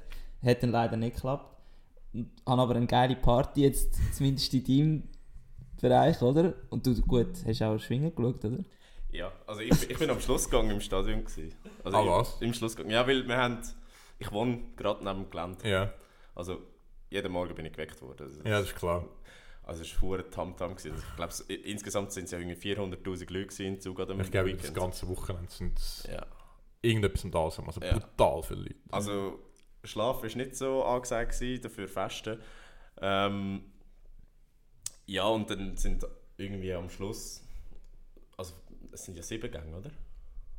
Hat 0.44 0.62
dann 0.62 0.70
leider 0.70 0.96
nicht 0.96 1.14
geklappt. 1.16 1.57
Und 2.12 2.31
habe 2.46 2.62
aber 2.62 2.74
eine 2.74 2.87
geile 2.87 3.14
Party 3.16 3.62
jetzt, 3.62 3.94
zumindest 4.14 4.53
in 4.55 4.64
deinem 4.64 5.03
Bereich, 5.81 6.20
oder? 6.20 6.55
Und 6.70 6.87
du, 6.87 6.94
gut, 7.03 7.29
hast 7.46 7.62
auch 7.62 7.79
Schwingen 7.79 8.14
geschaut, 8.14 8.44
oder? 8.44 8.59
Ja, 9.12 9.33
also 9.46 9.61
ich, 9.61 9.90
ich 9.90 9.98
bin 9.98 10.11
am 10.11 10.20
Schlussgang 10.20 10.70
im 10.70 10.81
Stadion. 10.81 11.24
Gewesen. 11.24 11.55
Also 11.85 11.96
Ah, 11.96 12.03
im, 12.03 12.09
was? 12.09 12.37
Im 12.40 12.55
Schlussgang. 12.55 12.90
Ja, 12.90 13.07
weil 13.07 13.26
wir 13.26 13.37
haben... 13.37 13.59
Ich 14.18 14.31
wohne 14.33 14.61
gerade 14.76 15.03
neben 15.05 15.24
dem 15.24 15.31
Gelände. 15.31 15.68
Ja, 15.68 15.92
Also 16.35 16.59
jeden 17.09 17.33
Morgen 17.33 17.55
bin 17.55 17.64
ich 17.66 17.72
geweckt 17.72 18.00
worden. 18.03 18.24
Also, 18.24 18.40
ja, 18.44 18.59
das 18.61 18.68
ist 18.68 18.76
klar. 18.76 19.05
Also 19.62 19.82
es 19.82 19.94
war 19.94 20.00
hure 20.02 20.30
Tamtam. 20.30 20.72
Also, 20.72 20.88
ich 20.88 21.16
glaube, 21.16 21.30
es- 21.32 21.40
insgesamt 21.40 22.12
sind 22.12 22.24
es 22.24 22.30
ja 22.32 22.38
irgendwie 22.38 22.56
400'000 22.56 23.30
Leute 23.32 23.62
in 23.64 23.80
Zug 23.80 23.98
Ich 24.00 24.30
glaube, 24.30 24.54
das 24.54 24.74
ganze 24.74 25.06
Wochenende 25.08 25.50
sind 25.50 25.78
es 25.78 26.08
Ja. 26.10 26.26
irgendetwas 26.82 27.24
am 27.24 27.30
da 27.30 27.50
sein. 27.50 27.66
Also 27.66 27.80
Ja. 27.80 27.98
brutal 27.98 28.42
viele 28.42 28.60
Leute. 28.62 28.74
Also 28.90 29.38
Schlaf 29.84 30.22
war 30.22 30.36
nicht 30.36 30.56
so 30.56 30.84
angesagt, 30.84 31.32
gewesen, 31.32 31.62
dafür 31.62 31.88
Festen. 31.88 32.38
Ähm, 33.00 33.64
ja, 35.06 35.24
und 35.24 35.48
dann 35.50 35.76
sind 35.76 36.04
irgendwie 36.36 36.72
am 36.72 36.88
Schluss... 36.90 37.42
Also 38.36 38.54
es 38.92 39.04
sind 39.04 39.16
ja 39.16 39.22
sieben 39.22 39.50
Gänge, 39.50 39.76
oder? 39.76 39.90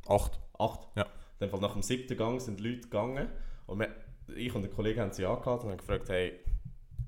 Acht. 0.07 0.39
Acht? 0.57 0.87
Ja. 0.95 1.03
In 1.03 1.47
dem 1.47 1.49
Fall 1.49 1.59
nach 1.59 1.73
dem 1.73 1.81
siebten 1.81 2.15
Gang 2.17 2.39
sind 2.41 2.59
die 2.59 2.63
Leute 2.69 2.81
gegangen 2.81 3.29
und 3.65 3.79
wir, 3.79 3.93
ich 4.35 4.53
und 4.53 4.61
der 4.61 4.71
Kollege 4.71 5.01
haben 5.01 5.11
sie 5.11 5.25
angehalten 5.25 5.65
und 5.65 5.71
haben 5.71 5.77
gefragt, 5.79 6.07
hey, 6.09 6.39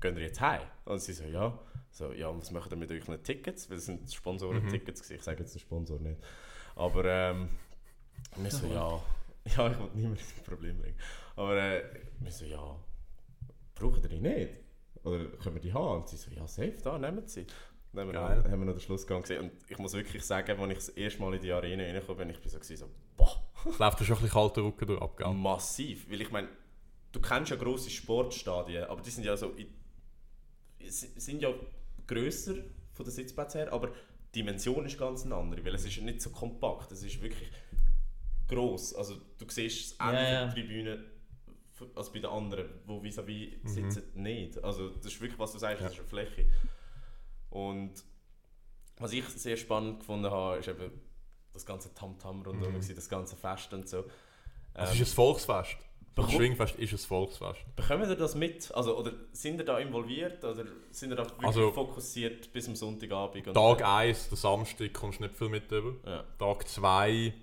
gehen 0.00 0.16
wir 0.16 0.22
jetzt 0.24 0.40
heim? 0.40 0.62
Und 0.84 1.00
sie 1.00 1.12
so, 1.12 1.24
ja. 1.24 1.56
So, 1.94 2.12
ja, 2.12 2.26
und 2.26 2.40
was 2.40 2.50
macht 2.50 2.72
ihr 2.72 2.76
mit 2.76 2.90
euren 2.90 3.22
Tickets? 3.22 3.70
Weil 3.70 3.76
es 3.76 3.86
sind 3.86 4.12
Sponsoren-Tickets, 4.12 5.00
gewesen. 5.00 5.14
ich 5.14 5.22
sage 5.22 5.44
jetzt 5.44 5.54
den 5.54 5.60
Sponsor 5.60 6.00
nicht. 6.00 6.20
Aber 6.74 7.04
ähm, 7.04 7.48
wir 8.34 8.50
so, 8.50 8.66
ja, 8.66 9.00
ja, 9.56 9.70
ich 9.70 9.78
will 9.78 9.90
niemand 9.94 10.20
in 10.20 10.26
ein 10.26 10.44
Problem 10.44 10.80
bringen. 10.80 10.98
Aber 11.36 11.56
äh, 11.56 11.84
wir 12.18 12.32
so, 12.32 12.46
ja, 12.46 12.76
brauchen 13.76 14.02
die 14.08 14.18
nicht? 14.18 14.54
Oder 15.04 15.24
können 15.24 15.54
wir 15.54 15.62
die 15.62 15.72
haben? 15.72 16.00
Und 16.00 16.08
sie 16.08 16.16
so, 16.16 16.32
ja, 16.32 16.44
safe, 16.48 16.74
da, 16.82 16.98
nehmen 16.98 17.28
sie. 17.28 17.46
Dann 17.92 18.08
haben 18.08 18.12
wir, 18.12 18.20
noch, 18.20 18.50
haben 18.50 18.60
wir 18.60 18.66
noch 18.66 18.72
den 18.72 18.80
Schlussgang 18.80 19.22
gesehen. 19.22 19.42
Und 19.42 19.52
ich 19.68 19.78
muss 19.78 19.92
wirklich 19.92 20.24
sagen, 20.24 20.50
als 20.58 20.70
ich 20.70 20.78
das 20.78 20.88
erste 20.88 21.20
Mal 21.22 21.34
in 21.34 21.42
die 21.42 21.52
Arena 21.52 21.84
reingekommen 21.84 22.26
bin, 22.26 22.30
ich 22.30 22.40
bin 22.40 22.50
so, 22.50 22.58
so 22.60 22.90
boah, 23.16 23.40
läuft 23.78 24.00
dir 24.00 24.04
schon 24.04 24.16
ein 24.16 24.22
bisschen 24.22 24.34
kalter 24.34 24.62
Rücken 24.62 24.86
durch 24.88 25.00
ab, 25.00 25.16
gell? 25.16 25.32
massiv. 25.32 26.10
Weil 26.10 26.22
ich 26.22 26.32
meine, 26.32 26.48
du 27.12 27.20
kennst 27.20 27.52
ja 27.52 27.56
grosse 27.56 27.88
Sportstadien, 27.88 28.82
aber 28.86 29.00
die 29.00 29.10
sind 29.10 29.22
ja 29.22 29.36
so, 29.36 29.52
sind 30.88 31.40
ja 31.40 31.54
grösser 32.06 32.54
von 32.92 33.04
der 33.04 33.12
Sitzplätze 33.12 33.58
her, 33.58 33.72
aber 33.72 33.88
die 34.34 34.40
Dimension 34.40 34.84
ist 34.86 34.98
ganz 34.98 35.24
eine 35.24 35.34
andere, 35.36 35.64
weil 35.64 35.74
es 35.74 35.84
ist 35.84 36.00
nicht 36.02 36.20
so 36.20 36.30
kompakt, 36.30 36.90
es 36.92 37.02
ist 37.02 37.20
wirklich 37.22 37.50
gross. 38.48 38.94
Also 38.94 39.16
du 39.38 39.46
siehst 39.48 39.98
das 40.00 40.08
Ende 40.08 40.22
Ja, 40.22 40.32
ja. 40.32 40.44
der 40.46 40.54
Tribüne 40.54 41.04
als 41.96 42.12
bei 42.12 42.20
den 42.20 42.30
anderen, 42.30 42.68
wo 42.86 43.00
vis-à-vis 43.00 43.58
sitzen, 43.64 44.04
nicht. 44.14 44.62
Also 44.62 44.90
das 44.90 45.06
ist 45.06 45.20
wirklich, 45.20 45.38
was 45.38 45.52
du 45.52 45.58
sagst, 45.58 45.82
das 45.82 45.92
ist 45.92 45.98
eine 45.98 46.08
Fläche. 46.08 46.46
Und 47.50 47.92
was 48.98 49.12
ich 49.12 49.24
sehr 49.28 49.56
spannend 49.56 50.00
gefunden 50.00 50.30
habe, 50.30 50.58
ist 50.58 50.68
eben 50.68 50.90
das 51.52 51.66
ganze 51.66 51.92
Tamtam 51.94 52.42
rundherum, 52.42 52.74
gewesen, 52.74 52.94
das 52.94 53.08
ganze 53.08 53.36
Fest 53.36 53.72
und 53.72 53.88
so. 53.88 54.04
Es 54.74 54.90
Ähm, 54.94 55.02
ist 55.02 55.10
ein 55.12 55.14
Volksfest. 55.14 55.76
Das 56.16 56.30
Schwingfest 56.32 56.76
ist 56.76 56.92
ein 56.92 56.98
Volksfest. 56.98 57.58
Bekommen 57.74 58.08
ihr 58.08 58.14
das 58.16 58.34
mit? 58.36 58.72
Also, 58.74 58.96
oder 58.96 59.12
sind 59.32 59.58
ihr 59.58 59.64
da 59.64 59.78
involviert? 59.80 60.44
Oder 60.44 60.64
sind 60.90 61.10
ihr 61.10 61.16
da 61.16 61.24
wirklich 61.24 61.44
Also- 61.46 61.72
fokussiert 61.72 62.52
bis 62.52 62.68
am 62.68 62.76
Sonntagabend? 62.76 63.52
Tag 63.52 63.84
1, 63.84 64.28
der 64.28 64.38
Samstag, 64.38 64.92
kommst 64.92 65.18
du 65.18 65.24
nicht 65.24 65.36
viel 65.36 65.48
mit 65.48 65.70
über. 65.72 65.94
Ja. 66.08 66.24
Tag 66.38 66.68
2 66.68 67.34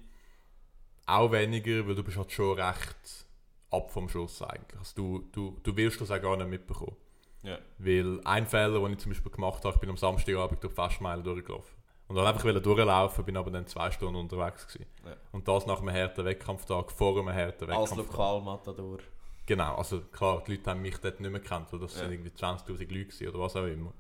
auch 1.06 1.32
weniger, 1.32 1.86
weil 1.88 1.96
du 1.96 2.04
bist 2.04 2.18
halt 2.18 2.32
schon 2.32 2.58
recht 2.60 3.26
ab 3.72 3.92
vom 3.92 4.08
Schuss 4.08 4.42
eigentlich. 4.42 4.80
Also 4.80 4.94
du, 4.96 5.20
du, 5.32 5.58
du 5.64 5.76
willst 5.76 6.00
das 6.00 6.12
auch 6.12 6.22
gar 6.22 6.38
nicht 6.38 6.50
mitbekommen. 6.50 6.96
Ja. 7.44 7.58
Weil 7.80 8.22
ein 8.24 8.46
Fehler, 8.48 8.80
den 8.80 8.94
ich 8.94 9.00
zum 9.00 9.12
Beispiel 9.12 9.32
gemacht 9.32 9.64
habe, 9.66 9.74
ich 9.76 9.82
bin 9.82 9.90
am 9.90 9.98
Samstagabend 9.98 10.64
durch 10.64 10.74
die 10.74 10.82
Festmeile 10.82 11.24
durchgelaufen. 11.24 11.76
Und 12.12 12.18
wollte 12.18 12.28
einfach 12.46 12.62
durchlaufen, 12.62 13.24
bin 13.24 13.38
aber 13.38 13.52
dann 13.52 13.66
zwei 13.68 13.90
Stunden 13.90 14.18
unterwegs 14.18 14.68
gewesen. 14.68 14.86
Ja. 15.06 15.14
Und 15.32 15.48
das 15.48 15.66
nach 15.66 15.80
einem 15.80 15.94
harten 15.94 16.26
Wettkampftag, 16.26 16.92
vor 16.92 17.18
einem 17.18 17.30
harten 17.34 17.72
Als 17.72 17.92
Wettkampftag. 17.92 17.98
Lokalmatador. 18.12 18.98
Genau, 19.46 19.76
also 19.76 20.02
klar, 20.02 20.44
die 20.46 20.56
Leute 20.56 20.70
haben 20.72 20.82
mich 20.82 20.98
dort 20.98 21.22
nicht 21.22 21.32
mehr 21.32 21.40
gekannt, 21.40 21.72
weil 21.72 21.80
das 21.80 21.94
Ja. 21.94 22.02
sind 22.02 22.12
irgendwie 22.12 22.32
20'000 22.32 22.80
Leute 22.80 22.86
gewesen 23.06 23.28
oder 23.30 23.40
was 23.40 23.56
auch 23.56 23.64
immer. 23.64 23.94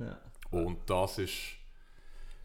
Ja. 0.00 0.18
Und 0.50 0.78
das 0.90 1.18
ist... 1.18 1.38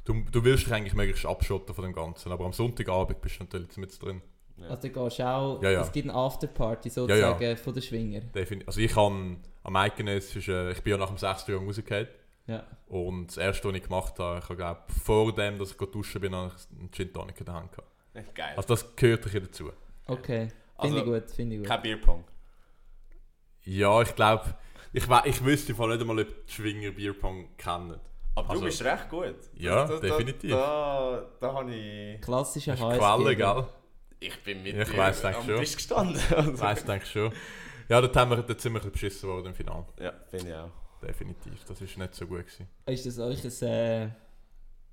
Du, 0.06 0.14
du 0.32 0.44
willst 0.44 0.68
dich 0.68 0.74
eigentlich 0.74 0.94
möglichst 0.94 1.26
abschotten 1.26 1.74
von 1.74 1.86
dem 1.86 1.94
Ganzen, 1.94 2.32
aber 2.32 2.46
am 2.46 2.54
Sonntagabend 2.54 3.20
bist 3.20 3.40
du 3.40 3.46
natürlich 3.46 3.78
mit 3.78 4.00
drin. 4.04 4.22
Ja. 4.58 4.68
Also 4.68 4.90
da 4.90 5.04
gehst 5.04 5.20
du 5.20 5.28
auch, 5.28 5.64
Ja, 5.64 5.72
ja. 5.72 5.82
es 5.82 5.92
gibt 5.92 6.08
eine 6.08 6.16
Afterparty 6.16 6.90
Ja, 6.90 6.94
sozusagen 6.94 7.58
von 7.58 7.74
den 7.74 7.82
Schwinger. 7.82 8.20
Defini 8.22 8.64
also 8.68 8.80
ich 8.80 8.92
kann 8.94 9.40
am 9.64 9.76
äh, 9.76 10.18
ich 10.18 10.84
bin 10.84 10.92
ja 10.92 10.98
nach 10.98 11.08
dem 11.08 11.18
6. 11.18 11.48
Jahr 11.48 11.60
rausgefallen 11.62 12.08
Ja. 12.50 12.64
und 12.88 13.28
das 13.28 13.38
erste, 13.38 13.68
was 13.70 13.76
ich 13.76 13.84
gemacht 13.84 14.18
habe, 14.18 14.40
ich 14.40 14.44
habe 14.46 14.56
glaube 14.56 14.82
vor 15.04 15.34
dem, 15.36 15.60
dass 15.60 15.72
ich 15.72 15.78
duschen 15.78 16.20
bin, 16.22 16.34
habe 16.36 16.52
ich 16.56 16.78
einen 16.80 16.92
Gin 16.92 17.14
Tonic 17.14 17.40
in 17.40 17.46
der 17.46 17.54
Hand 17.54 17.72
gehabt. 17.72 17.88
Geil. 18.36 18.54
Also 18.56 18.68
das 18.70 18.96
gehört 18.96 19.26
ein 19.26 19.44
dazu. 19.44 19.72
Okay. 20.08 20.48
Finde 20.48 20.56
Also, 20.78 20.98
ich 20.98 21.04
gut, 21.06 21.32
finde 21.32 21.56
ich 21.56 21.62
gut. 21.62 21.68
Kein 21.70 21.82
Bierpong. 21.82 22.24
Ja, 23.66 24.02
ich 24.02 24.16
glaube, 24.16 24.56
ich, 24.94 25.04
ich 25.26 25.46
wüsste 25.46 25.72
im 25.74 25.78
Fall 25.78 25.90
nicht 25.90 26.02
einmal, 26.02 26.20
ob 26.20 26.46
die 26.48 26.52
Schwinger 26.52 26.92
Bierpong 26.92 27.56
kennen. 27.58 28.00
Aber 28.36 28.50
Also- 28.50 28.62
du 28.62 28.66
bist 28.68 28.84
recht 28.84 29.10
gut. 29.10 29.36
Ja, 29.56 29.86
da, 29.86 30.00
definitiv. 30.00 30.52
Da, 30.52 31.22
da, 31.40 31.48
da 31.48 31.54
habe 31.54 31.76
ich... 31.76 32.20
Ist 32.22 32.28
HSG. 32.68 32.98
Quelle, 32.98 33.36
gell? 33.36 33.66
Ich 34.22 34.44
bin 34.44 34.64
mit 34.64 34.76
Ja, 34.76 34.82
ich 34.82 34.90
dir 34.90 34.98
weiss, 34.98 35.22
denke 35.22 35.38
am 35.38 35.46
schon. 35.46 35.60
Tisch 35.60 35.76
gestanden. 35.76 36.22
Also. 36.36 36.60
Weiss, 36.60 36.84
denke 36.86 37.06
ich 37.06 37.12
schon. 37.12 37.32
Ja, 37.90 38.02
dort, 38.02 38.16
haben 38.16 38.32
wir, 38.32 38.38
dort 38.38 38.60
sind 38.62 38.74
wir 38.74 38.80
ein 38.80 38.92
bisschen 38.92 39.10
beschissen 39.10 39.30
worden 39.30 39.48
im 39.48 39.54
Finale. 39.56 39.86
Ja, 40.00 40.14
finde 40.30 40.50
ich 40.50 40.56
auch. 40.56 40.70
Definitiv. 41.02 41.64
Das 41.66 41.82
ist 41.82 41.98
nicht 41.98 42.16
so 42.16 42.26
gut 42.28 42.40
gewesen. 42.40 42.68
Ist 42.86 43.06
das 43.06 43.20
euch 43.20 43.44
ein... 43.46 43.68
Äh, 43.68 44.10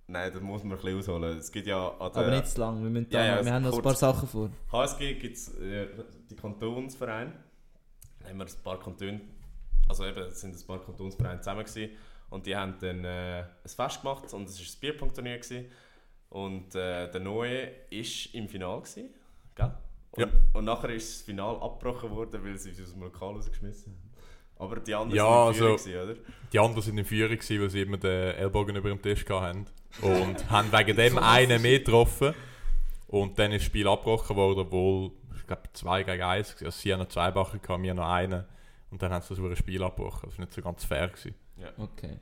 Nein, 0.09 0.33
da 0.33 0.39
muss 0.41 0.63
man 0.63 0.79
ein 0.79 0.83
bisschen 0.85 0.99
ausholen. 1.01 1.39
Es 1.39 1.51
gibt 1.51 1.67
ja 1.67 1.91
der 1.91 2.01
aber 2.01 2.31
nicht 2.31 2.47
zu 2.47 2.61
lang, 2.61 2.81
wir, 2.81 2.91
müssen 2.91 3.11
da, 3.11 3.19
Ja, 3.19 3.37
ja, 3.39 3.45
wir 3.45 3.53
haben 3.53 3.65
noch 3.65 3.77
ein 3.77 3.83
paar 3.83 3.95
Sachen 3.97 4.29
vor. 4.29 4.51
HSG 4.71 5.15
gibt 5.15 5.37
es 5.37 5.53
äh, 5.59 5.89
die 6.31 6.37
Kantonsvereine. 6.37 7.33
Da 8.21 8.29
haben 8.29 8.39
wir 8.39 8.47
ein 8.47 8.53
paar 8.63 8.79
Kantone, 8.79 9.21
also 9.89 10.05
eben, 10.05 10.21
es 10.21 10.41
sind 10.41 10.55
ein 10.57 10.67
paar 10.67 10.79
Kantonsvereine 10.85 11.41
zusammen 11.41 11.65
gewesen. 11.65 11.91
Und 12.31 12.47
die 12.47 12.57
haben 12.57 12.77
dann 12.81 13.05
äh, 13.05 13.41
ein 13.65 13.69
Fest 13.69 14.01
gemacht 14.03 14.33
und 14.33 14.49
es 14.49 14.59
war 14.61 14.67
ein 14.67 14.81
Bierpunktturnier. 14.81 15.39
gewesen. 15.39 15.67
Und 16.29 16.75
äh, 16.75 17.11
der 17.11 17.21
Neue 17.21 17.67
war 17.91 18.35
im 18.35 18.49
Finale, 18.49 18.83
gewesen, 18.83 19.11
gell? 19.57 19.73
Und, 20.13 20.21
Ja. 20.21 20.29
und 20.55 20.65
nachher 20.65 20.91
ist 20.91 21.09
das 21.19 21.23
Finale 21.23 21.61
abgebrochen 21.61 22.11
worden, 22.11 22.45
weil 22.45 22.57
sie 22.59 22.71
aus 22.81 22.93
dem 22.93 23.03
Lokal 23.03 23.35
rausgeschmissen 23.35 23.93
haben. 23.93 24.07
Aber 24.59 24.77
die 24.77 24.95
anderen 24.95 25.17
Ja, 25.17 25.53
sind 25.53 25.63
in 25.65 25.71
also- 25.73 25.79
Führung 25.79 26.05
oder? 26.11 26.21
Die 26.53 26.59
anderen 26.59 26.83
sind 26.83 26.99
in 26.99 27.05
Führung, 27.05 27.37
gewesen, 27.37 27.61
weil 27.61 27.71
sie 27.71 27.83
immer 27.83 27.97
den 27.99 28.35
Ellbogen 28.37 28.77
über 28.77 28.89
dem 28.89 29.03
Tisch 29.03 29.25
hatten. 29.29 29.67
Und 30.03 30.51
haben 30.51 30.73
wegen 30.73 30.97
dem 30.97 31.19
einen 31.19 31.61
mehr 31.61 31.79
getroffen. 31.81 32.35
Und 33.09 33.39
dann 33.39 33.53
ist 33.53 33.63
das 33.63 33.67
Spiel 33.67 33.87
abgebrochen 33.87 34.37
worden, 34.37 34.61
obwohl, 34.61 35.11
ich 35.37 35.47
glaube, 35.47 35.63
2 35.73 36.03
gegen 36.05 36.23
1 36.23 36.55
war. 36.61 36.67
Also 36.67 36.79
sie 36.81 36.93
haben 36.93 37.01
noch 37.01 37.09
zwei 37.09 37.31
Bacher 37.31 37.59
gehabt, 37.59 37.83
wir 37.83 37.95
noch 37.95 38.09
einen. 38.09 38.45
Und 38.91 39.03
dann 39.03 39.13
haben 39.13 39.23
sie 39.23 39.29
das 39.31 39.39
über 39.39 39.49
ein 39.51 39.57
Spiel 39.57 39.83
abgebrochen. 39.83 40.29
Das 40.29 40.39
war 40.39 40.45
nicht 40.45 40.55
so 40.55 40.63
ganz 40.63 40.85
fair. 40.85 41.09
Gewesen. 41.09 41.35
Okay. 41.79 42.19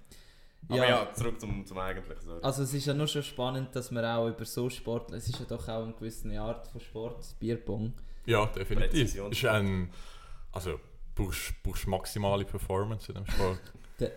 Aber 0.68 0.89
ja, 0.89 1.12
zurück 1.12 1.39
zum, 1.41 1.64
zum 1.66 1.78
Eigentlichen. 1.78 2.22
Sorry. 2.22 2.41
Also 2.43 2.62
es 2.62 2.72
ist 2.72 2.87
ja 2.87 2.95
nur 2.95 3.07
schon 3.07 3.22
spannend, 3.22 3.74
dass 3.76 3.91
man 3.91 4.05
auch 4.05 4.28
über 4.28 4.45
so 4.45 4.70
Sport, 4.70 5.12
es 5.12 5.28
ist 5.28 5.39
ja 5.39 5.45
doch 5.47 5.68
auch 5.68 5.85
eine 5.85 5.93
gewisse 5.93 6.41
Art 6.41 6.66
von 6.68 6.80
Sport, 6.80 7.35
Bierpong. 7.39 7.93
Ja, 8.26 8.47
definitiv. 8.47 8.91
Präzision. 8.91 9.32
Ist 9.32 9.45
ein, 9.45 9.91
also, 10.53 10.80
brauchst, 11.15 11.55
brauchst 11.62 11.87
maximale 11.87 12.45
Performance 12.45 13.11
in 13.11 13.17
dem 13.17 13.27
Sport. 13.27 13.61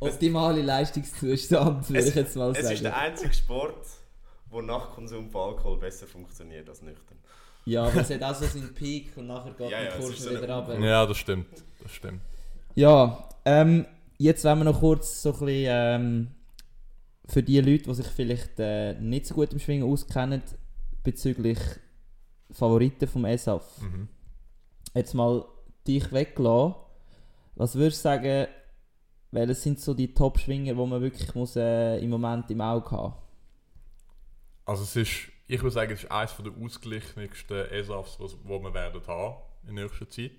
Optimale 0.00 0.62
Leistungszustand, 0.62 1.88
würde 1.88 2.08
ich 2.08 2.14
jetzt 2.14 2.36
mal 2.36 2.50
Es 2.50 2.58
ist 2.70 2.82
der 2.82 2.90
sagen. 2.90 2.94
einzige 2.94 3.32
Sport, 3.34 3.86
wo 4.50 4.60
nach 4.60 4.90
Konsum 4.90 5.30
von 5.30 5.50
Alkohol 5.54 5.78
besser 5.78 6.06
funktioniert 6.06 6.68
als 6.68 6.82
nüchtern. 6.82 7.18
Ja, 7.64 7.84
aber 7.84 8.00
es 8.02 8.10
hat 8.10 8.22
auch 8.22 8.34
so 8.34 8.44
seinen 8.44 8.74
Peak 8.74 9.16
und 9.16 9.28
nachher 9.28 9.52
geht 9.52 9.70
Ja, 9.70 9.80
die 9.80 9.86
ja, 9.86 9.96
Kurve 9.96 10.16
so 10.16 10.30
wieder 10.30 10.56
runter. 10.58 10.78
ja, 10.80 11.06
das 11.06 11.16
stimmt. 11.16 11.46
Das 11.82 11.92
stimmt. 11.92 12.20
Ja, 12.74 13.28
ähm, 13.44 13.86
jetzt 14.18 14.44
wollen 14.44 14.58
wir 14.58 14.64
noch 14.64 14.80
kurz 14.80 15.22
so 15.22 15.32
ein 15.32 15.38
bisschen, 15.38 15.66
ähm, 15.68 16.28
für 17.26 17.42
die 17.42 17.60
Leute, 17.60 17.84
die 17.84 17.94
sich 17.94 18.06
vielleicht 18.08 18.58
äh, 18.58 18.94
nicht 19.00 19.26
so 19.26 19.34
gut 19.34 19.52
im 19.52 19.58
Schwingen 19.60 19.90
auskennen, 19.90 20.42
bezüglich 21.02 21.58
Favoriten 22.50 23.06
vom 23.08 23.24
ESAF. 23.24 23.80
Mhm. 23.80 24.08
Jetzt 24.94 25.14
mal 25.14 25.44
dich 25.86 26.12
weglassen. 26.12 26.74
Was 27.56 27.74
würdest 27.76 27.98
du 27.98 28.02
sagen, 28.02 28.46
welche 29.30 29.54
sind 29.54 29.80
so 29.80 29.94
die 29.94 30.14
Top-Schwinger, 30.14 30.74
die 30.74 30.86
man 30.86 31.00
wirklich 31.00 31.34
muss, 31.34 31.56
äh, 31.56 31.98
im 31.98 32.10
Moment 32.10 32.50
im 32.50 32.60
Auge 32.60 32.90
haben 32.92 33.14
Also 34.64 34.84
es 34.84 34.96
ist, 34.96 35.32
ich 35.46 35.60
würde 35.60 35.72
sagen, 35.72 35.92
es 35.92 36.04
ist 36.04 36.10
eines 36.10 36.36
der 36.36 36.52
ausgeglichensten 36.52 37.66
ESAFs, 37.70 38.18
wo 38.44 38.58
wir 38.60 38.72
werden 38.72 39.02
in 39.66 39.74
nächster 39.74 40.08
Zeit. 40.08 40.32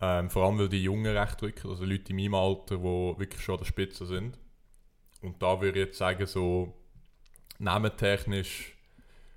Ähm, 0.00 0.30
vor 0.30 0.46
allem, 0.46 0.58
weil 0.58 0.68
die 0.68 0.82
Jungen 0.82 1.14
recht 1.14 1.40
drücken, 1.40 1.68
also 1.68 1.84
Leute 1.84 2.10
in 2.10 2.16
meinem 2.16 2.34
Alter, 2.34 2.76
die 2.78 2.82
wirklich 3.18 3.42
schon 3.42 3.56
an 3.56 3.58
der 3.60 3.66
Spitze 3.66 4.06
sind. 4.06 4.38
Und 5.20 5.42
da 5.42 5.60
würde 5.60 5.80
ich 5.80 5.86
jetzt 5.86 5.98
sagen, 5.98 6.26
so 6.26 6.72
namentechnisch, 7.58 8.76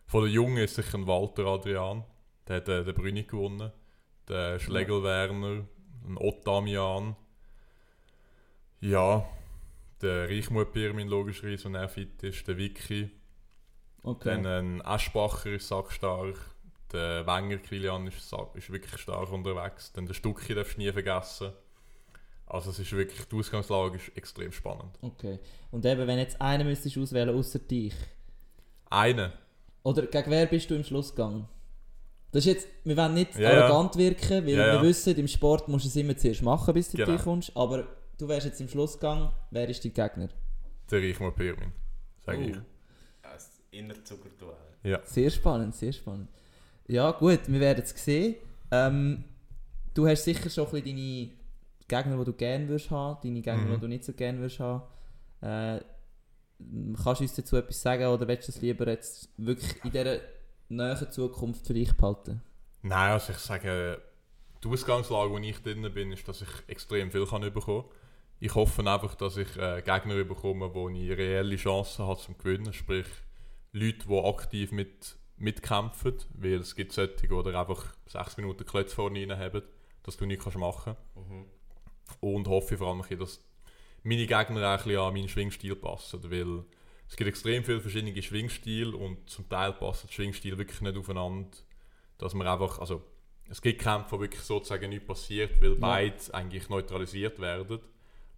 von 0.05 0.23
den 0.23 0.33
Jungen 0.33 0.57
ist 0.57 0.75
sicher 0.75 0.97
ein 0.97 1.07
Walter 1.07 1.45
Adrian, 1.45 2.03
der 2.47 2.57
hat 2.57 2.69
äh, 2.69 2.83
den 2.85 2.93
Brünig 2.93 3.27
gewonnen, 3.27 3.71
der 4.27 4.59
Schlegel 4.59 5.03
Werner, 5.03 5.65
ein 6.07 6.17
Ottamian, 6.17 7.15
ja, 8.81 9.25
der 10.01 10.29
Reichmut 10.29 10.73
Pirmin 10.73 11.07
logischerweise, 11.07 11.65
wenn 11.65 11.75
er 11.75 11.87
fit 11.89 12.21
ist, 12.23 12.47
der 12.47 12.57
Vicky, 12.57 13.11
Okay. 14.05 14.41
dann 14.41 14.45
ein 14.45 14.81
Aschbacher 14.85 15.51
ist 15.51 15.67
sackstark. 15.69 16.35
Der 16.91 17.25
Wenger 17.25 17.57
Kilian 17.57 18.05
ist, 18.05 18.17
ist 18.53 18.69
wirklich 18.71 18.99
stark 19.01 19.31
unterwegs. 19.31 19.93
Dann 19.93 20.05
der 20.05 20.13
Stucki 20.13 20.53
darfst 20.53 20.75
du 20.75 20.81
nie 20.81 20.91
vergessen. 20.91 21.53
Also 22.45 22.71
es 22.71 22.79
ist 22.79 22.91
wirklich, 22.91 23.25
die 23.29 23.35
Ausgangslage 23.37 23.95
ist 23.95 24.15
extrem 24.17 24.51
spannend. 24.51 24.99
okay. 25.01 25.39
Und 25.71 25.85
eben, 25.85 26.05
wenn 26.05 26.19
jetzt 26.19 26.39
einen 26.41 26.67
müsstest 26.67 26.97
auswählen 26.97 27.33
außer 27.33 27.59
dich, 27.59 27.95
Eine, 28.89 29.31
oder 29.83 30.05
gegen 30.05 30.29
wer 30.29 30.45
bist 30.45 30.69
du 30.69 30.75
im 30.75 30.83
Schluss 30.83 31.11
gegangen? 31.15 31.47
Das 32.33 32.45
ist 32.45 32.53
jetzt, 32.53 32.67
wir 32.83 32.97
wollen 32.97 33.13
nicht 33.13 33.35
Ja, 33.35 33.53
ja. 33.53 33.65
arrogant 33.65 33.95
wirken, 33.95 34.45
weil 34.45 34.49
Ja, 34.55 34.73
wir 34.81 34.89
wissen, 34.89 35.15
im 35.15 35.27
Sport 35.27 35.67
musst 35.69 35.85
du 35.85 35.89
es 35.89 35.95
immer 35.95 36.17
zuerst 36.17 36.41
machen, 36.41 36.73
bis 36.73 36.89
du 36.91 36.97
Genau. 36.97 37.11
dich 37.13 37.21
kommst. 37.21 37.55
Aber 37.55 37.87
du 38.17 38.27
wärst 38.27 38.47
jetzt 38.47 38.59
im 38.59 38.67
Schluss 38.67 38.93
gegangen, 38.93 39.29
wer 39.51 39.69
ist 39.69 39.85
dein 39.85 39.93
Gegner? 39.93 40.29
der 40.91 41.01
Reichmut 41.01 41.35
Pirmin, 41.35 41.71
sage 42.25 42.37
Oh. 42.39 42.41
ich. 42.49 42.57
Das 43.23 43.49
Innerzuckerduell. 43.71 44.55
Ja. 44.83 44.99
Sehr 45.05 45.29
spannend, 45.29 45.73
sehr 45.75 45.93
spannend. 45.93 46.27
Ja, 46.87 47.11
gut, 47.11 47.39
wir 47.47 47.59
werden 47.59 47.83
es 47.83 47.91
sehen. 48.03 48.35
Ähm, 48.69 49.23
du 49.93 50.07
hast 50.07 50.23
sicher 50.25 50.49
schon 50.49 50.65
ein 50.67 50.71
bisschen 50.71 50.85
deine 50.97 51.29
Gegner, 52.03 52.17
die 52.19 52.25
du 52.25 52.33
gerne 52.33 52.67
würdest 52.67 52.91
haben, 52.91 53.17
deine 53.23 53.41
Gegner, 53.41 53.57
Mhm. 53.69 53.73
die 53.75 53.79
du 53.79 53.87
nicht 53.87 54.03
so 54.03 54.13
gerne 54.13 54.39
würdest 54.39 54.59
haben. 54.59 54.81
Äh, 55.41 55.79
kannst 57.03 57.19
du 57.21 57.23
uns 57.23 57.33
dazu 57.35 57.55
etwas 57.57 57.81
sagen 57.81 58.05
oder 58.07 58.27
willst 58.27 58.47
du 58.47 58.51
es 58.51 58.61
lieber 58.61 58.87
jetzt 58.87 59.29
wirklich 59.37 59.73
in 59.83 59.91
dieser 59.91 60.17
näheren 60.75 61.11
Zukunft 61.11 61.67
für 61.67 61.73
dich 61.73 61.95
behalten? 61.95 62.41
Nein, 62.81 63.11
also 63.11 63.31
ich 63.31 63.39
sage, 63.39 64.01
die 64.63 64.67
Ausgangslage, 64.67 65.31
wo 65.31 65.37
ich 65.37 65.61
drin 65.61 65.89
bin, 65.93 66.11
ist, 66.11 66.27
dass 66.27 66.41
ich 66.41 66.49
extrem 66.67 67.11
viel 67.11 67.25
kann 67.25 67.41
bekommen 67.41 67.83
kann. 67.83 67.91
Ich 68.39 68.55
hoffe 68.55 68.81
einfach, 68.89 69.15
dass 69.15 69.37
ich 69.37 69.55
äh, 69.57 69.81
Gegner 69.81 70.23
bekomme, 70.23 70.73
wo 70.73 70.89
ich 70.89 71.11
reelle 71.11 71.55
Chancen 71.55 72.05
habe 72.05 72.19
zum 72.19 72.37
Gewinnen. 72.37 72.73
Sprich, 72.73 73.07
Leute, 73.71 74.07
die 74.07 74.19
aktiv 74.19 74.71
mit, 74.71 75.15
mitkämpfen. 75.37 76.17
Weil 76.35 76.55
es 76.55 76.75
gibt 76.75 76.91
solche, 76.91 77.15
die 77.15 77.55
einfach 77.55 77.95
sechs 78.05 78.37
Minuten 78.37 78.65
Klötze 78.65 78.95
vorne 78.95 79.21
rein 79.21 79.39
haben, 79.39 79.61
dass 80.03 80.17
du 80.17 80.25
nichts 80.25 80.43
kannst 80.43 80.59
machen 80.59 80.95
Mhm. 81.15 81.45
Und 82.19 82.47
hoffe 82.49 82.77
vor 82.77 82.89
allem, 82.89 83.17
dass 83.17 83.39
meine 84.03 84.27
Gegner 84.27 84.67
auch 84.67 84.71
ein 84.71 84.77
bisschen 84.77 84.99
an 84.99 85.13
meinen 85.13 85.29
Schwingstil 85.29 85.75
passen. 85.75 86.21
Weil 86.29 86.65
es 87.07 87.15
gibt 87.15 87.27
extrem 87.27 87.63
viele 87.63 87.79
verschiedene 87.81 88.19
Schwingstile 88.21 88.95
und 88.95 89.29
zum 89.29 89.47
Teil 89.49 89.73
passen 89.73 90.07
die 90.09 90.13
Schwingstile 90.13 90.57
wirklich 90.57 90.81
nicht 90.81 90.97
aufeinander. 90.97 91.49
Dass 92.17 92.33
man 92.33 92.47
einfach, 92.47 92.79
also 92.79 93.03
es 93.49 93.61
gibt 93.61 93.81
Kämpfe, 93.81 94.13
wo 94.13 94.21
wirklich 94.21 94.41
sozusagen 94.41 94.89
nichts 94.89 95.05
passiert, 95.05 95.61
weil 95.61 95.71
Ja. 95.73 95.77
beide 95.79 96.33
eigentlich 96.33 96.69
neutralisiert 96.69 97.39
werden. 97.39 97.79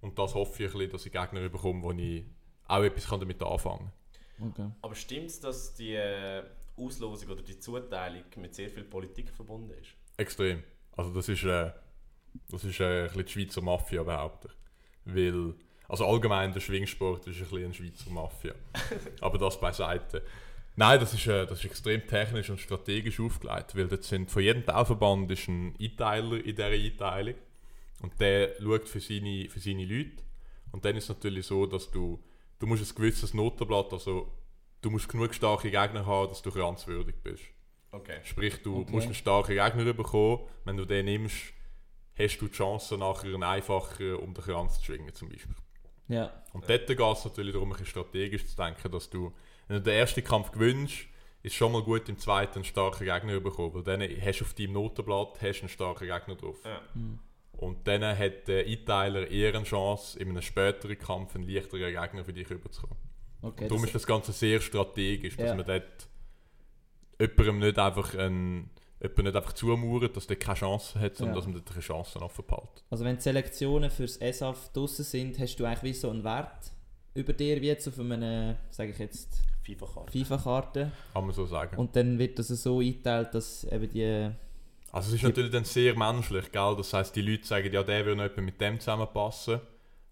Und 0.02 0.18
das 0.20 0.34
hoffe 0.36 0.64
ich, 0.64 0.70
ein 0.70 0.74
bisschen, 0.78 0.92
dass 0.92 1.06
ich 1.06 1.12
Gegner 1.12 1.48
bekomme, 1.50 1.84
wo 1.84 1.92
ich 1.92 2.24
auch 2.68 2.84
etwas 2.84 3.08
kann 3.08 3.20
damit 3.20 3.42
anfangen 3.42 3.92
kann. 4.40 4.50
Okay. 4.50 4.70
Aber 4.82 4.96
stimmt 4.96 5.28
es, 5.28 5.40
dass 5.40 5.74
die 5.76 5.94
äh, 5.94 6.44
Auslosung 6.78 7.30
oder 7.30 7.42
die 7.42 7.58
Zuteilung 7.58 8.24
mit 8.38 8.54
sehr 8.56 8.70
viel 8.70 8.84
Politik 8.84 9.30
verbunden 9.32 9.72
ist? 9.80 9.92
Extrem. 10.18 10.64
Also 10.98 11.12
das 11.14 11.30
ist, 11.30 11.44
äh, 11.44 11.72
das 12.50 12.64
ist 12.64 12.80
äh, 12.80 13.04
ein 13.04 13.08
bisschen 13.08 13.26
die 13.26 13.32
Schweizer 13.32 13.62
Mafia, 13.62 14.04
behaupte 14.04 14.50
ich. 14.50 15.16
Weil, 15.16 15.54
also 15.88 16.06
allgemein 16.08 16.52
der 16.54 16.60
Schwingsport 16.62 17.28
ist 17.28 17.38
ein 17.38 17.44
bisschen 17.44 17.66
eine 17.66 17.74
Schweizer 17.74 18.10
Mafia. 18.10 18.54
Aber 19.22 19.38
das 19.38 19.60
beiseite. 19.60 20.24
Nein, 20.78 21.00
das 21.00 21.14
ist, 21.14 21.26
äh, 21.28 21.46
das 21.46 21.60
ist 21.60 21.66
extrem 21.66 22.06
technisch 22.06 22.50
und 22.50 22.60
strategisch 22.60 23.20
aufgelegt, 23.20 23.76
weil 23.76 23.88
dort 23.88 24.04
sind, 24.04 24.30
von 24.30 24.42
jedem 24.44 24.66
Teilverband 24.66 25.32
ist 25.32 25.48
ein 25.48 25.74
Einteiler 25.80 26.38
in 26.38 26.56
dieser 26.56 26.66
Einteilung 26.68 27.36
und 28.02 28.20
der 28.20 28.56
schaut 28.62 28.90
für 28.90 29.00
seine, 29.00 29.50
für 29.50 29.60
seine 29.60 29.86
Leute. 29.86 30.22
Und 30.72 30.84
dann 30.84 30.98
ist 30.98 31.06
es 31.06 31.10
natürlich 31.10 31.46
so, 31.48 31.66
dass 31.66 31.90
du, 31.92 32.22
du 32.60 32.68
musst 32.68 32.92
ein 32.92 32.96
gewisses 32.96 33.34
Notenblatt, 33.34 33.94
also 33.94 34.34
du 34.82 34.90
musst 34.90 35.08
genug 35.08 35.34
starke 35.34 35.72
Gegner 35.72 36.06
haben, 36.06 36.28
dass 36.28 36.42
du 36.42 36.52
kranzwürdig 36.52 37.16
bist. 37.24 37.44
Okay. 37.92 38.20
Sprich, 38.26 38.62
du 38.62 38.82
Okay. 38.82 38.92
musst 38.92 39.06
einen 39.06 39.16
starken 39.16 39.56
Gegner 39.56 39.94
bekommen. 39.94 40.40
Wenn 40.66 40.76
du 40.76 40.84
den 40.84 41.06
nimmst, 41.06 41.54
hast 42.20 42.38
du 42.40 42.48
die 42.50 42.54
Chance, 42.54 42.98
nachher 42.98 43.34
einen 43.34 43.44
einfacher 43.44 44.22
um 44.22 44.34
den 44.34 44.44
Kranz 44.44 44.80
zu 44.80 44.86
schwingen, 44.88 45.14
zum 45.16 45.30
Beispiel. 45.30 45.56
Ja. 46.08 46.32
Und 46.54 46.70
dort 46.70 46.88
geht 46.88 47.00
es 47.00 47.26
natürlich 47.26 47.54
darum, 47.54 47.70
ein 47.70 47.72
bisschen 47.72 47.88
strategisch 47.88 48.46
zu 48.48 48.56
denken, 48.56 48.92
dass 48.92 49.10
du, 49.10 49.34
wenn 49.68 49.78
du 49.78 49.84
den 49.84 49.94
ersten 49.98 50.24
Kampf 50.24 50.52
gewinnst, 50.52 51.06
ist 51.44 51.56
schon 51.56 51.72
mal 51.72 51.82
gut, 51.84 52.08
im 52.10 52.18
zweiten 52.18 52.56
einen 52.56 52.64
starken 52.64 53.06
Gegner 53.06 53.34
zu 53.34 53.42
bekommen. 53.42 53.74
Weil 53.74 53.84
dann 53.84 54.02
hast 54.02 54.40
du 54.40 54.46
auf 54.46 54.54
deinem 54.54 54.74
Notenblatt 54.74 55.42
hast 55.42 55.60
einen 55.62 55.70
starken 55.70 56.08
Gegner 56.08 56.36
drauf. 56.36 56.58
Ja. 56.64 56.82
Und 57.54 57.88
dann 57.88 58.04
hat 58.18 58.48
der 58.48 58.66
Einteiler 58.66 59.28
eher 59.30 59.54
eine 59.56 59.64
Chance, 59.64 60.20
in 60.20 60.30
einem 60.30 60.42
späteren 60.42 60.98
Kampf 60.98 61.36
einen 61.36 61.48
leichteren 61.48 61.94
Gegner 61.94 62.26
für 62.26 62.34
dich 62.34 62.50
rüberzukommen. 62.50 62.98
Okay. 63.42 63.68
Darum 63.68 63.82
das- 63.82 63.90
ist 63.90 63.96
das 63.96 64.08
Ganze 64.08 64.32
sehr 64.32 64.60
strategisch, 64.60 65.38
dass 65.38 65.48
Ja. 65.50 65.56
man 65.56 65.66
dort 65.66 66.08
jemandem 67.20 67.60
nicht 67.60 67.80
einfach, 67.80 68.16
ein, 68.16 68.70
jemanden 69.02 69.24
nicht 69.26 69.36
einfach 69.36 69.54
zumauert, 69.54 70.16
dass 70.16 70.28
der 70.28 70.38
keine 70.38 70.58
Chance 70.58 71.00
hat, 71.00 71.16
sondern 71.16 71.36
Ja. 71.36 71.40
dass 71.42 71.46
man 71.48 71.56
dort 71.56 71.72
eine 71.72 71.82
Chance 71.82 72.22
offen 72.22 72.46
behält. 72.48 72.84
Also 72.90 73.04
wenn 73.06 73.16
die 73.18 73.22
Selektionen 73.22 73.90
fürs 73.90 74.18
ESAF 74.18 74.72
draussen 74.72 75.04
sind, 75.06 75.38
hast 75.40 75.56
du 75.58 75.66
eigentlich 75.66 75.84
wie 75.84 75.94
so 75.94 76.10
einen 76.10 76.24
Wert 76.24 76.72
über 77.14 77.34
dir, 77.34 77.62
wie 77.62 77.68
jetzt 77.68 77.88
auf 77.88 78.00
einer, 78.00 78.58
sage 78.72 78.92
ich 78.92 79.00
jetzt, 79.00 79.42
FIFA-Karte. 79.64 80.12
FIFA-Karte. 80.12 80.92
Kann 81.14 81.26
man 81.26 81.34
so 81.34 81.46
sagen. 81.46 81.76
Und 81.78 81.96
dann 81.96 82.20
wird 82.20 82.38
das 82.40 82.48
so 82.50 82.80
eingeteilt, 82.80 83.34
dass 83.34 83.64
eben 83.66 83.90
die... 83.90 84.30
also 84.92 85.10
es 85.10 85.16
ist 85.16 85.24
natürlich 85.24 85.52
dann 85.52 85.64
sehr 85.66 85.96
menschlich, 85.98 86.52
gell? 86.52 86.76
Das 86.78 86.94
heißt, 86.94 87.16
die 87.16 87.22
Leute 87.22 87.46
sagen, 87.46 87.72
ja, 87.74 87.82
der 87.84 88.06
würde 88.06 88.18
noch 88.18 88.24
jemand 88.30 88.46
mit 88.46 88.62
dem 88.62 88.80
zusammenpassen. 88.80 89.60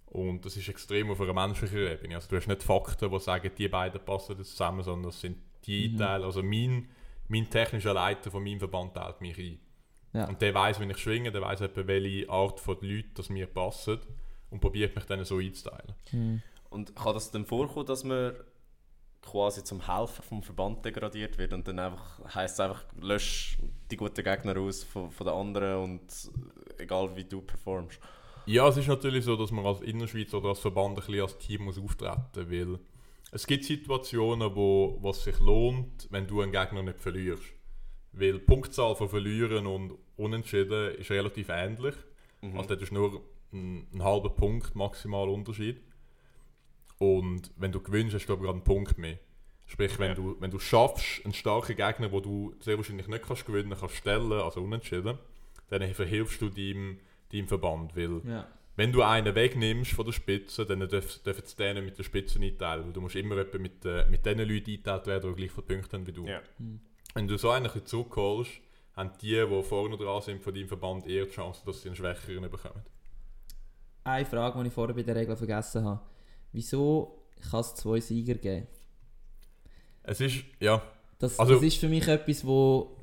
Und 0.07 0.45
das 0.45 0.55
ist 0.57 0.69
extrem 0.69 1.09
auf 1.09 1.19
einer 1.21 1.34
menschlichen 1.34 1.79
Ebene. 1.79 2.15
Also 2.15 2.29
du 2.29 2.36
hast 2.38 2.47
nicht 2.47 2.61
Fakten, 2.63 3.11
die 3.11 3.19
sagen, 3.19 3.49
die 3.57 3.67
beiden 3.67 3.99
passen 4.05 4.38
zusammen, 4.43 4.84
sondern 4.84 5.11
das 5.11 5.19
sind 5.21 5.38
die 5.65 5.88
Mhm. 5.89 5.93
Einteile. 6.01 6.25
Also 6.25 6.43
mein, 6.43 6.88
mein 7.34 7.49
technischer 7.49 7.93
Leiter 7.93 8.31
von 8.31 8.43
meinem 8.43 8.59
Verband 8.59 8.93
teilt 8.93 9.19
mich 9.21 9.38
ein. 9.38 9.59
Ja. 10.13 10.27
Und 10.27 10.41
der 10.41 10.53
weiß, 10.53 10.79
wenn 10.79 10.89
ich 10.91 10.97
schwinge, 10.97 11.31
der 11.31 11.41
weiß 11.41 11.61
etwa, 11.61 11.88
welche 11.88 12.29
Art 12.29 12.59
von 12.59 12.77
Leuten 12.81 13.11
das 13.15 13.29
mir 13.29 13.47
passen 13.47 13.99
und 14.51 14.59
probiert 14.59 14.95
mich 14.95 15.05
dann 15.05 15.25
so 15.25 15.38
einzuteilen. 15.38 15.95
Hm. 16.11 16.41
Und 16.69 16.95
kann 16.95 17.13
das 17.15 17.31
dann 17.31 17.45
vorkommen, 17.45 17.88
dass 17.88 18.03
man 18.03 18.34
quasi 19.23 19.63
zum 19.63 19.88
Helfer 19.88 20.21
vom 20.21 20.43
Verband 20.43 20.86
degradiert 20.86 21.38
wird 21.38 21.53
und 21.53 21.67
dann 21.67 21.79
einfach 21.79 22.36
heisst 22.36 22.55
es 22.55 22.59
einfach, 22.59 22.84
lösch 22.99 23.57
die 23.89 23.97
guten 23.97 24.23
Gegner 24.23 24.57
aus 24.59 24.84
von, 24.84 25.09
von 25.09 25.25
den 25.25 25.36
anderen 25.36 25.84
und 25.84 26.31
egal 26.77 27.15
wie 27.15 27.23
du 27.23 27.41
performst. 27.41 27.99
Ja, 28.45 28.67
es 28.67 28.77
ist 28.77 28.88
natürlich 28.88 29.23
so, 29.23 29.38
dass 29.38 29.51
man 29.51 29.65
als 29.65 29.81
Innerschweiz 29.81 30.34
oder 30.34 30.49
als 30.49 30.59
Verband 30.59 30.97
ein 30.99 31.05
bisschen 31.05 31.21
als 31.21 31.38
Team 31.38 31.63
muss 31.63 31.79
auftreten 31.79 32.51
weil 32.51 32.79
es 33.34 33.47
gibt 33.47 33.63
Situationen, 33.65 34.55
wo 34.55 34.99
es 35.09 35.23
sich 35.23 35.39
lohnt, 35.39 36.07
wenn 36.11 36.27
du 36.27 36.41
einen 36.41 36.51
Gegner 36.51 36.84
nicht 36.84 36.99
verlierst. 36.99 37.43
Weil 38.11 38.34
die 38.34 38.39
Punktzahl 38.39 38.95
von 38.95 39.09
Verlieren 39.09 39.65
und 39.65 39.97
Unentschieden 40.15 40.95
ist 40.95 41.09
relativ 41.09 41.49
ähnlich. 41.49 41.95
Mhm. 42.41 42.57
Also 42.57 42.75
das 42.75 42.84
ist 42.84 42.91
nur 42.91 43.21
ein, 43.51 43.88
ein 43.91 44.03
halber 44.03 44.29
Punkt 44.29 44.75
maximal 44.75 45.27
Unterschied. 45.29 45.81
Und 46.99 47.51
wenn 47.57 47.71
du 47.71 47.81
gewinnst, 47.81 48.13
hast 48.15 48.27
du 48.27 48.34
aber 48.34 48.43
gerade 48.43 48.57
einen 48.57 48.63
Punkt 48.63 48.97
mehr. 48.97 49.17
Sprich, 49.65 49.97
wenn, 49.97 50.09
Ja. 50.09 50.13
du, 50.15 50.38
wenn 50.39 50.51
du 50.51 50.59
schaffst, 50.59 51.23
einen 51.23 51.34
starken 51.34 51.75
Gegner, 51.75 52.11
wo 52.11 52.19
du 52.19 52.53
sehr 52.59 52.77
wahrscheinlich 52.77 53.07
nicht 53.07 53.23
kannst 53.23 53.45
gewinnen 53.45 53.75
kannst, 53.79 53.95
stellen, 53.95 54.31
also 54.34 54.61
unentschieden, 54.61 55.17
dann 55.69 55.93
verhilfst 55.93 56.41
du 56.41 56.49
deinem, 56.49 56.99
deinem 57.31 57.47
Verband. 57.47 57.95
Weil 57.95 58.21
Ja. 58.25 58.47
Wenn 58.76 58.91
du 58.91 59.01
einen 59.03 59.36
wegnimmst 59.36 59.91
von 59.91 60.05
der 60.05 60.13
Spitze, 60.13 60.65
dann 60.65 60.80
dürfen 60.88 61.24
dürfen 61.24 61.43
sie 61.45 61.55
den 61.55 61.86
mit 61.86 61.97
der 61.97 62.03
Spitze 62.03 62.39
einteilen. 62.39 62.86
Weil 62.86 62.93
du 62.93 63.01
musst 63.01 63.15
immer 63.15 63.38
etwa 63.38 63.57
mit, 63.59 63.86
äh, 63.86 64.05
mit 64.09 64.26
den 64.26 64.39
Leuten 64.39 64.71
eingeteilt 64.71 65.07
werden, 65.07 65.30
die 65.32 65.36
gleich 65.41 65.51
viele 65.51 65.63
Punkte 65.67 65.95
haben 65.97 66.07
wie 66.07 66.11
du. 66.11 66.26
Ja. 66.26 66.41
Wenn 67.13 67.28
du 67.28 67.38
so 67.38 67.51
einen 67.51 67.65
ein 67.67 67.71
bisschen 67.71 67.86
zurückholst, 67.88 68.51
haben 68.95 69.11
die, 69.21 69.36
die 69.47 69.63
vorne 69.63 69.97
dran 69.97 70.21
sind 70.21 70.41
von 70.41 70.53
deinem 70.53 70.67
Verband, 70.67 71.05
eher 71.07 71.26
die 71.26 71.32
Chance, 71.32 71.61
dass 71.65 71.82
sie 71.82 71.89
einen 71.89 71.95
Schwächeren 71.95 72.49
bekommen. 72.49 72.82
Eine 74.03 74.26
Frage, 74.26 74.59
die 74.61 74.67
ich 74.67 74.74
vorher 74.74 74.93
bei 74.95 75.03
der 75.03 75.15
Regel 75.15 75.36
vergessen 75.36 75.86
habe. 75.86 76.01
Wieso 76.51 77.24
kann 77.49 77.61
es 77.61 77.76
zwei 77.76 77.99
Sieger 77.99 78.36
geben? 78.36 78.67
Es 80.03 80.19
ist, 80.19 80.43
ja, 80.59 80.82
Das, 81.19 81.39
Also- 81.39 81.53
das 81.55 81.63
ist 81.63 81.78
für 81.78 81.88
mich 81.88 82.07
etwas, 82.07 82.45
wo... 82.45 82.97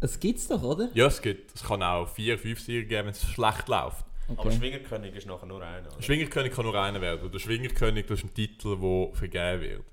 Es 0.00 0.20
gibt 0.20 0.38
es 0.38 0.48
doch, 0.48 0.62
oder? 0.62 0.90
ja, 0.92 1.06
es 1.06 1.22
gibt, 1.22 1.54
es 1.54 1.62
kann 1.62 1.82
auch 1.82 2.06
vier, 2.08 2.38
fünf 2.38 2.60
Sieger 2.60 2.86
geben, 2.86 3.06
wenn 3.06 3.12
es 3.14 3.22
schlecht 3.26 3.68
läuft. 3.68 4.04
Aber 4.28 4.40
Okay. 4.46 4.56
Schwingerkönig 4.56 5.14
ist 5.14 5.26
nachher 5.26 5.46
nur 5.46 5.62
einer. 5.62 5.86
Oder? 5.86 5.96
Der 5.96 6.02
Schwingerkönig 6.02 6.52
kann 6.52 6.64
nur 6.64 6.80
einer 6.80 7.00
werden. 7.00 7.30
Der 7.30 7.38
Schwingerkönig 7.38 8.06
das 8.06 8.18
ist 8.20 8.24
ein 8.24 8.34
Titel, 8.34 8.76
der 8.78 9.14
vergeben 9.14 9.60
wird. 9.60 9.84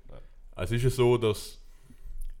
Es 0.56 0.70
ist 0.70 0.82
ja 0.82 0.90
so, 0.90 1.16
dass 1.18 1.60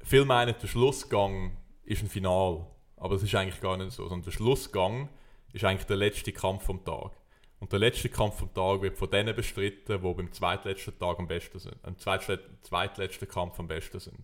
viele 0.02 0.24
meinen, 0.24 0.54
der 0.60 0.66
Schlussgang 0.68 1.56
ist 1.84 2.02
ein 2.02 2.08
Final. 2.08 2.66
Aber 2.96 3.14
das 3.14 3.22
ist 3.22 3.34
eigentlich 3.34 3.60
gar 3.60 3.76
nicht 3.76 3.92
so. 3.92 4.04
Sondern 4.08 4.22
der 4.24 4.30
Schlussgang 4.32 5.08
ist 5.52 5.64
eigentlich 5.64 5.86
der 5.86 5.96
letzte 5.96 6.32
Kampf 6.32 6.64
vom 6.64 6.84
Tag. 6.84 7.12
Und 7.60 7.70
der 7.72 7.78
letzte 7.78 8.08
Kampf 8.08 8.38
vom 8.38 8.52
Tag 8.54 8.82
wird 8.82 8.96
von 8.98 9.10
denen 9.10 9.36
bestritten, 9.36 10.02
die 10.02 10.14
beim 10.14 10.32
zweitletzten 10.32 10.98
Tag 10.98 11.18
am 11.18 11.28
besten 11.28 11.58
sind. 11.58 11.76
Am 11.84 11.96
zweitle- 11.96 12.40
zweitletzten 12.62 13.28
Kampf 13.28 13.58
am 13.60 13.68
besten 13.68 14.00
sind. 14.00 14.18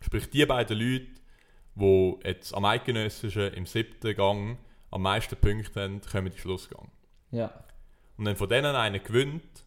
Sprich, 0.00 0.30
die 0.30 0.46
beiden 0.46 0.78
Leute, 0.78 1.06
die 1.74 2.16
jetzt 2.24 2.54
am 2.54 2.64
eidgenössischen 2.64 3.52
im 3.52 3.66
siebten 3.66 4.14
Gang 4.16 4.58
am 4.90 5.02
meisten 5.02 5.36
Punkte 5.36 5.80
haben, 5.80 6.00
kommen 6.00 6.26
in 6.26 6.32
den 6.32 6.38
Schlussgang. 6.38 6.90
Ja. 7.30 7.52
Und 8.16 8.26
wenn 8.26 8.36
von 8.36 8.48
denen 8.48 8.74
einer 8.74 8.98
gewinnt, 8.98 9.64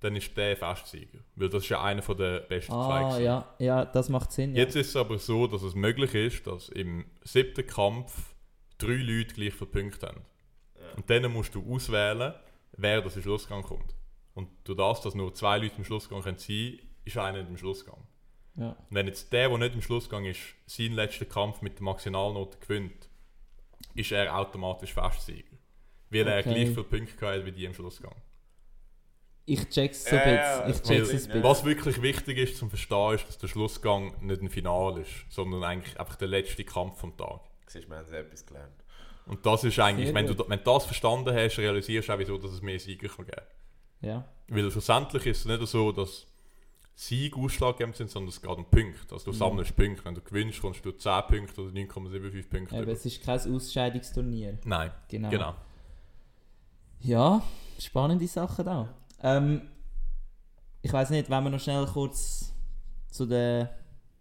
dann 0.00 0.16
ist 0.16 0.34
der 0.36 0.56
Festsieger. 0.56 1.18
Weil 1.36 1.50
das 1.50 1.64
ist 1.64 1.68
ja 1.68 1.82
einer 1.82 2.02
von 2.02 2.16
der 2.16 2.40
besten 2.40 2.72
zwei. 2.72 2.78
Ah, 2.78 3.08
gewesen. 3.10 3.24
ja, 3.24 3.54
ja, 3.58 3.84
das 3.84 4.08
macht 4.08 4.32
Sinn. 4.32 4.54
Ja. 4.54 4.62
Jetzt 4.62 4.76
ist 4.76 4.88
es 4.88 4.96
aber 4.96 5.18
so, 5.18 5.46
dass 5.46 5.62
es 5.62 5.74
möglich 5.74 6.14
ist, 6.14 6.46
dass 6.46 6.70
im 6.70 7.04
siebten 7.22 7.66
Kampf 7.66 8.34
drei 8.78 8.94
Leute 8.94 9.34
gleich 9.34 9.52
viele 9.52 9.70
Punkte 9.70 10.08
haben. 10.08 10.22
Und 10.96 11.08
dann 11.08 11.30
musst 11.32 11.54
du 11.54 11.62
auswählen, 11.72 12.34
wer 12.72 13.02
das 13.02 13.16
im 13.16 13.22
Schlussgang 13.22 13.62
kommt. 13.62 13.94
Und 14.34 14.48
durch 14.64 14.78
das, 14.78 15.02
dass 15.02 15.14
nur 15.14 15.34
zwei 15.34 15.58
Leute 15.58 15.76
im 15.76 15.84
Schlussgang 15.84 16.22
können 16.22 16.38
sein 16.38 16.78
ist 17.04 17.16
einer 17.16 17.38
nicht 17.38 17.50
im 17.50 17.56
Schlussgang. 17.56 18.06
Ja. 18.56 18.70
Und 18.70 18.76
wenn 18.90 19.06
jetzt 19.06 19.32
der, 19.32 19.48
der 19.48 19.58
nicht 19.58 19.74
im 19.74 19.82
Schlussgang 19.82 20.24
ist, 20.24 20.40
seinen 20.66 20.94
letzten 20.94 21.28
Kampf 21.28 21.62
mit 21.62 21.78
der 21.78 21.84
Maximalnote 21.84 22.58
gewinnt, 22.58 23.08
ist 23.94 24.12
er 24.12 24.34
automatisch 24.36 24.92
Festsieger. 24.94 25.56
Weil 26.10 26.26
er 26.26 26.40
Okay. 26.40 26.52
gleich 26.54 26.68
viele 26.70 26.84
Punkte 26.84 27.26
hat 27.26 27.44
wie 27.44 27.52
die 27.52 27.64
im 27.64 27.74
Schlussgang. 27.74 28.14
Ich 29.46 29.68
check's 29.68 30.04
so 30.04 30.14
Ja, 30.16 30.62
ein 30.62 30.70
bisschen. 30.72 30.98
Bisschen. 31.06 31.36
ja. 31.36 31.42
Was 31.42 31.64
wirklich 31.64 32.00
wichtig 32.02 32.38
ist 32.38 32.56
zum 32.58 32.68
Verstehen, 32.68 33.14
ist, 33.14 33.26
dass 33.28 33.38
der 33.38 33.48
Schlussgang 33.48 34.14
nicht 34.20 34.42
ein 34.42 34.48
Final 34.48 34.98
ist, 34.98 35.10
sondern 35.28 35.64
eigentlich 35.64 35.98
einfach 35.98 36.16
der 36.16 36.28
letzte 36.28 36.62
Kampf 36.64 36.98
vom 37.00 37.16
Tag. 37.16 37.40
Siehst 37.66 37.86
du, 37.86 37.90
wir 37.90 37.98
haben 37.98 38.06
sehr 38.06 38.20
etwas 38.20 38.44
gelernt. 38.46 38.74
Und 39.26 39.44
das 39.46 39.64
ist 39.64 39.78
eigentlich, 39.78 40.12
wenn 40.14 40.26
du, 40.26 40.34
wenn 40.48 40.58
du 40.58 40.64
das 40.64 40.84
verstanden 40.84 41.34
hast, 41.34 41.58
realisierst 41.58 42.08
du 42.08 42.12
auch, 42.12 42.18
wieso 42.18 42.38
dass 42.38 42.52
es 42.52 42.62
mehr 42.62 42.78
Sieger 42.78 43.08
kann 43.08 43.26
geben 43.26 43.42
Ja. 44.00 44.24
Weil 44.48 44.70
schlussendlich 44.70 45.26
ist 45.26 45.38
es 45.40 45.44
nicht 45.46 45.66
so, 45.68 45.92
dass 45.92 46.26
Sieg 47.02 47.34
ausschlaggebend 47.36 47.96
sind, 47.96 48.10
sondern 48.10 48.28
es 48.28 48.42
geht 48.42 48.50
um 48.50 48.64
Punkte. 48.66 49.12
Also 49.14 49.26
du 49.26 49.30
Mhm. 49.32 49.36
sammelst 49.38 49.74
Punkte. 49.76 50.04
Wenn 50.04 50.14
du 50.14 50.20
gewinnst, 50.20 50.60
kommst 50.60 50.84
du 50.84 50.92
10 50.92 51.22
Punkte 51.28 51.62
oder 51.62 51.70
9,75 51.72 52.50
Punkte. 52.50 52.74
Eben, 52.74 52.82
über. 52.84 52.92
es 52.92 53.06
ist 53.06 53.22
kein 53.22 53.40
Ausscheidungsturnier. 53.54 54.58
Nein, 54.64 54.90
Genau. 55.08 55.30
genau. 55.30 55.54
Ja, 57.00 57.42
spannende 57.78 58.26
Sachen 58.26 58.64
da. 58.66 58.94
Ähm, 59.22 59.62
ich 60.82 60.92
weiß 60.92 61.10
nicht, 61.10 61.30
wenn 61.30 61.42
wir 61.44 61.50
noch 61.50 61.60
schnell 61.60 61.86
kurz 61.86 62.52
zu 63.10 63.24
den, 63.26 63.68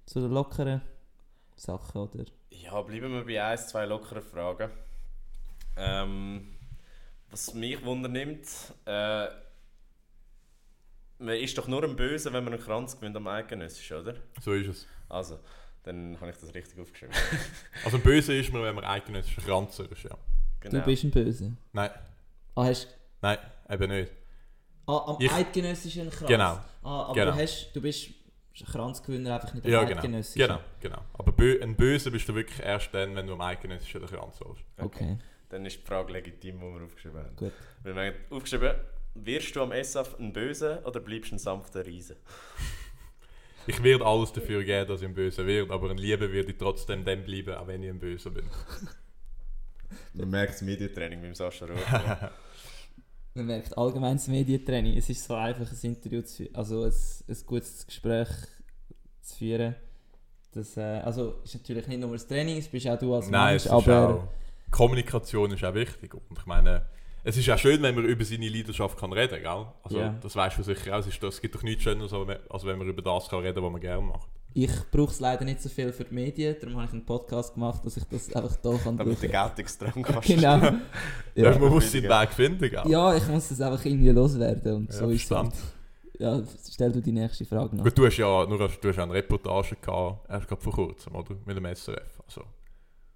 zu 0.06 0.22
den 0.22 0.32
lockeren 0.32 0.82
Sachen, 1.58 2.02
oder? 2.02 2.24
Ja, 2.52 2.82
bleiben 2.82 3.12
wir 3.12 3.26
bei 3.26 3.44
ein, 3.44 3.58
zwei 3.58 3.86
lockeren 3.86 4.24
Fragen. 4.24 4.72
Ähm, 5.76 6.48
was 7.30 7.54
mich 7.54 7.84
wundernimmt, 7.84 8.48
äh, 8.86 9.28
man 11.30 11.38
ist 11.40 11.58
doch 11.58 11.68
nur 11.68 11.84
ein 11.84 11.96
Böse, 11.96 12.32
wenn 12.34 12.44
man 12.44 12.54
einen 12.54 12.62
Kranz 12.62 12.96
gewinnt 12.98 13.16
am 13.16 13.28
Eidgenössisch, 13.28 13.92
oder? 13.92 14.16
So 14.42 14.54
ist 14.54 14.68
es. 14.68 14.88
Also, 15.08 15.40
dann 15.84 16.18
habe 16.20 16.32
ich 16.32 16.38
das 16.38 16.54
richtig 16.54 16.80
aufgeschrieben. 16.80 17.16
Also 17.86 18.00
böse 18.00 18.36
ist 18.36 18.52
man, 18.52 18.64
wenn 18.64 18.76
man 18.76 18.84
eidgenössischer 18.84 19.42
Kranzer 19.42 19.90
ist, 19.92 20.04
ja. 20.04 20.18
Genau. 20.60 20.80
Du 20.80 20.86
bist 20.86 21.04
ein 21.04 21.12
Böse. 21.12 21.56
Nein, 21.74 21.90
Ah, 22.56 22.66
hast 22.66 22.88
nein, 23.22 23.38
eben 23.70 23.90
nicht. 23.90 24.12
ah, 24.88 24.98
am 25.08 25.18
Ich- 25.20 25.32
eidgenössischen 25.32 26.10
Kranz? 26.10 26.28
Genau. 26.28 26.60
Ah, 26.84 27.04
aber 27.06 27.14
Genau. 27.14 27.32
du, 27.32 27.38
hast, 27.42 27.72
du 27.74 27.82
bist 27.82 28.10
Kranzgewinner 28.72 29.36
einfach 29.36 29.54
nicht 29.54 29.66
am 29.66 29.72
Ja, 29.72 29.84
genau. 29.84 29.96
eidgenössischen? 29.98 30.40
Genau, 30.48 30.60
genau. 30.82 31.02
Aber 31.14 31.32
bö 31.32 31.60
ein 31.62 31.76
Böse 31.76 32.12
bist 32.12 32.28
du 32.28 32.36
wirklich 32.36 32.60
erst 32.60 32.94
dann, 32.94 33.16
wenn 33.16 33.26
du 33.28 33.34
am 33.34 33.42
eidgenössischen 33.42 34.02
den 34.02 34.10
Kranz 34.10 34.40
holst. 34.42 34.64
Okay, 34.78 35.18
Dann 35.50 35.66
ist 35.66 35.78
die 35.80 35.86
Frage 35.86 36.12
legitim, 36.12 36.60
die 36.60 36.66
wir 36.66 36.84
aufgeschrieben 36.84 37.20
haben. 37.24 37.36
gut. 37.38 37.54
Wir 37.84 37.96
haben 37.96 38.14
aufgeschrieben, 38.30 38.74
wirst 39.26 39.56
du 39.56 39.62
am 39.62 39.72
SF 39.72 40.18
ein 40.20 40.34
Böse 40.34 40.82
oder 40.86 41.00
bleibst 41.00 41.32
du 41.32 41.36
ein 41.36 41.40
sanfter 41.40 41.86
Riese? 41.86 42.18
Ich 43.68 43.84
werde 43.84 44.06
alles 44.06 44.34
dafür 44.34 44.64
geben, 44.64 44.88
dass 44.88 45.02
ich 45.02 45.08
ein 45.08 45.14
Böse 45.14 45.46
werde, 45.46 45.72
aber 45.72 45.92
ein 45.92 45.98
Liebe 45.98 46.32
werde 46.32 46.52
ich 46.52 46.58
trotzdem 46.58 47.06
dem 47.06 47.24
bleiben, 47.24 47.54
auch 47.54 47.68
wenn 47.68 47.84
ich 47.84 47.90
ein 47.90 48.00
Böse 48.00 48.32
bin. 48.32 48.46
Man 50.14 50.30
merkt 50.30 50.54
das 50.54 50.62
Medientraining 50.62 51.22
beim 51.22 51.36
Sascha 51.36 51.66
Roth. 51.66 51.78
Man 53.36 53.46
merkt 53.46 53.78
allgemein 53.78 54.18
das 54.18 54.28
Medientraining. 54.28 54.98
Es 54.98 55.10
ist 55.10 55.24
so 55.24 55.36
einfach, 55.36 55.72
ein 55.72 55.78
Interview 55.82 56.22
zu 56.24 56.38
führen, 56.38 56.56
also 56.56 56.84
ein, 56.84 56.94
ein 57.28 57.38
gutes 57.46 57.86
Gespräch 57.86 58.28
zu 59.22 59.38
führen. 59.38 59.76
Das, 60.52 60.76
äh, 60.78 60.82
also 60.82 61.36
ist 61.44 61.54
natürlich 61.54 61.88
nicht 61.88 62.00
nur 62.00 62.12
das 62.12 62.28
Training, 62.28 62.58
es 62.58 62.68
bist 62.68 62.88
auch 62.88 62.98
du 62.98 63.14
als 63.14 63.30
Nein, 63.30 63.52
Mensch, 63.52 63.62
es 63.62 63.66
ist 63.66 63.72
aber 63.72 64.10
auch, 64.10 64.28
Kommunikation 64.72 65.52
ist 65.52 65.64
auch 65.64 65.76
wichtig. 65.76 66.16
Und 66.16 66.40
ich 66.40 66.46
meine, 66.48 66.86
es 67.24 67.38
ist 67.38 67.50
auch 67.50 67.58
schön, 67.58 67.82
wenn 67.82 67.96
man 67.96 68.06
über 68.06 68.24
seine 68.26 68.48
Leidenschaft 68.50 68.98
kann 68.98 69.12
reden 69.14 69.42
kann, 69.44 69.64
gell? 69.64 69.66
Also, 69.84 70.00
Ja. 70.00 70.16
das 70.22 70.36
weißt 70.36 70.58
du 70.58 70.64
sicher 70.64 70.96
auch. 70.96 71.00
Es, 71.00 71.08
ist, 71.08 71.22
es 71.24 71.42
gibt 71.42 71.56
doch 71.56 71.64
nichts 71.64 71.84
Schöneres, 71.84 72.12
als 72.14 72.66
wenn- 72.66 72.78
man 72.78 72.88
über 72.88 73.02
das 73.02 73.28
kann 73.30 73.40
reden 73.40 73.56
kann, 73.56 73.64
was 73.66 73.72
man 73.72 73.82
gerne 73.82 74.02
macht. 74.02 74.28
ich 74.54 74.72
brauche 74.92 75.12
es 75.12 75.20
leider 75.20 75.46
nicht 75.46 75.62
so 75.62 75.70
viel 75.70 75.92
für 75.94 76.06
die 76.06 76.14
Medien, 76.16 76.56
darum 76.60 76.76
habe 76.78 76.86
ich 76.88 76.94
einen 76.94 77.06
Podcast 77.06 77.54
gemacht, 77.54 77.86
dass 77.86 77.98
ich 77.98 78.04
das 78.06 78.34
einfach 78.34 78.56
da 78.58 78.78
kann 78.78 78.98
Damit 78.98 79.22
der. 79.22 79.30
Geltungsdrang 79.30 80.02
kannst. 80.04 80.28
Genau. 80.28 80.58
Ja. 81.36 81.52
Ja. 81.52 81.60
man 81.60 81.70
muss 81.70 81.92
seinen 81.92 82.10
Weg 82.10 82.30
finden, 82.34 82.70
gell? 82.70 82.84
ja, 82.88 83.16
ich 83.16 83.28
muss 83.28 83.48
das 83.50 83.62
einfach 83.62 83.86
irgendwie 83.86 84.10
loswerden 84.10 84.74
und 84.76 84.90
Ja, 84.92 84.96
so 84.98 85.10
ist 85.10 85.32
es. 85.32 85.74
Ja, 86.20 86.42
stell 86.70 86.92
du 86.92 87.02
die 87.02 87.14
nächste 87.14 87.46
Frage 87.46 87.76
noch. 87.78 87.84
Gut, 87.86 87.98
du 87.98 88.06
hast 88.06 88.18
ja 88.18 88.46
nur 88.46 88.58
du 88.58 88.64
hast 88.90 88.96
ja 88.98 89.04
eine 89.04 89.14
Reportage 89.14 89.78
gehabt, 89.82 90.30
erst 90.30 90.48
gerade 90.50 90.62
vor 90.62 90.74
kurzem, 90.74 91.16
oder? 91.16 91.34
Mit 91.46 91.56
dem 91.56 91.66
SRF. 91.66 92.20
Also, 92.26 92.42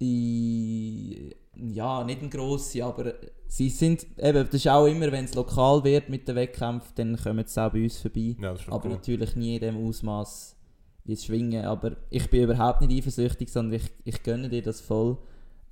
I, 0.00 1.34
ja, 1.56 2.04
nicht 2.04 2.22
ein 2.22 2.30
grosse, 2.30 2.84
aber 2.84 3.14
sie 3.46 3.68
sind, 3.68 4.06
eben, 4.18 4.44
das 4.44 4.54
ist 4.54 4.68
auch 4.68 4.86
immer, 4.86 5.10
wenn 5.12 5.24
es 5.24 5.34
lokal 5.34 5.84
wird 5.84 6.08
mit 6.08 6.26
den 6.26 6.36
Wettkämpfen, 6.36 6.92
dann 6.96 7.16
kommen 7.16 7.44
sie 7.46 7.62
auch 7.62 7.72
bei 7.72 7.84
uns 7.84 8.00
vorbei. 8.00 8.36
ja, 8.40 8.52
das 8.52 8.68
aber 8.68 8.84
cool. 8.86 8.92
natürlich 8.92 9.36
nie 9.36 9.56
in 9.56 9.60
dem 9.60 9.86
Ausmaß 9.86 10.56
wie 11.04 11.12
es 11.12 11.24
Schwingen. 11.24 11.64
Aber 11.64 11.96
ich 12.10 12.28
bin 12.30 12.44
überhaupt 12.44 12.80
nicht 12.80 12.98
eifersüchtig, 12.98 13.50
sondern 13.50 13.80
ich, 13.80 13.90
ich 14.04 14.22
gönne 14.22 14.48
dir 14.48 14.62
das 14.62 14.80
voll. 14.80 15.18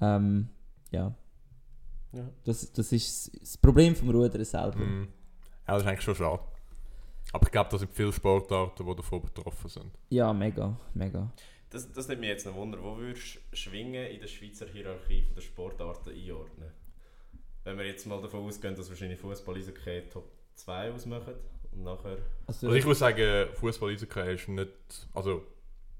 Ähm, 0.00 0.48
ja. 0.90 1.14
Ja. 2.12 2.28
Das, 2.44 2.72
das 2.72 2.92
ist 2.92 3.40
das 3.40 3.56
Problem 3.56 3.96
vom 3.96 4.10
Rudern 4.10 4.44
selber. 4.44 4.78
Mhm. 4.78 5.08
Ja, 5.66 5.74
das 5.74 5.82
ist 5.82 5.88
eigentlich 5.88 6.02
schon 6.02 6.14
schade. 6.14 6.42
Aber 7.32 7.46
ich 7.46 7.52
glaube, 7.52 7.70
da 7.70 7.78
sind 7.78 7.92
viele 7.92 8.12
Sportarten, 8.12 8.84
die 8.84 8.94
davon 8.94 9.22
betroffen 9.22 9.70
sind. 9.70 9.90
Ja, 10.10 10.32
mega, 10.32 10.76
mega. 10.92 11.32
Das, 11.72 11.90
das 11.92 12.08
nimmt 12.08 12.20
mich 12.20 12.28
jetzt 12.30 12.46
noch 12.46 12.54
Wunder. 12.54 12.82
Wo 12.82 12.96
würdest 12.98 13.36
du 13.50 13.56
Schwingen 13.56 14.06
in 14.06 14.20
der 14.20 14.28
Schweizer 14.28 14.66
Hierarchie 14.66 15.22
von 15.22 15.34
der 15.34 15.42
Sportarten 15.42 16.10
einordnen? 16.10 16.70
Wenn 17.64 17.78
wir 17.78 17.86
jetzt 17.86 18.06
mal 18.06 18.20
davon 18.20 18.44
ausgehen, 18.46 18.74
dass 18.76 18.88
wahrscheinlich 18.90 19.18
Fußball 19.20 19.56
Eishockey 19.56 20.02
Top 20.10 20.30
2 20.56 20.92
ausmachen 20.92 21.34
und 21.72 21.82
nachher... 21.84 22.18
Also, 22.46 22.66
Also 22.66 22.72
ich 22.74 22.84
würde 22.84 22.98
sagen, 22.98 23.48
Fußball 23.54 23.90
Eishockey 23.92 24.34
ist 24.34 24.48
nicht. 24.48 24.70
Also 25.14 25.44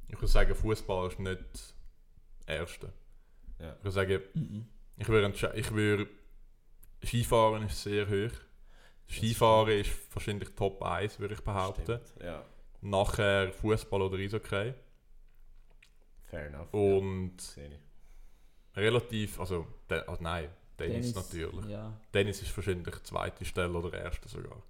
ich 0.08 0.16
würde 0.16 0.26
sagen, 0.26 0.54
Fußball 0.54 1.08
ist 1.08 1.18
nicht 1.20 1.40
das 1.52 1.74
Erste. 2.46 2.92
Ja. 3.58 3.74
Ich 3.78 3.84
würde 3.84 3.92
sagen, 3.92 4.20
Mhm. 4.34 4.66
ich 4.98 5.08
würde, 5.08 5.32
ich 5.54 5.72
würde 5.72 6.08
Skifahren 7.04 7.66
ist 7.66 7.82
sehr 7.82 8.08
hoch. 8.08 8.32
Skifahren 9.08 9.78
ist 9.80 9.90
wahrscheinlich 10.14 10.48
Top 10.50 10.82
1, 10.82 11.18
würde 11.18 11.34
ich 11.34 11.40
behaupten. 11.40 11.82
Stimmt. 11.82 12.12
Ja, 12.22 12.44
Nachher 12.80 13.52
Fußball 13.52 14.02
oder 14.02 14.18
Eishockey. 14.18 14.74
Fair 16.32 16.46
enough. 16.46 16.72
Und 16.72 17.36
Ja, 17.56 18.82
relativ, 18.82 19.38
also, 19.38 19.66
de, 19.88 20.00
also 20.06 20.22
nein, 20.22 20.48
Tennis, 20.76 21.14
natürlich. 21.14 21.66
Ja. 21.66 21.92
Tennis 22.10 22.42
ist 22.42 22.56
wahrscheinlich 22.56 23.02
zweite 23.02 23.44
Stelle 23.44 23.78
oder 23.78 23.92
erste 23.92 24.28
sogar. 24.28 24.62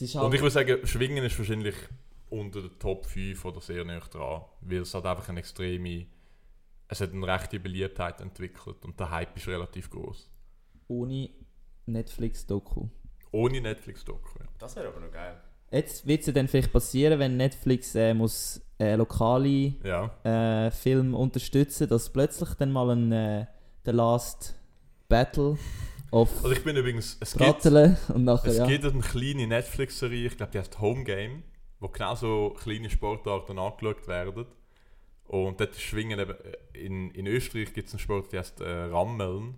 Halt, 0.00 0.14
Und 0.16 0.34
ich 0.34 0.40
würde 0.40 0.50
sagen, 0.50 0.86
Schwingen 0.86 1.24
ist 1.24 1.38
wahrscheinlich 1.38 1.74
unter 2.30 2.60
den 2.60 2.78
Top 2.78 3.06
5 3.06 3.44
oder 3.44 3.60
sehr 3.60 3.84
nah 3.84 4.00
dran, 4.00 4.42
weil 4.60 4.78
es 4.82 4.94
hat 4.94 5.06
einfach 5.06 5.28
eine 5.28 5.40
extreme, 5.40 6.06
es 6.88 7.00
hat 7.00 7.12
eine 7.12 7.26
rechte 7.26 7.58
Beliebtheit 7.58 8.20
entwickelt 8.20 8.84
und 8.84 8.98
der 8.98 9.10
Hype 9.10 9.36
ist 9.36 9.48
relativ 9.48 9.90
groß. 9.90 10.28
ohne 10.88 11.30
Netflix-Doku. 11.86 12.88
Ohne 13.30 13.60
Netflix-Doku. 13.60 14.38
Ja. 14.40 14.46
Das 14.58 14.76
wäre 14.76 14.88
aber 14.88 15.00
noch 15.00 15.12
geil. 15.12 15.40
Jetzt 15.70 16.06
wird 16.06 16.20
es 16.20 16.26
ja 16.26 16.32
dann 16.32 16.48
vielleicht 16.48 16.72
passieren, 16.72 17.18
wenn 17.18 17.36
Netflix 17.36 17.94
äh, 17.94 18.14
muss 18.14 18.60
äh, 18.78 18.94
lokale 18.94 19.74
ja. 19.84 20.10
äh, 20.24 20.70
Film 20.70 21.14
unterstützen, 21.14 21.88
dass 21.88 22.08
plötzlich 22.10 22.50
dann 22.54 22.72
mal 22.72 22.90
ein 22.90 23.12
äh, 23.12 23.46
The 23.84 23.90
Last 23.90 24.54
Battle 25.08 25.58
of 26.10 26.30
Also 26.42 26.52
ich 26.52 26.64
bin 26.64 26.76
übrigens, 26.76 27.16
es 27.20 27.32
gibt, 27.32 27.62
Bratteln 27.62 27.96
und 28.14 28.24
nachher 28.24 28.50
es 28.50 28.58
ja. 28.58 28.66
gibt 28.66 28.84
eine 28.84 29.00
kleine 29.00 29.46
Netflix-Serie, 29.46 30.26
ich 30.26 30.36
glaube 30.36 30.52
die 30.52 30.58
heißt 30.58 30.80
Home 30.80 31.04
Game, 31.04 31.42
wo 31.80 31.88
genau 31.88 32.14
so 32.14 32.56
kleine 32.58 32.88
Sportarten 32.88 33.58
angeschaut 33.58 34.08
werden. 34.08 34.46
Und 35.26 35.60
dort 35.60 35.76
Schwingen 35.76 36.18
eben, 36.18 36.30
äh, 36.32 36.78
in, 36.78 37.10
in 37.10 37.26
Österreich 37.26 37.74
gibt 37.74 37.88
es 37.88 37.94
einen 37.94 38.00
Sport, 38.00 38.32
der 38.32 38.40
heißt 38.40 38.60
äh, 38.62 38.84
Rammeln. 38.84 39.56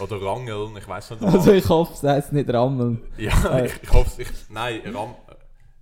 Oder 0.00 0.22
Rangeln, 0.22 0.76
ich 0.76 0.88
weiß 0.88 1.10
nicht. 1.10 1.22
Also 1.22 1.52
ich 1.52 1.68
hoffe, 1.68 1.92
es 1.94 2.02
heißt 2.02 2.32
nicht 2.32 2.48
Rammeln. 2.52 3.02
Ja, 3.18 3.58
Äh. 3.58 3.66
ich, 3.66 3.82
ich 3.82 3.92
hoffe 3.92 4.22
ich, 4.22 4.28
Nein, 4.48 4.80
Ram, 4.94 5.14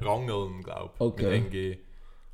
Rangeln, 0.02 0.62
glaube 0.62 0.92
ich. 0.94 1.00
Okay. 1.00 1.40
Mit 1.40 1.54
NG. 1.54 1.78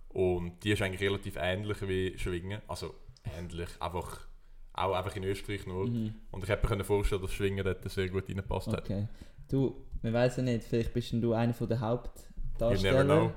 Und 0.09 0.65
die 0.65 0.73
ist 0.73 0.83
eigentlich 0.83 1.01
relativ 1.03 1.37
ähnlich 1.37 1.87
wie 1.87 2.19
Schwingen. 2.19 2.61
Also 2.67 2.95
ähnlich, 3.39 3.69
einfach 3.81 4.27
auch 4.73 4.93
einfach 4.95 5.17
in 5.17 5.25
Österreich 5.25 5.67
nur. 5.67 5.87
Mhm. 5.87 6.15
Und 6.31 6.45
ich 6.45 6.49
hätte 6.49 6.75
mir 6.77 6.85
vorstellen, 6.85 7.23
dass 7.23 7.33
Schwingen 7.33 7.65
dort 7.65 7.89
sehr 7.91 8.09
gut 8.09 8.29
reingepasst 8.29 8.69
hat. 8.69 8.85
Okay. 8.85 9.09
Du, 9.49 9.85
man 10.03 10.13
weiß 10.13 10.39
ja 10.39 10.43
nicht, 10.45 10.65
vielleicht 10.65 10.93
bist 10.95 11.13
du 11.13 11.33
einer 11.33 11.53
der 11.53 11.61
You 11.61 11.67
never 11.67 11.81
Hauptdarsteller. 11.81 13.05
know. 13.05 13.33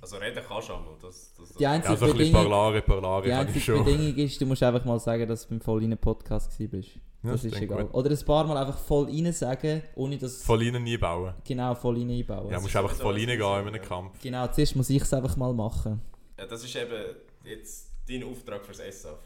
Also 0.00 0.16
reden 0.16 0.42
kannst 0.46 0.68
du 0.68 0.72
einmal. 0.74 0.94
Das, 1.00 1.32
das, 1.36 1.48
das 1.48 1.56
Die 1.56 1.66
einzige 1.66 1.92
Ja, 1.94 1.98
so 1.98 2.04
ein 2.06 2.12
bisschen 2.12 2.32
Bedingung, 2.32 2.50
Parlare, 2.50 2.82
Parlare 2.82 3.22
die 3.24 3.32
einzige 3.32 3.60
schon. 3.60 3.84
Bedingung 3.84 4.16
ist, 4.16 4.40
du 4.40 4.46
musst 4.46 4.62
einfach 4.62 4.84
mal 4.84 4.98
sagen, 4.98 5.28
dass 5.28 5.42
du 5.42 5.48
beim 5.50 5.60
vollen 5.60 5.96
Podcast 5.98 6.58
warst. 6.58 6.88
Ja, 7.24 7.30
Das 7.30 7.44
ist 7.44 7.54
denke 7.54 7.66
egal. 7.66 7.84
gut. 7.84 7.94
Oder 7.94 8.10
ein 8.10 8.24
paar 8.24 8.44
Mal 8.46 8.56
einfach 8.56 8.78
voll 8.78 9.04
rein 9.04 9.32
sagen, 9.32 9.82
ohne 9.94 10.18
dass 10.18 10.42
Voll 10.42 10.58
rein 10.64 10.74
einbauen. 10.74 11.34
genau 11.44 11.74
voll 11.76 11.96
rein 11.98 12.10
einbauen. 12.10 12.48
Ja, 12.48 12.54
Also, 12.56 12.62
musst 12.62 12.76
einfach 12.76 12.94
voll 12.96 13.14
ein 13.14 13.20
reingehen 13.20 13.38
bisschen 13.38 13.60
in 13.68 13.74
einem 13.74 13.82
so, 13.82 13.88
Kampf. 13.88 14.20
genau, 14.22 14.46
zuerst 14.48 14.74
muss 14.76 14.90
ich 14.90 15.02
es 15.02 15.12
einfach 15.14 15.36
mal 15.36 15.52
machen. 15.54 16.00
Ja, 16.36 16.46
das 16.46 16.64
ist 16.64 16.74
eben 16.74 17.14
jetzt 17.44 17.92
dein 18.08 18.24
Auftrag 18.24 18.64
fürs 18.66 18.80
SF. 18.80 19.18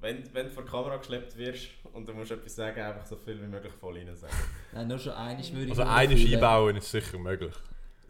Wenn, 0.00 0.22
wenn 0.34 0.46
du 0.46 0.52
vor 0.52 0.64
die 0.64 0.70
Kamera 0.70 0.96
geschleppt 0.98 1.38
wirst 1.38 1.68
und 1.94 2.06
du 2.06 2.12
musst 2.12 2.32
etwas 2.32 2.54
sagen, 2.54 2.80
einfach 2.82 3.06
so 3.06 3.16
viel 3.16 3.40
wie 3.40 3.46
möglich 3.46 3.72
voll 3.80 3.96
rein 3.96 4.14
sagen. 4.14 4.32
Nein, 4.74 4.88
nur 4.88 4.98
schon 4.98 5.12
eine 5.12 5.38
würde 5.38 5.64
ich 5.64 5.70
Also 5.70 5.82
fühlen. 5.84 6.34
einbauen 6.34 6.76
ist 6.76 6.90
sicher 6.90 7.18
möglich. 7.18 7.54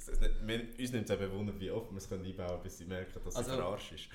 Es- 0.03 0.09
es 0.09 0.21
nicht- 0.21 0.47
wir- 0.47 0.69
Uns 0.81 0.93
nimmt 0.93 1.09
es 1.09 1.21
eben 1.21 1.33
Wunder, 1.33 1.53
wie 1.61 1.71
oft 1.71 1.91
wir 1.91 1.99
es 1.99 2.09
können 2.09 2.25
einbauen 2.25 2.49
können, 2.49 2.63
bis 2.63 2.79
sie 2.79 2.85
merken, 2.87 3.21
dass 3.25 3.37
Also- 3.37 3.51
es 3.53 3.57
verarscht 3.57 3.93
ist. 3.93 4.09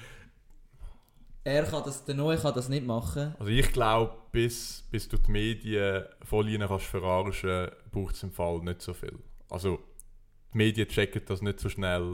Er 1.44 1.64
kann 1.64 1.82
das, 1.86 2.04
der 2.04 2.16
Noe 2.16 2.38
kann 2.38 2.54
das 2.54 2.68
nicht 2.68 2.86
machen. 2.86 3.34
Also 3.40 3.50
ich 3.52 3.72
glaube, 3.72 4.18
bis, 4.34 4.84
bis 4.92 5.08
du 5.08 5.18
die 5.18 5.32
Medien 5.32 6.04
voll 6.24 6.46
rein 6.50 6.68
kannst 6.68 6.88
verarschen, 6.88 7.70
braucht 7.92 8.16
es 8.16 8.24
im 8.24 8.32
Fall 8.34 8.60
nicht 8.60 8.82
so 8.82 8.94
viel. 8.94 9.18
Also 9.50 9.80
die 10.54 10.58
Medien 10.58 10.90
checken 10.90 11.22
das 11.26 11.42
nicht 11.42 11.60
so 11.62 11.70
schnell, 11.70 12.14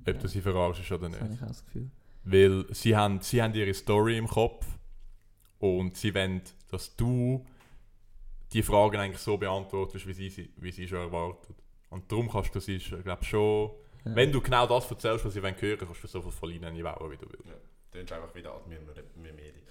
ob 0.00 0.06
Ja. 0.06 0.12
du 0.12 0.28
sie 0.28 0.42
verarschst 0.42 0.92
oder 0.92 1.08
Das 1.08 1.18
habe 1.20 1.30
nicht. 1.30 1.36
ich 1.38 1.42
auch 1.42 1.48
das 1.48 1.64
Gefühl. 1.64 1.90
Weil 2.24 2.66
sie 2.74 2.94
haben, 2.94 3.20
sie 3.22 3.40
haben 3.42 3.54
ihre 3.54 3.72
Story 3.72 4.18
im 4.18 4.28
Kopf 4.28 4.66
und 5.58 5.96
sie 5.96 6.14
wollen, 6.14 6.42
dass 6.68 6.94
du 6.96 7.46
die 8.52 8.62
Fragen 8.62 8.96
eigentlich 8.98 9.22
so 9.22 9.38
beantwortest, 9.38 10.06
wie 10.06 10.12
sie, 10.12 10.28
sie- 10.28 10.50
wie 10.56 10.70
sie 10.72 10.86
schon 10.86 10.98
erwartet. 10.98 11.56
Und 11.96 12.12
darum 12.12 12.28
kannst 12.30 12.54
du 12.54 12.60
sie, 12.60 12.76
glaube 12.78 13.24
schon, 13.24 13.70
Ja. 14.04 14.14
wenn 14.14 14.30
du 14.30 14.40
genau 14.42 14.66
das 14.66 14.90
erzählst, 14.90 15.24
was 15.24 15.32
sie 15.32 15.42
wollen 15.42 15.58
hören, 15.58 15.78
kannst 15.78 16.04
du 16.04 16.06
so 16.08 16.20
viel 16.20 16.30
voll 16.30 16.52
rein 16.52 16.64
einbauen, 16.64 17.10
wie 17.10 17.16
du 17.16 17.26
willst. 17.30 17.46
Du 17.46 17.98
tönst 17.98 18.12
einfach 18.12 18.34
wieder 18.34 18.54
Admir 18.54 18.80
mit 18.80 19.16
Medien. 19.34 19.62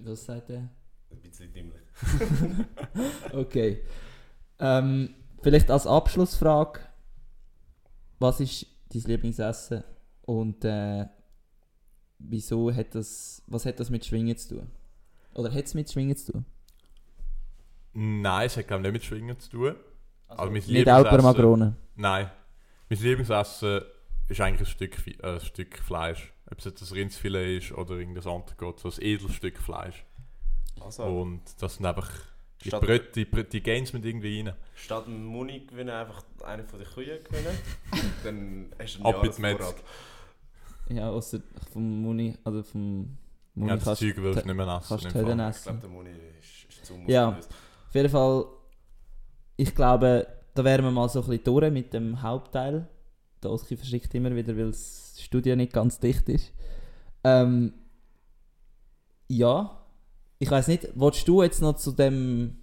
Was 0.00 0.24
sagt 0.24 0.50
er? 0.50 0.68
Ein 1.10 1.20
bisschen 1.22 1.52
dümmlich. 1.52 1.80
Okay. 3.32 3.82
Ähm, 4.58 5.14
vielleicht 5.42 5.70
als 5.70 5.86
Abschlussfrage. 5.86 6.80
Was 8.18 8.40
ist 8.40 8.66
dein 8.92 9.02
Lieblingsessen? 9.02 9.84
Und 10.22 10.64
äh, 10.64 11.06
wieso 12.18 12.74
hat 12.74 12.94
das. 12.94 13.42
Was 13.46 13.64
hat 13.66 13.78
das 13.78 13.90
mit 13.90 14.04
Schwingen 14.04 14.36
zu 14.36 14.56
tun? 14.56 14.70
Oder 15.34 15.52
hat 15.52 15.64
es 15.66 15.74
mit 15.74 15.90
Schwingen 15.92 16.16
zu 16.16 16.32
tun? 16.32 16.44
Nein, 17.92 18.46
es 18.46 18.56
hat 18.56 18.66
glaube 18.66 18.82
ich 18.88 18.92
nicht 18.92 19.02
mit 19.02 19.04
Schwingen 19.04 19.38
zu 19.38 19.50
tun. 19.50 19.76
Also, 20.28 20.44
mein 20.44 20.52
Nicht 20.54 20.68
Lieblingsessen- 20.68 20.90
Alpermagrone. 20.92 21.76
Nein. 21.96 22.30
Mein 22.88 22.98
Lieblingsessen 22.98 23.80
ist 24.28 24.40
eigentlich 24.40 24.60
ein 24.60 24.66
Stück, 24.72 25.06
äh, 25.22 25.34
ein 25.34 25.40
Stück 25.40 25.78
Fleisch. 25.78 26.32
Ob 26.50 26.58
es 26.58 26.64
jetzt 26.64 26.82
ein 26.82 26.94
Rindsfilet 26.94 27.58
ist 27.58 27.72
oder 27.72 27.94
irgendein 27.96 28.24
anderes, 28.26 28.80
so 28.80 28.88
ein 28.90 29.02
edles 29.02 29.32
Stück 29.34 29.58
Fleisch. 29.58 30.04
Also, 30.80 31.02
Und 31.04 31.42
das 31.60 31.76
sind 31.76 31.86
einfach 31.86 32.10
die, 32.62 32.68
Statt- 32.68 32.82
Bröt, 32.82 33.16
die, 33.16 33.24
die 33.24 33.62
Gains 33.62 33.92
mit 33.92 34.04
irgendwie 34.04 34.40
rein. 34.40 34.54
statt 34.74 35.06
dem 35.06 35.24
Muni 35.24 35.60
gewinnen, 35.66 35.90
einfach 35.90 36.22
eine 36.44 36.64
von 36.64 36.78
den 36.78 36.88
Kühen 36.88 37.22
gewinnen. 37.24 37.58
dann 38.24 38.72
hast 38.78 38.98
du 38.98 39.04
Ab 39.04 39.14
einen 39.16 39.22
mit 39.22 39.38
Metz. 39.38 39.58
Jahresvorrat. 39.60 39.84
Ja, 40.88 41.10
außer 41.10 41.40
vom 41.72 42.02
Muni, 42.02 42.36
also 42.44 42.62
vom 42.62 43.16
Muni 43.54 43.70
Ja, 43.70 43.76
das 43.76 43.84
kannst 43.84 44.00
Zeug 44.02 44.16
willst 44.18 44.42
du 44.42 44.46
nicht 44.46 44.54
mehr 44.56 44.66
essen. 44.76 44.88
kannst 44.88 45.04
du 45.04 45.08
Fall. 45.10 45.22
Ich 45.22 45.26
glaube, 45.36 45.42
essen. 45.48 45.80
der 45.80 45.90
Muni 45.90 46.10
ist, 46.10 46.68
ist 46.68 46.86
zu 46.86 46.94
Ja. 47.06 47.26
muskulös. 47.30 47.48
Auf 47.88 47.94
jeden 47.94 48.08
Fall, 48.08 48.44
ich 49.56 49.74
glaube, 49.74 50.26
da 50.54 50.64
wären 50.64 50.84
wir 50.84 50.90
mal 50.90 51.08
so 51.08 51.20
ein 51.20 51.26
bisschen 51.26 51.44
durch 51.44 51.70
mit 51.70 51.92
dem 51.92 52.22
Hauptteil. 52.22 52.88
Der 53.42 53.50
Oski 53.50 53.76
verschickt 53.76 54.14
immer 54.14 54.34
wieder, 54.34 54.56
weil 54.56 54.70
das 54.70 55.16
Studio 55.18 55.56
nicht 55.56 55.72
ganz 55.72 55.98
dicht 56.00 56.28
ist. 56.28 56.52
Ähm, 57.24 57.74
ja, 59.28 59.78
ich 60.38 60.50
weiß 60.50 60.68
nicht, 60.68 60.88
willst 60.94 61.26
du 61.28 61.42
jetzt 61.42 61.60
noch 61.60 61.76
zu 61.76 61.92
dem. 61.92 62.58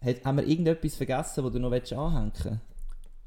Hat, 0.00 0.24
haben 0.24 0.38
wir 0.38 0.46
irgendetwas 0.46 0.96
vergessen, 0.96 1.44
wo 1.44 1.50
du 1.50 1.58
noch 1.58 1.72
anhängen 1.72 2.32
willst? 2.34 2.58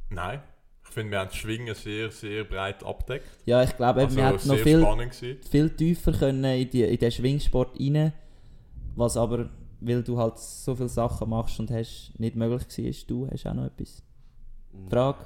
Nein. 0.09 0.41
Ich 0.83 0.93
finde, 0.93 1.11
wir 1.11 1.19
haben 1.19 1.27
das 1.27 1.35
Schwingen 1.35 1.75
sehr, 1.75 2.11
sehr 2.11 2.43
breit 2.43 2.83
abdeckt. 2.83 3.27
Ja, 3.45 3.61
ich 3.61 3.75
glaube, 3.75 4.01
Also 4.01 4.15
wir 4.15 4.25
hätten 4.25 4.47
noch 4.47 4.57
viel, 4.57 5.41
viel 5.49 5.69
tiefer 5.71 6.13
können 6.13 6.43
in, 6.43 6.69
die, 6.69 6.83
in 6.83 6.97
den 6.97 7.11
Schwingsport 7.11 7.79
rein, 7.79 8.13
was 8.95 9.17
aber, 9.17 9.49
weil 9.79 10.03
du 10.03 10.17
halt 10.17 10.37
so 10.39 10.75
viele 10.75 10.89
Sachen 10.89 11.29
machst 11.29 11.59
und 11.59 11.71
hast, 11.71 12.13
nicht 12.17 12.35
möglich 12.35 12.77
war. 12.77 13.07
Du 13.07 13.29
hast 13.29 13.45
auch 13.47 13.53
noch 13.53 13.65
etwas. 13.65 14.03
Frage? 14.89 15.19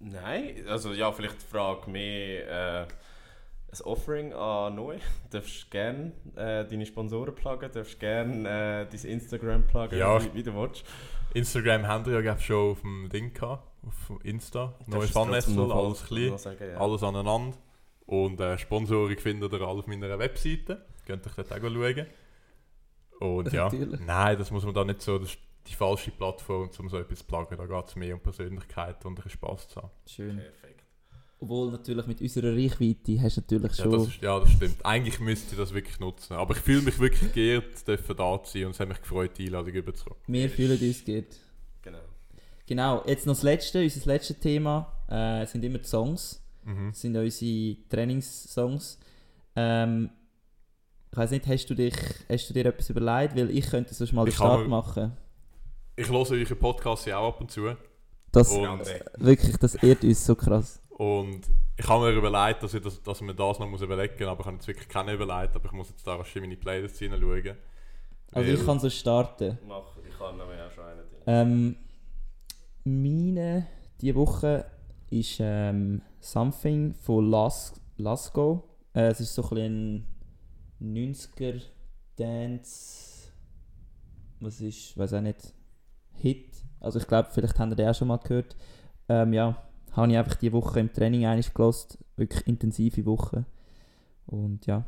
Nein, 0.00 0.66
also 0.68 0.92
ja, 0.92 1.12
vielleicht 1.12 1.42
die 1.42 1.46
Frage 1.46 1.90
mehr 1.90 2.82
äh, 2.82 2.86
ein 3.72 3.80
Offering 3.84 4.32
an 4.32 4.74
Neu. 4.74 4.96
Du 5.30 5.38
darfst 5.38 5.70
gerne 5.70 6.12
äh, 6.36 6.64
deine 6.66 6.84
Sponsoren 6.84 7.34
pluggen, 7.34 7.70
du 7.70 7.78
darfst 7.78 7.98
gerne 7.98 8.48
äh, 8.48 8.86
dein 8.90 9.10
Instagram 9.10 9.66
pluggen, 9.66 9.98
Ja. 9.98 10.22
wie, 10.22 10.34
wie 10.34 10.42
du 10.42 10.54
willst. 10.54 10.84
Instagram 11.34 11.86
haben 11.86 12.04
wir 12.04 12.14
ja 12.14 12.20
glaub, 12.20 12.40
schon 12.40 12.72
auf 12.72 12.80
dem 12.82 13.08
Ding 13.08 13.32
gehabt, 13.32 13.66
auf 13.86 14.12
Insta. 14.24 14.74
Neues 14.86 15.10
Fannessel, 15.10 15.72
alles 15.72 16.04
klein, 16.04 16.36
sagen, 16.36 16.70
ja. 16.70 16.78
alles 16.78 17.02
aneinander. 17.02 17.56
Und 18.04 18.40
äh, 18.40 18.58
Sponsoren 18.58 19.16
findet 19.16 19.52
ihr 19.52 19.60
alle 19.62 19.78
auf 19.78 19.86
meiner 19.86 20.18
Webseite. 20.18 20.84
Könnt 21.06 21.24
ihr 21.26 21.32
dort 21.34 21.52
auch 21.52 21.58
schauen. 21.58 22.06
Und 23.22 23.52
ja, 23.52 23.64
Natürlich. 23.64 24.00
nein, 24.00 24.36
das 24.36 24.50
muss 24.50 24.64
man 24.64 24.74
da 24.74 24.84
nicht 24.84 25.00
so, 25.00 25.18
das 25.18 25.30
ist 25.30 25.38
die 25.68 25.74
falsche 25.74 26.10
Plattform, 26.10 26.68
um 26.76 26.88
so 26.88 26.98
etwas 26.98 27.20
zu 27.20 27.24
pluggen. 27.24 27.56
Da 27.56 27.66
geht 27.66 27.86
es 27.86 27.94
mehr 27.94 28.14
um 28.14 28.20
Persönlichkeit 28.20 29.04
und 29.04 29.24
ein 29.24 29.30
Spass 29.30 29.68
zu 29.68 29.76
haben. 29.76 29.90
Schön. 30.06 30.36
Perfekt. 30.36 30.84
Obwohl 31.38 31.70
natürlich 31.70 32.06
mit 32.06 32.20
unserer 32.20 32.52
Reichweite 32.56 33.20
hast 33.20 33.36
du 33.36 33.40
natürlich 33.40 33.78
Ja 33.78 33.84
schon... 33.84 33.92
das, 33.92 34.08
ist, 34.08 34.22
ja, 34.22 34.40
das 34.40 34.50
stimmt. 34.50 34.84
Eigentlich 34.84 35.20
müsste 35.20 35.52
ich 35.52 35.58
das 35.58 35.72
wirklich 35.72 36.00
nutzen. 36.00 36.34
Aber 36.34 36.54
ich 36.56 36.60
fühle 36.60 36.82
mich 36.82 36.98
wirklich 36.98 37.32
geehrt, 37.32 37.86
dürfen 37.86 38.16
da 38.16 38.42
zu 38.42 38.58
sein 38.58 38.66
und 38.66 38.70
es 38.72 38.80
hat 38.80 38.88
mich 38.88 39.00
gefreut, 39.00 39.38
die 39.38 39.46
Einladung 39.46 39.72
überzukommen. 39.72 40.22
wir 40.26 40.50
fühlen 40.50 40.80
uns 40.80 41.04
gut. 41.04 41.26
Genau. 41.82 41.98
Genau, 42.66 43.04
jetzt 43.06 43.26
noch 43.26 43.34
das 43.34 43.42
letzte, 43.42 43.82
unser 43.82 44.06
letztes 44.06 44.38
Thema 44.38 44.92
äh, 45.08 45.46
sind 45.46 45.64
immer 45.64 45.78
die 45.78 45.88
Songs. 45.88 46.42
Mhm. 46.64 46.88
Das 46.90 47.00
sind 47.00 47.16
unsere 47.16 47.76
Trainingssongs. 47.88 48.98
Ähm, 49.54 50.10
ich 51.12 51.16
weiß 51.18 51.30
nicht, 51.32 51.46
hast 51.46 51.66
du, 51.66 51.74
dich, 51.74 51.94
hast 52.28 52.48
du 52.48 52.54
dir 52.54 52.66
etwas 52.66 52.88
überlegt? 52.88 53.36
Weil 53.36 53.50
ich 53.50 53.66
könnte 53.68 53.92
sonst 53.92 54.12
mal 54.12 54.24
den 54.24 54.30
Ich 54.32 54.38
kann 54.38 54.46
Start 54.48 54.68
machen. 54.68 55.12
Ich 55.94 56.08
höre 56.08 56.30
euren 56.30 56.58
Podcast 56.58 57.06
ja 57.06 57.18
auch 57.18 57.34
ab 57.34 57.40
und 57.42 57.50
zu. 57.50 57.76
Das, 58.32 58.50
Und- 58.50 58.80
wirklich, 59.18 59.56
das 59.58 59.74
ehrt 59.74 60.02
uns 60.04 60.24
so 60.24 60.34
krass. 60.34 60.80
Und 60.88 61.42
ich 61.76 61.86
habe 61.86 62.06
mir 62.06 62.12
überlegt, 62.12 62.62
dass 62.62 62.72
ich 62.72 62.82
das, 62.82 63.02
dass 63.02 63.20
man 63.20 63.36
das 63.36 63.58
noch 63.58 63.68
muss 63.68 63.82
überlegen 63.82 64.14
muss, 64.18 64.26
aber 64.28 64.40
ich 64.40 64.46
habe 64.46 64.56
jetzt 64.56 64.68
wirklich 64.68 64.88
keine 64.88 65.12
überlegt, 65.12 65.54
aber 65.54 65.66
ich 65.66 65.72
muss 65.72 65.90
jetzt 65.90 66.06
da 66.06 66.14
rasch 66.14 66.34
in 66.36 66.42
meine 66.42 66.56
Playlist 66.56 66.98
hineinschauen. 66.98 67.56
Also 68.30 68.50
ich 68.50 68.64
kann 68.64 68.78
so 68.80 68.88
starten. 68.88 69.58
Mach, 69.68 69.82
ich 70.08 70.18
kann 70.18 70.36
nämlich 70.38 70.58
auch 70.60 70.70
schon 70.72 70.84
einen. 70.84 71.02
Ähm, 71.26 71.76
meine 72.84 73.66
diese 74.00 74.14
Woche 74.14 74.64
ist 75.10 75.36
ähm, 75.40 76.00
Something 76.20 76.94
von 76.94 77.30
Las 77.30 77.74
Lasco. 77.98 78.64
Äh, 78.94 79.08
es 79.08 79.20
ist 79.20 79.34
so 79.34 79.42
ein, 79.42 79.48
bisschen 79.50 79.94
ein 79.96 80.06
90er 80.82 81.62
Dance. 82.16 83.32
Was 84.40 84.60
ist, 84.60 84.96
weiß 84.98 85.14
auch 85.14 85.20
nicht, 85.20 85.54
Hit. 86.14 86.56
Also 86.80 86.98
ich 86.98 87.06
glaube, 87.06 87.28
vielleicht 87.32 87.58
habt 87.58 87.72
ihr 87.72 87.76
den 87.76 87.88
auch 87.88 87.94
schon 87.94 88.08
mal 88.08 88.18
gehört. 88.18 88.56
Ähm, 89.08 89.32
ja, 89.32 89.62
habe 89.92 90.10
ich 90.10 90.18
einfach 90.18 90.34
die 90.36 90.52
Woche 90.52 90.80
im 90.80 90.92
Training 90.92 91.26
eigentlich 91.26 91.52
gelost. 91.54 91.98
Wirklich 92.16 92.46
intensive 92.46 93.04
Woche. 93.06 93.44
Und 94.26 94.66
ja. 94.66 94.84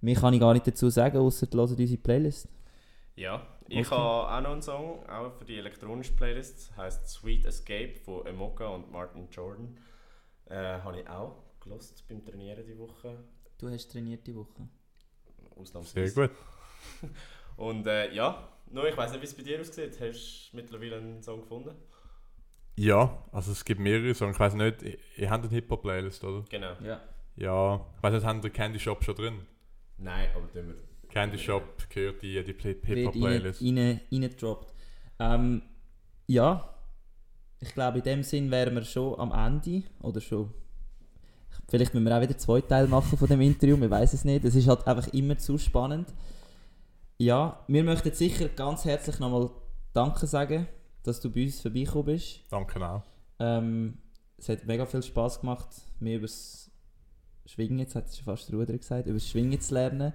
Mehr 0.00 0.14
kann 0.14 0.34
ich 0.34 0.40
gar 0.40 0.52
nicht 0.52 0.66
dazu 0.66 0.90
sagen, 0.90 1.18
außer 1.18 1.46
hören 1.52 1.70
unsere 1.70 1.96
Playlist. 1.96 2.48
Ja, 3.16 3.46
ich 3.68 3.86
Okay. 3.90 3.96
habe 3.96 4.36
auch 4.36 4.40
noch 4.42 4.52
einen 4.52 4.62
Song, 4.62 5.08
auch 5.08 5.32
für 5.32 5.44
die 5.44 5.56
elektronische 5.58 6.12
Playlist. 6.12 6.76
heißt 6.76 7.08
Sweet 7.08 7.46
Escape 7.46 7.94
von 8.04 8.24
Emoka 8.26 8.68
und 8.68 8.90
Martin 8.92 9.28
Jordan. 9.30 9.76
Äh, 10.46 10.80
habe 10.80 11.00
ich 11.00 11.08
auch 11.08 11.42
gelost 11.60 12.06
beim 12.08 12.24
Trainieren 12.24 12.64
die 12.66 12.78
Woche. 12.78 13.18
Du 13.58 13.68
hast 13.68 13.90
trainiert 13.90 14.26
die 14.26 14.34
Woche. 14.36 14.68
Sehr 15.66 15.80
Ausnahmsweise. 15.80 16.28
gut. 16.28 16.30
Und 17.56 17.86
äh, 17.86 18.12
ja, 18.14 18.48
nur 18.70 18.88
ich 18.88 18.96
weiß 18.96 19.12
nicht, 19.12 19.20
wie 19.22 19.26
es 19.26 19.34
bei 19.34 19.42
dir 19.42 19.60
aussieht. 19.60 19.98
Hast 20.00 20.50
du 20.52 20.56
mittlerweile 20.56 20.96
einen 20.96 21.22
Song 21.22 21.40
gefunden? 21.40 21.74
Ja, 22.76 23.24
also 23.32 23.50
es 23.52 23.64
gibt 23.64 23.80
mehrere 23.80 24.14
Songs. 24.14 24.36
Ich 24.36 24.40
weiß 24.40 24.54
nicht, 24.54 24.82
ihr, 24.82 24.98
ihr 25.16 25.30
habt 25.30 25.44
eine 25.44 25.52
Hip-Hop-Playlist, 25.52 26.22
oder? 26.22 26.44
Genau. 26.48 26.72
Ja. 26.84 27.00
Ja, 27.36 27.86
ich 27.96 28.02
weiß 28.02 28.14
nicht, 28.14 28.24
habt 28.24 28.44
ihr 28.44 28.50
Candy 28.50 28.78
Shop 28.78 29.02
schon 29.02 29.14
drin? 29.16 29.40
Nein, 29.96 30.28
aber 30.34 30.50
tun 30.52 30.68
wir. 30.68 30.74
Candy 31.08 31.38
Shop 31.38 31.64
gehört 31.88 32.22
die 32.22 32.38
rein, 32.38 32.46
Hip-Hop-Playlist. 32.46 33.62
rein, 33.62 34.00
reingedroppt. 34.12 34.72
Ähm, 35.18 35.62
ja, 36.26 36.74
ich 37.60 37.74
glaube, 37.74 37.98
in 37.98 38.04
dem 38.04 38.22
Sinn 38.22 38.50
wären 38.50 38.74
wir 38.74 38.84
schon 38.84 39.18
am 39.18 39.32
Ende. 39.32 39.82
Oder 40.00 40.20
schon. 40.20 40.52
Vielleicht 41.68 41.92
müssen 41.92 42.06
wir 42.06 42.16
auch 42.16 42.22
wieder 42.22 42.38
zwei 42.38 42.60
Teile 42.62 42.88
machen 42.88 43.18
von 43.18 43.28
dem 43.28 43.40
Interview, 43.42 43.78
wir 43.78 43.90
weiß 43.90 44.14
es 44.14 44.24
nicht. 44.24 44.44
Es 44.44 44.54
ist 44.54 44.68
halt 44.68 44.86
einfach 44.86 45.12
immer 45.12 45.36
zu 45.36 45.58
spannend. 45.58 46.08
Ja, 47.18 47.62
wir 47.68 47.84
möchten 47.84 48.12
sicher 48.12 48.48
ganz 48.48 48.84
herzlich 48.84 49.18
nochmal 49.18 49.50
Danke 49.92 50.26
sagen, 50.26 50.66
dass 51.02 51.20
du 51.20 51.30
bei 51.30 51.44
uns 51.44 51.60
vorbeigekommen 51.60 52.06
bist. 52.06 52.40
Danke 52.50 52.86
auch. 52.86 53.02
Ähm, 53.38 53.98
es 54.38 54.48
hat 54.48 54.64
mega 54.66 54.86
viel 54.86 55.02
Spaß 55.02 55.40
gemacht, 55.40 55.68
mir 56.00 56.16
über 56.16 56.26
das 56.26 56.70
Schwingen, 57.44 57.80
jetzt 57.80 57.94
hat 57.94 58.06
es 58.06 58.16
schon 58.16 58.24
fast 58.24 58.48
der 58.48 58.58
Ruder 58.58 58.76
gesagt, 58.76 59.06
über 59.06 59.14
das 59.14 59.28
Schwingen 59.28 59.60
zu 59.60 59.74
lernen. 59.74 60.12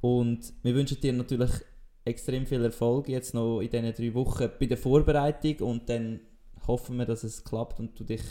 Und 0.00 0.52
wir 0.62 0.74
wünschen 0.74 1.00
dir 1.00 1.12
natürlich 1.12 1.50
extrem 2.04 2.46
viel 2.46 2.64
Erfolg 2.64 3.08
jetzt 3.08 3.34
noch 3.34 3.60
in 3.60 3.68
diesen 3.68 3.92
drei 3.92 4.14
Wochen 4.14 4.48
bei 4.58 4.66
der 4.66 4.78
Vorbereitung 4.78 5.68
und 5.68 5.88
dann 5.88 6.20
hoffen 6.66 6.96
wir, 6.96 7.06
dass 7.06 7.24
es 7.24 7.44
klappt 7.44 7.80
und 7.80 7.98
du 7.98 8.04
dich 8.04 8.22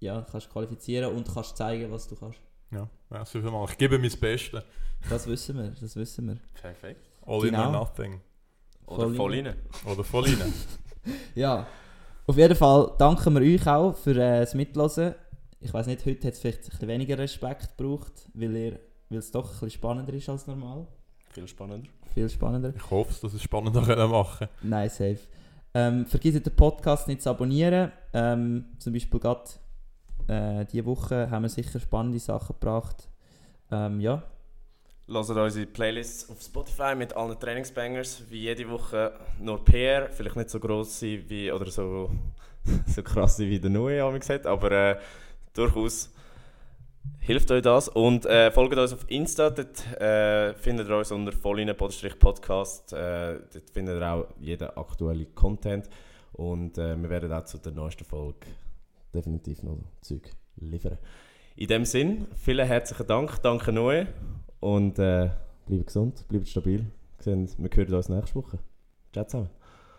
ja, 0.00 0.26
kannst 0.30 0.50
qualifizieren 0.50 1.14
und 1.14 1.32
kannst 1.32 1.56
zeigen, 1.56 1.90
was 1.92 2.08
du 2.08 2.16
kannst. 2.16 2.40
Ja, 2.72 2.88
merci 3.10 3.40
vielmals. 3.40 3.72
Ich 3.72 3.78
gebe 3.78 3.98
mein 3.98 4.10
Bestes. 4.10 4.62
Das 5.08 5.26
wissen 5.26 5.56
wir, 5.56 5.70
das 5.80 5.96
wissen 5.96 6.26
wir. 6.28 6.36
Perfekt. 6.60 7.08
All 7.26 7.44
in 7.44 7.50
Genau. 7.52 7.66
or 7.66 7.72
nothing. 7.72 8.20
Oder 8.86 9.04
Voll 9.04 9.14
voll 9.14 9.34
rein. 9.34 9.54
Oder 9.86 10.04
voll 10.04 10.24
rein. 10.24 10.52
Ja, 11.34 11.66
auf 12.26 12.36
jeden 12.36 12.54
Fall 12.54 12.92
danken 12.98 13.34
wir 13.34 13.40
euch 13.40 13.66
auch 13.66 13.94
für 13.96 14.10
äh, 14.10 14.40
das 14.40 14.54
Mitlosen. 14.54 15.14
Ich 15.60 15.72
weiß 15.72 15.86
nicht, 15.86 16.04
heute 16.04 16.26
hat 16.26 16.34
es 16.34 16.40
vielleicht 16.40 16.64
ein 16.64 16.70
bisschen 16.70 16.88
weniger 16.88 17.16
Respekt 17.18 17.76
gebraucht, 17.78 18.12
weil, 18.34 18.54
ihr, 18.54 18.80
weil 19.08 19.18
es 19.18 19.30
doch 19.30 19.46
ein 19.46 19.50
bisschen 19.52 19.70
spannender 19.70 20.12
ist 20.12 20.28
als 20.28 20.46
normal. 20.46 20.86
Viel 21.30 21.48
spannender. 21.48 21.88
Viel 22.12 22.28
spannender. 22.28 22.74
Ich 22.76 22.90
hoffe, 22.90 23.14
dass 23.22 23.32
es 23.32 23.42
spannender 23.42 23.82
können 23.82 24.10
machen 24.10 24.48
Nein, 24.62 24.90
safe. 24.90 25.20
Ähm, 25.72 26.04
vergesst 26.04 26.44
den 26.44 26.54
Podcast 26.56 27.08
nicht 27.08 27.22
zu 27.22 27.30
abonnieren. 27.30 27.92
Ähm, 28.12 28.66
zum 28.78 28.92
Beispiel 28.92 29.20
gerade 29.20 29.44
äh, 30.30 30.64
diese 30.66 30.86
Woche 30.86 31.30
haben 31.30 31.42
wir 31.42 31.48
sicher 31.48 31.80
spannende 31.80 32.18
Sachen 32.18 32.54
gebracht. 32.58 33.08
Ähm, 33.70 34.00
ja, 34.00 34.22
Hört 35.12 35.28
unsere 35.30 35.66
Playlists 35.66 36.30
auf 36.30 36.40
Spotify 36.40 36.94
mit 36.94 37.16
allen 37.16 37.38
Trainingsbangers, 37.38 38.22
wie 38.30 38.42
jede 38.42 38.70
Woche 38.70 39.12
nur 39.40 39.64
PR, 39.64 40.08
vielleicht 40.08 40.36
nicht 40.36 40.50
so 40.50 40.60
gross 40.60 41.02
wie, 41.02 41.50
oder 41.50 41.68
so, 41.68 42.10
so 42.86 43.02
krass 43.02 43.40
wie 43.40 43.58
der 43.58 43.70
Nui, 43.70 43.98
haben 43.98 44.12
wir 44.12 44.20
gesagt, 44.20 44.46
aber 44.46 44.70
äh, 44.70 44.96
durchaus 45.52 46.12
hilft 47.18 47.50
euch 47.50 47.62
das. 47.62 47.88
Und 47.88 48.24
äh, 48.26 48.52
folgt 48.52 48.78
uns 48.78 48.92
auf 48.92 49.04
Insta, 49.08 49.50
dort 49.50 49.84
äh, 50.00 50.54
findet 50.54 50.88
ihr 50.88 50.96
uns 50.96 51.10
unter 51.10 51.32
volline-podcast, 51.32 52.92
äh, 52.92 53.40
dort 53.52 53.70
findet 53.72 54.00
ihr 54.00 54.12
auch 54.12 54.26
jeden 54.38 54.70
aktuellen 54.76 55.34
Content 55.34 55.88
und 56.34 56.78
äh, 56.78 56.94
wir 56.96 57.10
werden 57.10 57.32
auch 57.32 57.44
zu 57.44 57.58
der 57.58 57.72
neuesten 57.72 58.04
Folge 58.04 58.46
definitiv 59.14 59.62
noch 59.62 59.78
Zeug 60.00 60.30
liefern. 60.56 60.98
In 61.56 61.68
dem 61.68 61.84
Sinn, 61.84 62.26
vielen 62.34 62.66
herzlichen 62.66 63.06
Dank, 63.06 63.42
danke 63.42 63.72
Noe 63.72 64.06
und 64.60 64.98
äh, 64.98 65.30
bleibt 65.66 65.86
gesund, 65.86 66.26
bleibt 66.28 66.48
stabil. 66.48 66.86
Wir, 67.18 67.24
sehen, 67.24 67.48
wir 67.58 67.70
hören 67.72 67.94
uns 67.94 68.08
nächste 68.08 68.34
Woche. 68.36 68.58
Ciao 69.12 69.24
zusammen. 69.24 69.50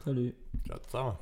Salut. 0.03 0.33
Ciao 0.65 0.79
zusammen. 0.79 1.17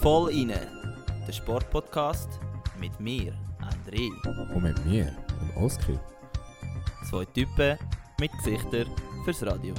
Voll 0.00 0.32
inne, 0.32 0.66
der 1.26 1.32
Sportpodcast 1.32 2.40
mit 2.80 2.98
mir, 2.98 3.34
André. 3.60 4.08
Und 4.54 4.62
mit 4.62 4.86
mir, 4.86 5.04
dem 5.04 5.62
Oskar. 5.62 6.00
Zwei 7.08 7.24
Typen 7.26 7.78
mit 8.18 8.32
Gesichtern 8.32 8.86
fürs 9.24 9.44
Radio. 9.44 9.74